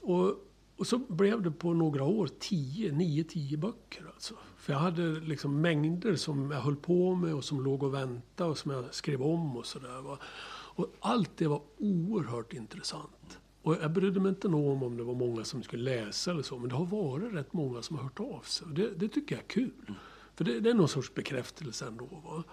Och, 0.00 0.34
och 0.76 0.86
så 0.86 0.98
blev 0.98 1.42
det 1.42 1.50
på 1.50 1.74
några 1.74 2.04
år 2.04 2.28
10, 2.38 2.92
9-10 2.92 3.56
böcker 3.56 4.06
alltså. 4.14 4.34
För 4.56 4.72
jag 4.72 4.80
hade 4.80 5.20
liksom 5.20 5.60
mängder 5.60 6.16
som 6.16 6.50
jag 6.50 6.60
höll 6.60 6.76
på 6.76 7.14
med 7.14 7.34
och 7.34 7.44
som 7.44 7.64
låg 7.64 7.82
och 7.82 7.94
väntade 7.94 8.50
och 8.50 8.58
som 8.58 8.70
jag 8.70 8.94
skrev 8.94 9.22
om 9.22 9.56
och 9.56 9.66
sådär. 9.66 10.18
Och 10.76 10.86
allt 11.00 11.36
det 11.36 11.46
var 11.46 11.62
oerhört 11.78 12.52
intressant. 12.52 13.38
Och 13.62 13.76
jag 13.82 13.92
brydde 13.92 14.20
mig 14.20 14.28
inte 14.28 14.48
om 14.48 14.82
om 14.82 14.96
det 14.96 15.02
var 15.02 15.14
många 15.14 15.44
som 15.44 15.62
skulle 15.62 15.82
läsa 15.82 16.30
eller 16.30 16.42
så, 16.42 16.58
men 16.58 16.68
det 16.68 16.74
har 16.74 16.86
varit 16.86 17.34
rätt 17.34 17.52
många 17.52 17.82
som 17.82 17.96
har 17.96 18.02
hört 18.02 18.20
av 18.20 18.40
sig. 18.40 18.66
Och 18.66 18.74
det, 18.74 18.90
det 18.90 19.08
tycker 19.08 19.34
jag 19.34 19.44
är 19.44 19.48
kul. 19.48 19.94
För 20.36 20.44
det, 20.44 20.60
det 20.60 20.70
är 20.70 20.74
någon 20.74 20.88
sorts 20.88 21.14
bekräftelse 21.14 21.86
ändå. 21.86 22.04
Va? 22.04 22.44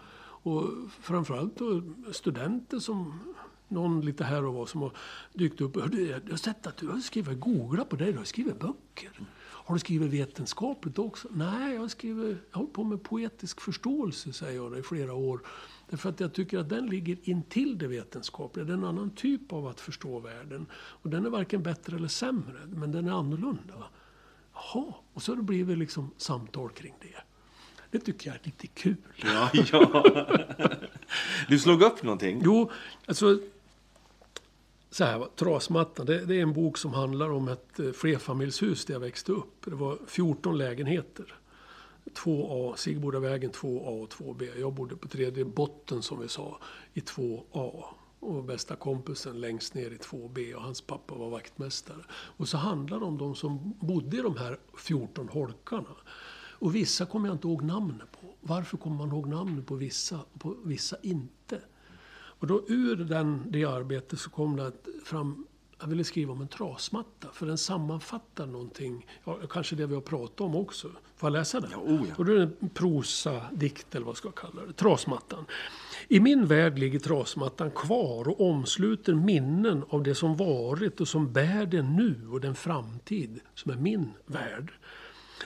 Och 0.45 0.69
framförallt 1.01 1.57
då 1.57 1.81
studenter 2.11 2.79
som 2.79 3.19
någon 3.67 4.01
lite 4.01 4.23
här 4.23 4.45
och 4.45 4.53
var 4.53 4.65
som 4.65 4.81
har 4.81 4.91
dykt 5.33 5.61
upp. 5.61 5.81
Hörde, 5.81 6.01
Jag 6.01 6.29
har 6.29 6.37
sett 6.37 6.67
att 6.67 6.77
du 6.77 6.87
har 6.87 6.99
skrivit, 6.99 7.39
googlat 7.39 7.89
på 7.89 7.95
dig, 7.95 8.11
du 8.11 8.17
har 8.17 8.25
skrivit 8.25 8.59
böcker. 8.59 9.27
Har 9.65 9.75
du 9.75 9.79
skrivit 9.79 10.11
vetenskapligt 10.11 10.99
också? 10.99 11.27
Nej, 11.31 11.73
jag 11.73 11.81
har 11.81 11.87
skrivit, 11.87 12.37
jag 12.51 12.57
har 12.57 12.61
hållit 12.61 12.73
på 12.73 12.83
med 12.83 13.03
poetisk 13.03 13.61
förståelse, 13.61 14.33
säger 14.33 14.55
jag, 14.55 14.79
i 14.79 14.83
flera 14.83 15.13
år. 15.13 15.41
Därför 15.89 16.09
att 16.09 16.19
jag 16.19 16.33
tycker 16.33 16.59
att 16.59 16.69
den 16.69 16.85
ligger 16.85 17.17
intill 17.23 17.77
det 17.77 17.87
vetenskapliga. 17.87 18.65
Det 18.65 18.73
är 18.73 18.77
en 18.77 18.83
annan 18.83 19.09
typ 19.09 19.53
av 19.53 19.67
att 19.67 19.79
förstå 19.79 20.19
världen. 20.19 20.65
Och 20.73 21.09
den 21.09 21.25
är 21.25 21.29
varken 21.29 21.63
bättre 21.63 21.95
eller 21.95 22.07
sämre, 22.07 22.65
men 22.65 22.91
den 22.91 23.07
är 23.07 23.11
annorlunda. 23.11 23.73
Jaha, 24.53 24.93
och 25.13 25.23
så 25.23 25.31
har 25.31 25.37
det 25.37 25.43
blivit 25.43 25.77
liksom 25.77 26.11
samtal 26.17 26.69
kring 26.69 26.93
det. 27.01 27.32
Det 27.93 27.99
tycker 27.99 28.27
jag 28.27 28.35
är 28.35 28.41
lite 28.43 28.67
kul. 28.67 28.95
Ja, 29.15 29.49
ja. 29.53 30.03
Du 31.47 31.59
slog 31.59 31.81
upp 31.81 32.03
någonting? 32.03 32.41
Jo, 32.45 32.71
alltså... 33.05 33.39
så 34.89 35.03
här, 35.03 35.27
Trasmattan, 35.35 36.05
det, 36.05 36.25
det 36.25 36.35
är 36.35 36.41
en 36.41 36.53
bok 36.53 36.77
som 36.77 36.93
handlar 36.93 37.29
om 37.29 37.47
ett 37.47 37.79
eh, 37.79 37.91
flerfamiljshus 37.91 38.85
där 38.85 38.93
jag 38.93 38.99
växte 38.99 39.31
upp. 39.31 39.65
Det 39.65 39.75
var 39.75 39.97
14 40.07 40.57
lägenheter. 40.57 41.35
2A, 42.15 42.75
Sigbodavägen 42.75 43.51
2A 43.51 44.03
och 44.03 44.09
2B. 44.09 44.59
Jag 44.59 44.73
bodde 44.73 44.95
på 44.95 45.07
tredje 45.07 45.45
botten 45.45 46.01
som 46.01 46.19
vi 46.19 46.27
sa 46.27 46.59
i 46.93 46.99
2A. 46.99 47.83
Och 48.19 48.43
bästa 48.43 48.75
kompisen 48.75 49.41
längst 49.41 49.73
ner 49.73 49.91
i 49.91 49.97
2B 49.97 50.53
och 50.53 50.61
hans 50.61 50.81
pappa 50.81 51.15
var 51.15 51.29
vaktmästare. 51.29 52.03
Och 52.11 52.47
så 52.47 52.57
handlar 52.57 52.99
det 52.99 53.05
om 53.05 53.17
de 53.17 53.35
som 53.35 53.73
bodde 53.79 54.17
i 54.17 54.21
de 54.21 54.37
här 54.37 54.57
14 54.77 55.29
holkarna. 55.29 55.95
Och 56.63 56.75
vissa 56.75 57.05
kommer 57.05 57.27
jag 57.27 57.35
inte 57.35 57.47
ihåg 57.47 57.63
namnet 57.63 58.11
på. 58.11 58.27
Varför 58.41 58.77
kommer 58.77 58.97
man 58.97 59.09
ihåg 59.09 59.27
namnet 59.27 59.65
på 59.65 59.75
vissa 59.75 60.19
och 60.33 60.39
på 60.39 60.55
vissa 60.63 60.97
inte? 61.01 61.61
Och 62.13 62.47
då 62.47 62.63
ur 62.67 62.95
den, 62.95 63.43
det 63.49 63.65
arbetet 63.65 64.19
så 64.19 64.29
kom 64.29 64.55
det 64.55 64.71
fram 65.05 65.45
jag 65.79 65.87
ville 65.87 66.03
skriva 66.03 66.31
om 66.33 66.41
en 66.41 66.47
trasmatta, 66.47 67.27
för 67.33 67.45
den 67.45 67.57
sammanfattar 67.57 68.45
någonting. 68.45 69.07
Ja, 69.23 69.39
kanske 69.49 69.75
det 69.75 69.85
vi 69.85 69.93
har 69.93 70.01
pratat 70.01 70.41
om 70.41 70.55
också. 70.55 70.87
Får 71.15 71.27
jag 71.27 71.33
läsa 71.33 71.59
den? 71.59 71.69
Ja, 71.71 71.77
oh 71.77 72.01
ja. 72.09 72.15
Och 72.17 72.25
då 72.25 72.31
är 72.31 72.35
det 72.35 72.43
en 72.59 72.69
prosadikt, 72.69 73.95
eller 73.95 74.05
vad 74.05 74.17
ska 74.17 74.27
jag 74.27 74.35
kalla 74.35 74.65
det. 74.65 74.73
Trasmattan. 74.73 75.45
I 76.07 76.19
min 76.19 76.45
värld 76.45 76.79
ligger 76.79 76.99
trasmattan 76.99 77.71
kvar 77.71 78.27
och 78.27 78.49
omsluter 78.49 79.13
minnen 79.13 79.83
av 79.89 80.03
det 80.03 80.15
som 80.15 80.35
varit 80.35 81.01
och 81.01 81.07
som 81.07 81.33
bär 81.33 81.65
den 81.65 81.95
nu 81.95 82.27
och 82.31 82.41
den 82.41 82.55
framtid 82.55 83.39
som 83.55 83.71
är 83.71 83.75
min 83.75 84.09
värld. 84.25 84.73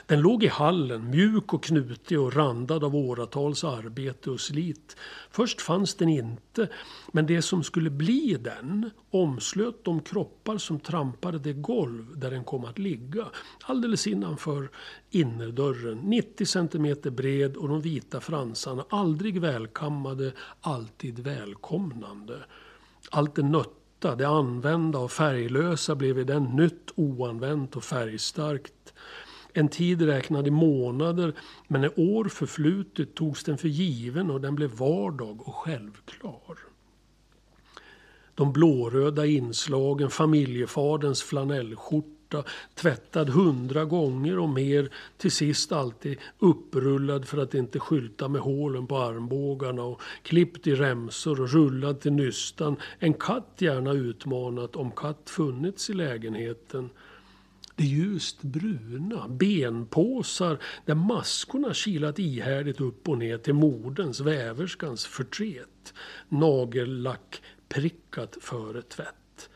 Den 0.06 0.20
låg 0.20 0.44
i 0.44 0.48
hallen, 0.48 1.10
mjuk 1.10 1.54
och 1.54 1.64
knutig 1.64 2.20
och 2.20 2.36
randad 2.36 2.84
av 2.84 2.96
åratals 2.96 3.64
arbete 3.64 4.30
och 4.30 4.40
slit. 4.40 4.96
Först 5.30 5.60
fanns 5.60 5.94
den 5.94 6.08
inte, 6.08 6.68
men 7.12 7.26
det 7.26 7.42
som 7.42 7.62
skulle 7.62 7.90
bli 7.90 8.36
den 8.40 8.90
omslöt 9.10 9.84
de 9.84 10.00
kroppar 10.00 10.58
som 10.58 10.80
trampade 10.80 11.38
det 11.38 11.52
golv 11.52 12.18
där 12.18 12.30
den 12.30 12.44
kom 12.44 12.64
att 12.64 12.78
ligga. 12.78 13.26
Alldeles 13.64 14.06
innanför 14.06 14.70
innerdörren, 15.10 15.98
90 15.98 16.46
centimeter 16.46 17.10
bred 17.10 17.56
och 17.56 17.68
de 17.68 17.80
vita 17.80 18.20
fransarna, 18.20 18.84
aldrig 18.88 19.40
välkammade, 19.40 20.32
alltid 20.60 21.18
välkomnande. 21.18 22.38
Allt 23.10 23.34
det 23.34 23.42
nötta, 23.42 24.16
det 24.16 24.28
använda 24.28 24.98
och 24.98 25.12
färglösa 25.12 25.94
blev 25.94 26.18
i 26.18 26.24
den 26.24 26.44
nytt, 26.44 26.90
oanvänt 26.94 27.76
och 27.76 27.84
färgstarkt. 27.84 28.72
En 29.58 29.68
tid 29.68 30.02
räknad 30.02 30.46
i 30.46 30.50
månader, 30.50 31.34
men 31.68 31.80
när 31.80 32.00
år 32.00 32.24
förflutit 32.24 33.14
togs 33.14 33.44
den 33.44 33.58
för 33.58 33.68
given 33.68 34.30
och 34.30 34.40
den 34.40 34.54
blev 34.54 34.70
vardag 34.70 35.48
och 35.48 35.54
självklar. 35.54 36.58
De 38.34 38.52
blåröda 38.52 39.26
inslagen, 39.26 40.10
familjefaderns 40.10 41.22
flanellskjorta, 41.22 42.44
tvättad 42.74 43.28
hundra 43.28 43.84
gånger 43.84 44.38
och 44.38 44.48
mer, 44.48 44.90
till 45.16 45.32
sist 45.32 45.72
alltid 45.72 46.18
upprullad 46.38 47.28
för 47.28 47.38
att 47.38 47.54
inte 47.54 47.78
skylta 47.78 48.28
med 48.28 48.40
hålen 48.40 48.86
på 48.86 48.98
armbågarna 48.98 49.82
och 49.82 50.00
klippt 50.22 50.66
i 50.66 50.74
remsor 50.74 51.40
och 51.40 51.50
rullad 51.50 52.00
till 52.00 52.12
nystan. 52.12 52.76
En 52.98 53.14
katt 53.14 53.54
gärna 53.58 53.92
utmanat 53.92 54.76
om 54.76 54.90
katt 54.90 55.30
funnits 55.30 55.90
i 55.90 55.92
lägenheten 55.92 56.90
det 57.78 57.84
ljust 57.84 58.42
bruna, 58.42 59.28
benpåsar 59.28 60.58
där 60.84 60.94
maskorna 60.94 61.74
kilat 61.74 62.18
ihärdigt 62.18 62.80
upp 62.80 63.08
och 63.08 63.18
ner 63.18 63.38
till 63.38 63.54
moderns, 63.54 64.20
väverskans 64.20 65.06
förtret. 65.06 65.94
Nagellack 66.28 67.42
prickat 67.68 68.36
före 68.40 68.82
tvätt. 68.82 69.50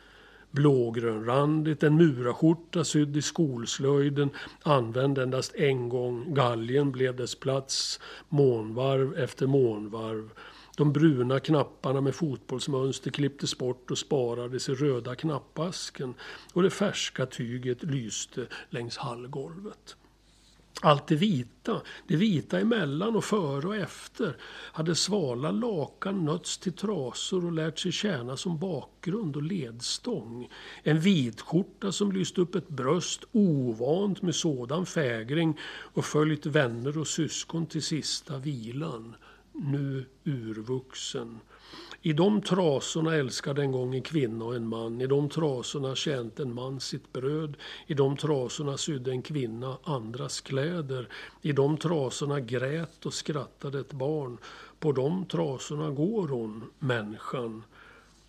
Blågrönrandigt, 0.50 1.82
en 1.82 1.96
muraskjorta 1.96 2.84
sydd 2.84 3.16
i 3.16 3.22
skolslöjden, 3.22 4.30
använd 4.62 5.18
endast 5.18 5.54
en 5.54 5.88
gång. 5.88 6.34
Galgen 6.34 6.92
blev 6.92 7.16
dess 7.16 7.34
plats, 7.34 8.00
månvarv 8.28 9.18
efter 9.18 9.46
månvarv. 9.46 10.30
De 10.76 10.92
bruna 10.92 11.40
knapparna 11.40 12.00
med 12.00 12.14
fotbollsmönster 12.14 13.10
klipptes 13.10 13.58
bort 13.58 13.90
och 13.90 13.98
sparades 13.98 14.68
i 14.68 14.74
röda 14.74 15.14
knappasken 15.14 16.14
och 16.52 16.62
det 16.62 16.70
färska 16.70 17.26
tyget 17.26 17.82
lyste 17.82 18.46
längs 18.70 18.96
hallgolvet. 18.96 19.96
Allt 20.84 21.06
det 21.06 21.16
vita, 21.16 21.82
det 22.08 22.16
vita 22.16 22.60
emellan 22.60 23.16
och 23.16 23.24
före 23.24 23.68
och 23.68 23.76
efter, 23.76 24.36
hade 24.72 24.94
svala 24.94 25.50
lakan 25.50 26.24
nötts 26.24 26.58
till 26.58 26.72
trasor 26.72 27.44
och 27.44 27.52
lärt 27.52 27.78
sig 27.78 27.92
tjäna 27.92 28.36
som 28.36 28.58
bakgrund 28.58 29.36
och 29.36 29.42
ledstång. 29.42 30.48
En 30.82 31.00
vitskjorta 31.00 31.92
som 31.92 32.12
lyst 32.12 32.38
upp 32.38 32.54
ett 32.54 32.68
bröst 32.68 33.24
ovant 33.32 34.22
med 34.22 34.34
sådan 34.34 34.86
fägring 34.86 35.58
och 35.94 36.04
följt 36.04 36.46
vänner 36.46 36.98
och 36.98 37.08
syskon 37.08 37.66
till 37.66 37.82
sista 37.82 38.38
vilan 38.38 39.14
nu 39.52 40.04
urvuxen. 40.24 41.40
I 42.04 42.12
de 42.12 42.42
trasorna 42.42 43.14
älskade 43.14 43.62
en 43.62 43.72
gång 43.72 43.94
en 43.94 44.02
kvinna 44.02 44.44
och 44.44 44.56
en 44.56 44.68
man. 44.68 45.00
I 45.00 45.06
de 45.06 45.28
trasorna 45.28 45.94
tjänte 45.94 46.42
en 46.42 46.54
man 46.54 46.80
sitt 46.80 47.12
bröd. 47.12 47.56
I 47.86 47.94
de 47.94 48.16
trasorna 48.16 48.76
sydde 48.76 49.10
en 49.10 49.22
kvinna 49.22 49.78
andras 49.82 50.40
kläder. 50.40 51.08
I 51.42 51.52
de 51.52 51.76
trasorna 51.76 52.40
grät 52.40 53.06
och 53.06 53.14
skrattade 53.14 53.80
ett 53.80 53.92
barn. 53.92 54.38
På 54.80 54.92
de 54.92 55.24
trasorna 55.26 55.90
går 55.90 56.28
hon, 56.28 56.64
människan. 56.78 57.62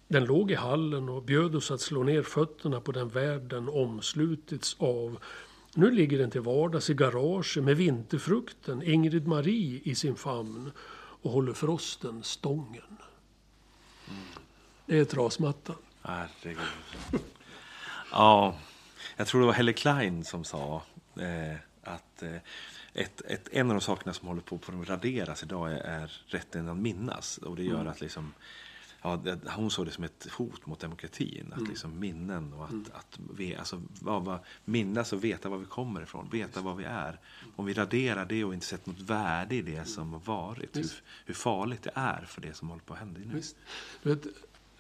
Den 0.08 0.26
låg 0.26 0.52
i 0.52 0.56
hallen 0.56 1.10
och 1.10 1.24
bjöd 1.24 1.56
oss 1.56 1.72
att 1.72 1.82
slå 1.82 2.04
ner 2.04 2.22
fötterna 2.22 2.82
på 2.82 2.92
den 2.92 3.10
värld 3.10 3.42
den 3.42 3.70
omslutits 3.70 4.76
av. 4.80 5.18
Nu 5.76 5.92
ligger 5.92 6.18
den 6.18 6.32
till 6.32 6.42
vardags 6.42 6.90
i 6.90 6.94
garaget 6.94 7.64
med 7.64 7.78
vinterfrukten, 7.78 8.84
Ingrid 8.84 9.28
Marie, 9.28 9.82
i 9.84 9.96
sin 9.96 10.16
famn 10.16 10.72
och 11.24 11.32
håller 11.32 11.54
frosten 11.54 12.24
stången. 12.24 12.98
Det 14.86 15.00
är 15.00 15.06
trasmattan. 15.06 15.76
Herregud. 16.02 16.58
ja, 18.12 18.56
jag 19.16 19.28
tror 19.28 19.42
det 19.42 19.48
var 19.48 19.54
Helle 19.54 19.74
Klein 19.74 20.26
som 20.26 20.44
sa 20.44 20.82
eh, 21.16 21.56
att 21.84 22.24
eh, 22.24 22.38
ett, 22.94 23.22
ett, 23.22 23.50
en 23.52 23.70
av 23.70 23.76
de 23.76 23.82
sakerna 23.82 24.14
som 24.14 24.28
håller 24.28 24.42
på 24.42 24.56
att 24.56 24.90
raderas 24.90 25.44
idag 25.44 25.72
är, 25.72 25.78
är 25.78 26.22
rätten 26.28 26.70
att 26.70 26.78
minnas. 26.78 27.38
Och 27.38 27.56
det 27.56 27.64
gör 27.64 27.76
mm. 27.76 27.88
att 27.88 28.02
liksom, 28.02 28.34
ja, 29.04 29.20
hon 29.50 29.72
såg 29.72 29.86
det 29.86 29.92
som 29.92 30.04
ett 30.04 30.28
hot 30.32 30.66
mot 30.66 30.80
demokratin. 30.80 31.48
Att 31.52 31.58
mm. 31.58 31.70
liksom 31.70 32.00
minnen 32.00 32.54
och 32.54 32.64
att, 32.64 32.72
mm. 32.72 32.86
att 32.94 33.20
vi, 33.38 33.56
alltså, 33.56 33.82
vad, 34.02 34.26
vad, 34.26 34.40
minnas 34.66 35.14
och 35.14 35.24
veta 35.24 35.50
var 35.50 35.58
vi 35.58 35.66
kommer 35.66 36.02
ifrån, 36.02 36.30
veta 36.32 36.62
vad 36.62 36.78
vi 36.78 36.84
är. 36.84 37.20
Om 37.56 37.66
vi 37.66 37.74
raderar 37.74 38.26
det 38.26 38.44
och 38.44 38.54
inte 38.54 38.66
sett 38.66 38.86
något 38.86 39.00
värde 39.00 39.56
i 39.56 39.62
det 39.62 39.86
som 39.86 40.14
har 40.14 40.20
varit, 40.20 40.78
hur, 40.78 40.92
hur, 41.26 41.34
farligt 41.34 41.84
det 41.84 41.92
är 41.94 42.22
för 42.22 42.42
det 42.42 42.54
som 42.54 42.70
håller 42.70 42.84
på 42.84 42.94
att 42.94 43.00
hända 43.00 43.20
nu. 43.26 43.42
Vet, 44.04 44.28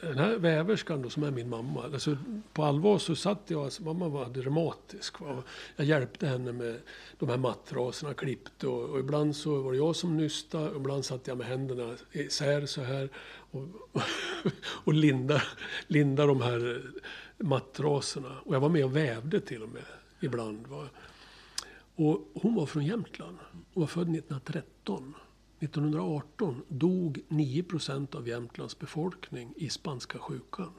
den 0.03 0.17
här 0.17 0.37
väverskan 0.37 1.01
då, 1.01 1.09
som 1.09 1.23
är 1.23 1.31
min 1.31 1.49
mamma, 1.49 1.83
alltså, 1.83 2.17
på 2.53 2.63
allvar 2.63 2.97
så 2.97 3.15
satt 3.15 3.41
jag, 3.47 3.63
alltså, 3.63 3.83
mamma 3.83 4.07
var 4.07 4.25
dramatisk. 4.25 5.19
Va? 5.19 5.43
Jag 5.75 5.85
hjälpte 5.85 6.27
henne 6.27 6.51
med 6.51 6.79
de 7.19 7.29
här 7.29 7.37
mattraserna, 7.37 8.13
klippte 8.13 8.67
och, 8.67 8.89
och 8.89 8.99
ibland 8.99 9.35
så 9.35 9.61
var 9.61 9.71
det 9.71 9.77
jag 9.77 9.95
som 9.95 10.17
nystade, 10.17 10.69
och 10.69 10.75
ibland 10.75 11.05
satt 11.05 11.27
jag 11.27 11.37
med 11.37 11.47
händerna 11.47 11.95
isär 12.11 12.65
så 12.65 12.81
här 12.81 13.09
och, 13.51 13.67
och 14.83 14.93
linda, 14.93 15.41
linda 15.87 16.25
de 16.25 16.41
här 16.41 16.81
mattraserna. 17.37 18.39
Och 18.45 18.55
jag 18.55 18.59
var 18.59 18.69
med 18.69 18.85
och 18.85 18.95
vävde 18.95 19.39
till 19.39 19.63
och 19.63 19.69
med 19.69 19.85
ibland. 20.19 20.67
Va? 20.67 20.87
Och 21.95 22.31
hon 22.33 22.55
var 22.55 22.65
från 22.65 22.85
Jämtland. 22.85 23.37
Hon 23.73 23.81
var 23.81 23.87
född 23.87 24.09
1913. 24.09 25.13
1918 25.63 26.61
dog 26.67 27.19
9 27.27 27.63
procent 27.63 28.15
av 28.15 28.27
Jämtlands 28.27 28.79
befolkning 28.79 29.53
i 29.55 29.69
spanska 29.69 30.19
sjukan. 30.19 30.71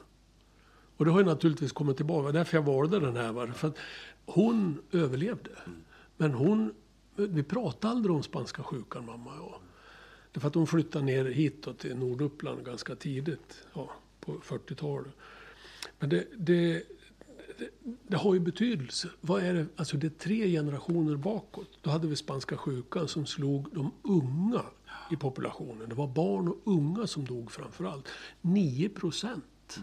Och 0.96 1.04
det 1.04 1.10
har 1.10 1.18
ju 1.18 1.26
naturligtvis 1.26 1.72
kommit 1.72 1.96
tillbaka. 1.96 2.18
Det 2.18 2.24
var 2.24 2.32
därför 2.32 2.56
jag 2.56 2.62
valde 2.62 3.00
den 3.00 3.16
här. 3.16 3.52
För 3.52 3.68
att 3.68 3.78
hon 4.26 4.82
överlevde. 4.92 5.50
Men 6.16 6.32
hon, 6.32 6.74
vi 7.16 7.42
pratade 7.42 7.92
aldrig 7.92 8.16
om 8.16 8.22
spanska 8.22 8.62
sjukan, 8.62 9.06
mamma 9.06 9.30
och 9.30 9.36
jag. 9.36 9.60
Därför 10.32 10.48
att 10.48 10.54
hon 10.54 10.66
flyttade 10.66 11.04
ner 11.04 11.24
hit 11.24 11.78
till 11.78 11.96
Norduppland 11.96 12.64
ganska 12.64 12.96
tidigt, 12.96 13.66
ja, 13.74 13.90
på 14.20 14.32
40-talet. 14.32 15.12
Men 15.98 16.08
det, 16.08 16.26
det, 16.36 16.82
det, 18.08 18.16
har 18.16 18.34
ju 18.34 18.40
betydelse. 18.40 19.08
Vad 19.20 19.42
är 19.42 19.54
det? 19.54 19.66
Alltså 19.76 19.96
det 19.96 20.06
är 20.06 20.18
tre 20.18 20.50
generationer 20.50 21.16
bakåt. 21.16 21.68
Då 21.80 21.90
hade 21.90 22.06
vi 22.06 22.16
spanska 22.16 22.56
sjukan 22.56 23.08
som 23.08 23.26
slog 23.26 23.68
de 23.72 23.92
unga 24.02 24.62
i 25.10 25.16
populationen. 25.16 25.88
Det 25.88 25.94
var 25.94 26.08
barn 26.08 26.48
och 26.48 26.60
unga 26.64 27.06
som 27.06 27.24
dog 27.24 27.52
framför 27.52 27.84
allt. 27.84 28.08
9 28.40 28.88
procent. 28.88 29.80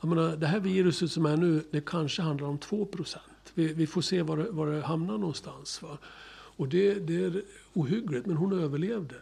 Mm. 0.00 0.40
det 0.40 0.46
här 0.46 0.60
viruset 0.60 1.10
som 1.10 1.26
är 1.26 1.36
nu, 1.36 1.64
det 1.70 1.86
kanske 1.86 2.22
handlar 2.22 2.48
om 2.48 2.58
2 2.58 2.86
procent. 2.86 3.52
Vi, 3.54 3.72
vi, 3.72 3.86
får 3.86 4.00
se 4.00 4.22
var 4.22 4.36
det, 4.36 4.50
var 4.50 4.66
det 4.66 4.82
hamnar 4.82 5.18
någonstans. 5.18 5.82
Va? 5.82 5.98
Och 6.58 6.68
det, 6.68 6.94
det 6.94 7.24
är 7.24 7.42
ohyggligt, 7.74 8.26
men 8.26 8.36
hon 8.36 8.60
överlevde. 8.60 9.16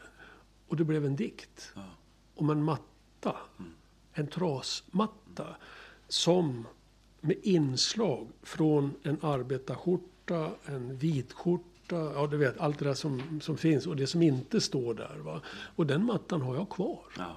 Och 0.68 0.76
det 0.76 0.84
blev 0.84 1.06
en 1.06 1.16
dikt. 1.16 1.72
Ja. 1.74 1.84
Om 2.34 2.50
en 2.50 2.64
matta. 2.64 3.36
Mm. 3.58 3.72
en 4.12 4.26
trasmatta 4.26 5.56
som 6.08 6.66
med 7.26 7.36
inslag 7.42 8.28
från 8.42 8.94
en 9.02 9.18
arbetarskjorta, 9.22 10.50
en 10.66 10.96
vitskjorta, 10.96 11.96
ja 12.14 12.26
du 12.30 12.36
vet 12.36 12.58
allt 12.58 12.78
det 12.78 12.84
där 12.84 12.94
som, 12.94 13.40
som 13.42 13.56
finns 13.56 13.86
och 13.86 13.96
det 13.96 14.06
som 14.06 14.22
inte 14.22 14.60
står 14.60 14.94
där. 14.94 15.16
Va? 15.18 15.40
Och 15.76 15.86
den 15.86 16.04
mattan 16.04 16.40
har 16.40 16.54
jag 16.56 16.68
kvar. 16.68 17.00
Ja. 17.18 17.36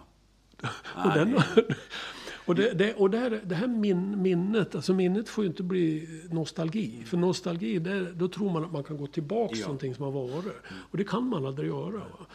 och 1.05 1.11
den, 1.13 1.35
och 2.45 2.55
det, 2.55 2.71
det, 2.73 2.93
och 2.93 3.09
det 3.09 3.17
här, 3.17 3.41
det 3.45 3.55
här 3.55 3.67
min, 3.67 4.21
minnet, 4.21 4.75
alltså 4.75 4.93
minnet 4.93 5.29
får 5.29 5.43
ju 5.43 5.49
inte 5.49 5.63
bli 5.63 6.07
nostalgi. 6.31 7.03
För 7.05 7.17
nostalgi, 7.17 7.79
det, 7.79 8.11
då 8.11 8.27
tror 8.27 8.51
man 8.51 8.65
att 8.65 8.71
man 8.71 8.83
kan 8.83 8.97
gå 8.97 9.07
tillbaka 9.07 9.49
till 9.53 9.59
Ja. 9.59 9.67
någonting 9.67 9.95
som 9.95 10.03
har 10.05 10.11
varit. 10.11 10.53
Och 10.69 10.97
det 10.97 11.03
kan 11.03 11.23
man 11.29 11.45
aldrig 11.45 11.67
göra. 11.69 11.97
Va? 11.97 12.25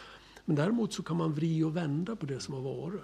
Men 0.45 0.57
däremot 0.57 0.93
så 0.93 1.03
kan 1.03 1.17
man 1.17 1.33
vrida 1.33 1.67
och 1.67 1.77
vända 1.77 2.17
på 2.17 2.27
det 2.27 2.41
som 2.41 2.55
har 2.55 2.61
varit. 2.61 3.01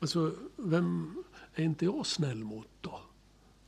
Alltså, 0.00 0.32
vem 0.56 1.24
är 1.54 1.64
inte 1.64 1.84
jag 1.84 2.06
snäll 2.06 2.44
mot 2.44 2.68
då? 2.80 3.00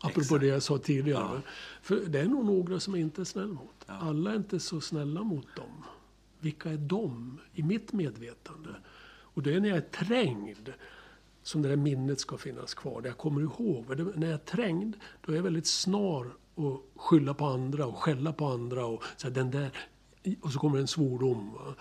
Apropå 0.01 0.20
Exakt. 0.20 0.40
det 0.40 0.46
jag 0.46 0.62
sa 0.62 0.78
tidigare. 0.78 1.28
Ja. 1.34 1.40
För 1.82 1.96
det 1.96 2.20
är 2.20 2.24
nog 2.26 2.44
några 2.44 2.80
som 2.80 2.94
jag 2.94 3.01
inte 3.01 3.22
är 3.22 3.24
snäll 3.24 3.48
mot. 3.48 3.84
Ja. 3.86 3.94
Alla 4.01 4.30
är 4.30 4.36
inte 4.36 4.61
så 4.61 4.80
snälla 4.80 5.22
mot 5.22 5.57
dem. 5.57 5.84
Vilka 6.40 6.70
är 6.70 6.76
de 6.76 7.38
i 7.55 7.62
mitt 7.62 7.92
medvetande? 7.92 8.70
Och 9.34 9.42
det 9.42 9.55
är 9.55 9.61
när 9.61 9.68
jag 9.68 9.78
är 9.78 10.05
trängd 10.05 10.72
som 11.42 11.62
det 11.62 11.68
där 11.68 11.76
minnet 11.76 12.20
ska 12.20 12.36
finnas 12.36 12.74
kvar. 12.74 13.03
Det 13.03 13.09
jag 13.09 13.18
kommer 13.18 13.40
ihåg. 13.40 13.96
Det, 13.96 14.05
när 14.05 14.26
jag 14.26 14.34
är 14.34 14.44
trängd, 14.44 14.96
då 15.26 15.32
är 15.32 15.36
jag 15.36 15.42
väldigt 15.42 15.66
snar 15.66 16.26
att 16.57 17.01
skylla 17.01 17.34
på 17.34 17.46
andra 17.46 17.86
och 17.86 17.96
skälla 17.96 18.32
på 18.32 18.46
andra. 18.46 18.86
Och, 18.86 19.03
så 19.16 19.26
här, 19.26 19.34
den 19.34 19.51
där, 19.51 19.70
och 20.40 20.53
så 20.53 20.59
kommer 20.59 20.78
en 20.78 20.86
svordom. 20.86 21.53
Va? 21.53 21.74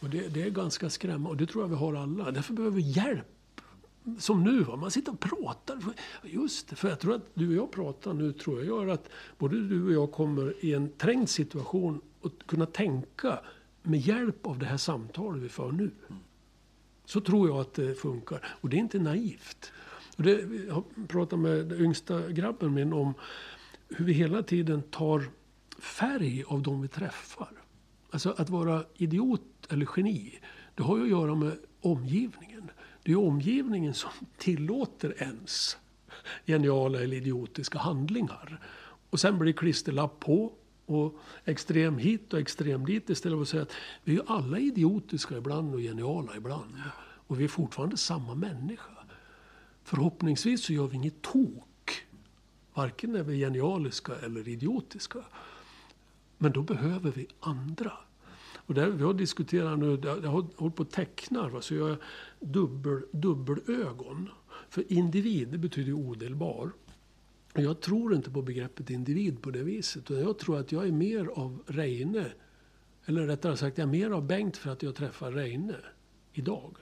Och 0.00 0.10
det, 0.10 0.28
det 0.28 0.42
är 0.42 0.50
ganska 0.50 0.90
skrämmande. 0.90 1.28
Och 1.28 1.36
det 1.36 1.46
tror 1.46 1.64
jag 1.64 1.68
vi 1.68 1.76
har 1.76 1.94
alla. 1.94 2.30
Därför 2.30 2.54
behöver 2.54 2.76
vi 2.76 2.82
hjälp. 2.82 3.26
Som 4.18 4.44
nu, 4.44 4.62
va? 4.62 4.76
man 4.76 4.90
sitter 4.90 5.12
och 5.12 5.20
pratar. 5.20 5.78
Just 6.22 6.68
det, 6.68 6.76
för 6.76 6.88
jag 6.88 7.00
tror 7.00 7.14
att 7.14 7.26
du 7.34 7.48
och 7.48 7.54
jag 7.54 7.70
pratar 7.70 8.14
nu 8.14 8.32
tror 8.32 8.58
jag 8.58 8.66
gör 8.66 8.86
att 8.86 9.08
både 9.38 9.68
du 9.68 9.84
och 9.84 9.92
jag 9.92 10.12
kommer 10.12 10.64
i 10.64 10.74
en 10.74 10.88
trängd 10.88 11.28
situation 11.28 12.00
att 12.22 12.46
kunna 12.46 12.66
tänka 12.66 13.38
med 13.82 14.00
hjälp 14.00 14.46
av 14.46 14.58
det 14.58 14.66
här 14.66 14.76
samtalet 14.76 15.42
vi 15.42 15.48
för 15.48 15.72
nu. 15.72 15.90
Så 17.04 17.20
tror 17.20 17.48
jag 17.48 17.60
att 17.60 17.74
det 17.74 17.94
funkar. 17.94 18.56
Och 18.60 18.68
det 18.68 18.76
är 18.76 18.78
inte 18.78 18.98
naivt. 18.98 19.72
Och 20.16 20.22
det, 20.22 20.64
jag 20.66 20.74
har 20.74 20.84
pratat 21.08 21.38
med 21.38 21.66
den 21.66 21.80
yngsta 21.80 22.30
grabben 22.30 22.74
min 22.74 22.92
om 22.92 23.14
hur 23.88 24.04
vi 24.04 24.12
hela 24.12 24.42
tiden 24.42 24.82
tar 24.82 25.24
färg 25.78 26.44
av 26.46 26.62
de 26.62 26.82
vi 26.82 26.88
träffar. 26.88 27.50
Alltså 28.10 28.34
att 28.38 28.50
vara 28.50 28.84
idiot 28.94 29.42
eller 29.70 29.88
geni, 29.96 30.38
det 30.74 30.82
har 30.82 30.96
ju 30.96 31.02
att 31.02 31.08
göra 31.08 31.34
med 31.34 31.58
omgivningen. 31.80 32.55
Det 33.06 33.12
är 33.12 33.18
omgivningen 33.18 33.94
som 33.94 34.10
tillåter 34.38 35.22
ens 35.22 35.76
geniala 36.46 37.00
eller 37.00 37.16
idiotiska 37.16 37.78
handlingar. 37.78 38.60
Och 39.10 39.20
sen 39.20 39.38
blir 39.38 39.52
det 39.52 39.58
klisterlapp 39.58 40.20
på 40.20 40.52
och 40.86 41.18
extrem 41.44 41.98
hit 41.98 42.32
och 42.32 42.38
extrem 42.38 42.86
dit 42.86 43.10
istället 43.10 43.36
för 43.36 43.42
att 43.42 43.48
säga 43.48 43.62
att 43.62 43.72
vi 44.04 44.12
är 44.12 44.16
ju 44.16 44.22
alla 44.26 44.58
idiotiska 44.58 45.36
ibland 45.36 45.74
och 45.74 45.80
geniala 45.80 46.36
ibland. 46.36 46.74
Och 47.26 47.40
vi 47.40 47.44
är 47.44 47.48
fortfarande 47.48 47.96
samma 47.96 48.34
människa. 48.34 48.92
Förhoppningsvis 49.82 50.64
så 50.64 50.72
gör 50.72 50.86
vi 50.86 50.96
inget 50.96 51.22
tok. 51.22 52.06
Varken 52.74 53.12
när 53.12 53.22
vi 53.22 53.34
är 53.42 53.46
genialiska 53.46 54.12
eller 54.16 54.48
idiotiska. 54.48 55.18
Men 56.38 56.52
då 56.52 56.62
behöver 56.62 57.10
vi 57.10 57.26
andra. 57.40 57.92
Och 58.66 58.74
där, 58.74 58.90
vi 58.90 59.04
har 59.04 59.14
diskuterat 59.14 59.78
nu, 59.78 60.00
jag 60.02 60.22
har 60.22 60.46
hållit 60.56 60.76
på 60.76 60.82
att 60.82 60.90
teckna, 60.90 61.48
va, 61.48 61.60
så 61.60 61.74
jag 61.74 61.90
är 61.90 61.98
dubbel, 62.40 63.02
dubbelögon. 63.12 64.28
För 64.68 64.92
individ, 64.92 65.48
det 65.48 65.58
betyder 65.58 65.88
ju 65.88 65.94
odelbar. 65.94 66.72
Jag 67.54 67.80
tror 67.80 68.14
inte 68.14 68.30
på 68.30 68.42
begreppet 68.42 68.90
individ 68.90 69.42
på 69.42 69.50
det 69.50 69.62
viset. 69.62 70.10
Utan 70.10 70.22
jag 70.22 70.38
tror 70.38 70.58
att 70.58 70.72
jag 70.72 70.86
är 70.86 70.92
mer 70.92 71.26
av 71.26 71.62
Reine. 71.66 72.24
Eller 73.04 73.26
rättare 73.26 73.56
sagt, 73.56 73.78
jag 73.78 73.86
är 73.88 73.92
mer 73.92 74.10
av 74.10 74.26
Bengt 74.26 74.56
för 74.56 74.70
att 74.70 74.82
jag 74.82 74.94
träffar 74.94 75.32
Reine 75.32 75.74
idag. 76.32 76.76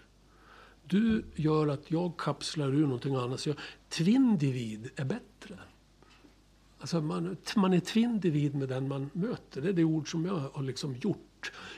Du 0.86 1.24
gör 1.34 1.68
att 1.68 1.90
jag 1.90 2.16
kapslar 2.16 2.74
ur 2.74 2.82
någonting 2.82 3.14
annat. 3.14 3.40
Så 3.40 3.48
jag, 3.48 3.56
twindivid 3.88 4.90
är 4.96 5.04
bättre. 5.04 5.58
Alltså 6.78 7.00
man, 7.00 7.36
man 7.56 7.72
är 7.72 7.80
twindivid 7.80 8.54
med 8.54 8.68
den 8.68 8.88
man 8.88 9.10
möter. 9.12 9.60
Det 9.60 9.68
är 9.68 9.72
det 9.72 9.84
ord 9.84 10.10
som 10.10 10.24
jag 10.24 10.34
har 10.52 10.62
liksom 10.62 10.96
gjort 10.96 11.33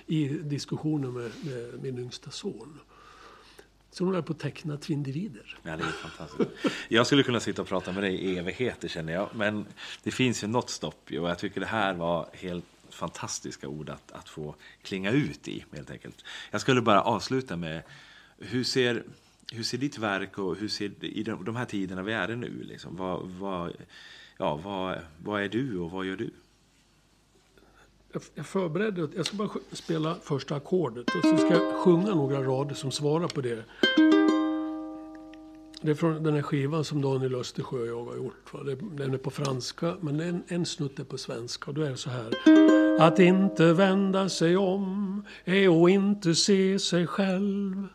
i 0.07 0.29
diskussioner 0.29 1.09
med, 1.09 1.31
med 1.45 1.83
min 1.83 1.99
yngsta 1.99 2.31
son. 2.31 2.81
Så 3.91 4.05
de 4.05 4.15
är 4.15 4.23
på 4.23 4.33
att 4.33 4.39
teckna 4.39 4.77
twindivider. 4.77 5.59
Ja, 5.63 5.77
det 5.77 5.83
är 5.85 5.89
fantastiskt. 5.89 6.51
Jag 6.89 7.07
skulle 7.07 7.23
kunna 7.23 7.41
sitta 7.41 7.63
och 7.63 7.69
prata 7.69 7.93
med 7.93 8.03
dig 8.03 8.15
i 8.15 8.39
evigheter 8.39 8.89
känner 8.89 9.13
jag. 9.13 9.29
Men 9.35 9.67
det 10.03 10.11
finns 10.11 10.45
ju 10.45 10.47
något 10.47 10.71
stopp 10.71 11.05
och 11.07 11.13
jag 11.13 11.39
tycker 11.39 11.61
det 11.61 11.67
här 11.67 11.95
var 11.95 12.29
helt 12.33 12.65
fantastiska 12.91 13.69
ord 13.69 13.89
att, 13.89 14.13
att 14.13 14.29
få 14.29 14.55
klinga 14.83 15.11
ut 15.11 15.49
i 15.49 15.65
helt 15.73 15.91
enkelt. 15.91 16.25
Jag 16.51 16.61
skulle 16.61 16.81
bara 16.81 17.03
avsluta 17.03 17.57
med 17.57 17.83
hur 18.39 18.65
ser, 18.65 19.05
hur 19.53 19.63
ser 19.63 19.79
ditt 19.79 19.99
verk 19.99 20.39
och 20.39 20.57
hur 20.57 20.69
ser 20.69 21.05
i 21.05 21.23
de, 21.23 21.45
de 21.45 21.57
här 21.57 21.65
tiderna 21.65 22.03
vi 22.03 22.13
är 22.13 22.31
i 22.31 22.37
nu 22.37 22.63
liksom, 22.63 22.97
vad, 22.97 23.29
vad, 23.29 23.73
ja, 24.39 24.57
vad, 24.57 24.99
vad 25.25 25.43
är 25.43 25.49
du 25.49 25.79
och 25.79 25.91
vad 25.91 26.07
gör 26.07 26.17
du? 26.17 26.31
Jag, 28.35 28.47
förberedde, 28.47 29.09
jag 29.17 29.27
ska 29.27 29.37
bara 29.37 29.49
spela 29.73 30.15
första 30.23 30.57
ackordet 30.57 31.05
och 31.15 31.23
så 31.23 31.39
ska 31.39 31.55
jag 31.55 31.75
sjunga 31.75 32.15
några 32.15 32.43
rader 32.43 32.75
som 32.75 32.91
svarar 32.91 33.29
på 33.29 33.41
det. 33.41 33.65
Det 35.83 35.91
är 35.91 35.95
från 35.95 36.23
den 36.23 36.35
här 36.35 36.43
skivan 36.43 36.85
som 36.85 37.03
Daniel 37.03 37.35
Östersjö 37.35 37.79
och 37.79 37.87
jag 37.87 38.05
har 38.05 38.17
gjort. 38.17 38.53
Va? 38.53 38.61
Den 38.93 39.15
är 39.15 39.19
på 39.19 39.31
franska, 39.31 39.97
men 40.01 40.21
en, 40.21 40.43
en 40.49 40.67
snutt 40.67 40.99
är 40.99 41.05
på 41.05 41.19
svenska. 41.19 41.71
Och 41.71 41.75
då 41.75 41.83
är 41.83 41.91
det 41.91 41.97
så 41.97 42.11
här. 42.11 42.35
Att 43.01 43.19
inte 43.19 43.73
vända 43.73 44.29
sig 44.29 44.57
om 44.57 45.25
är 45.45 45.85
att 45.85 45.91
inte 45.91 46.35
se 46.35 46.79
sig 46.79 47.07
själv, 47.07 47.87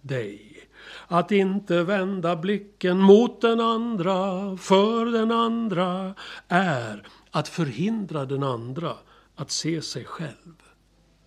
dig. 0.00 0.68
Att 1.06 1.32
inte 1.32 1.82
vända 1.82 2.36
blicken 2.36 2.98
mot 2.98 3.40
den 3.40 3.60
andra, 3.60 4.56
för 4.56 5.06
den 5.06 5.30
andra, 5.30 6.14
är 6.48 7.08
att 7.30 7.48
förhindra 7.48 8.24
den 8.24 8.42
andra 8.42 8.92
att 9.38 9.50
se 9.50 9.82
sig 9.82 10.04
själv, 10.04 10.62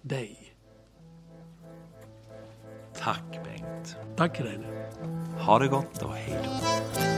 dig. 0.01 0.55
Tack 2.93 3.39
Bengt. 3.43 3.95
Tack 4.16 4.39
Reine. 4.39 4.89
Ha 5.39 5.59
det 5.59 5.68
gott 5.68 6.01
och 6.01 6.14
hej 6.14 6.39
då. 6.43 7.11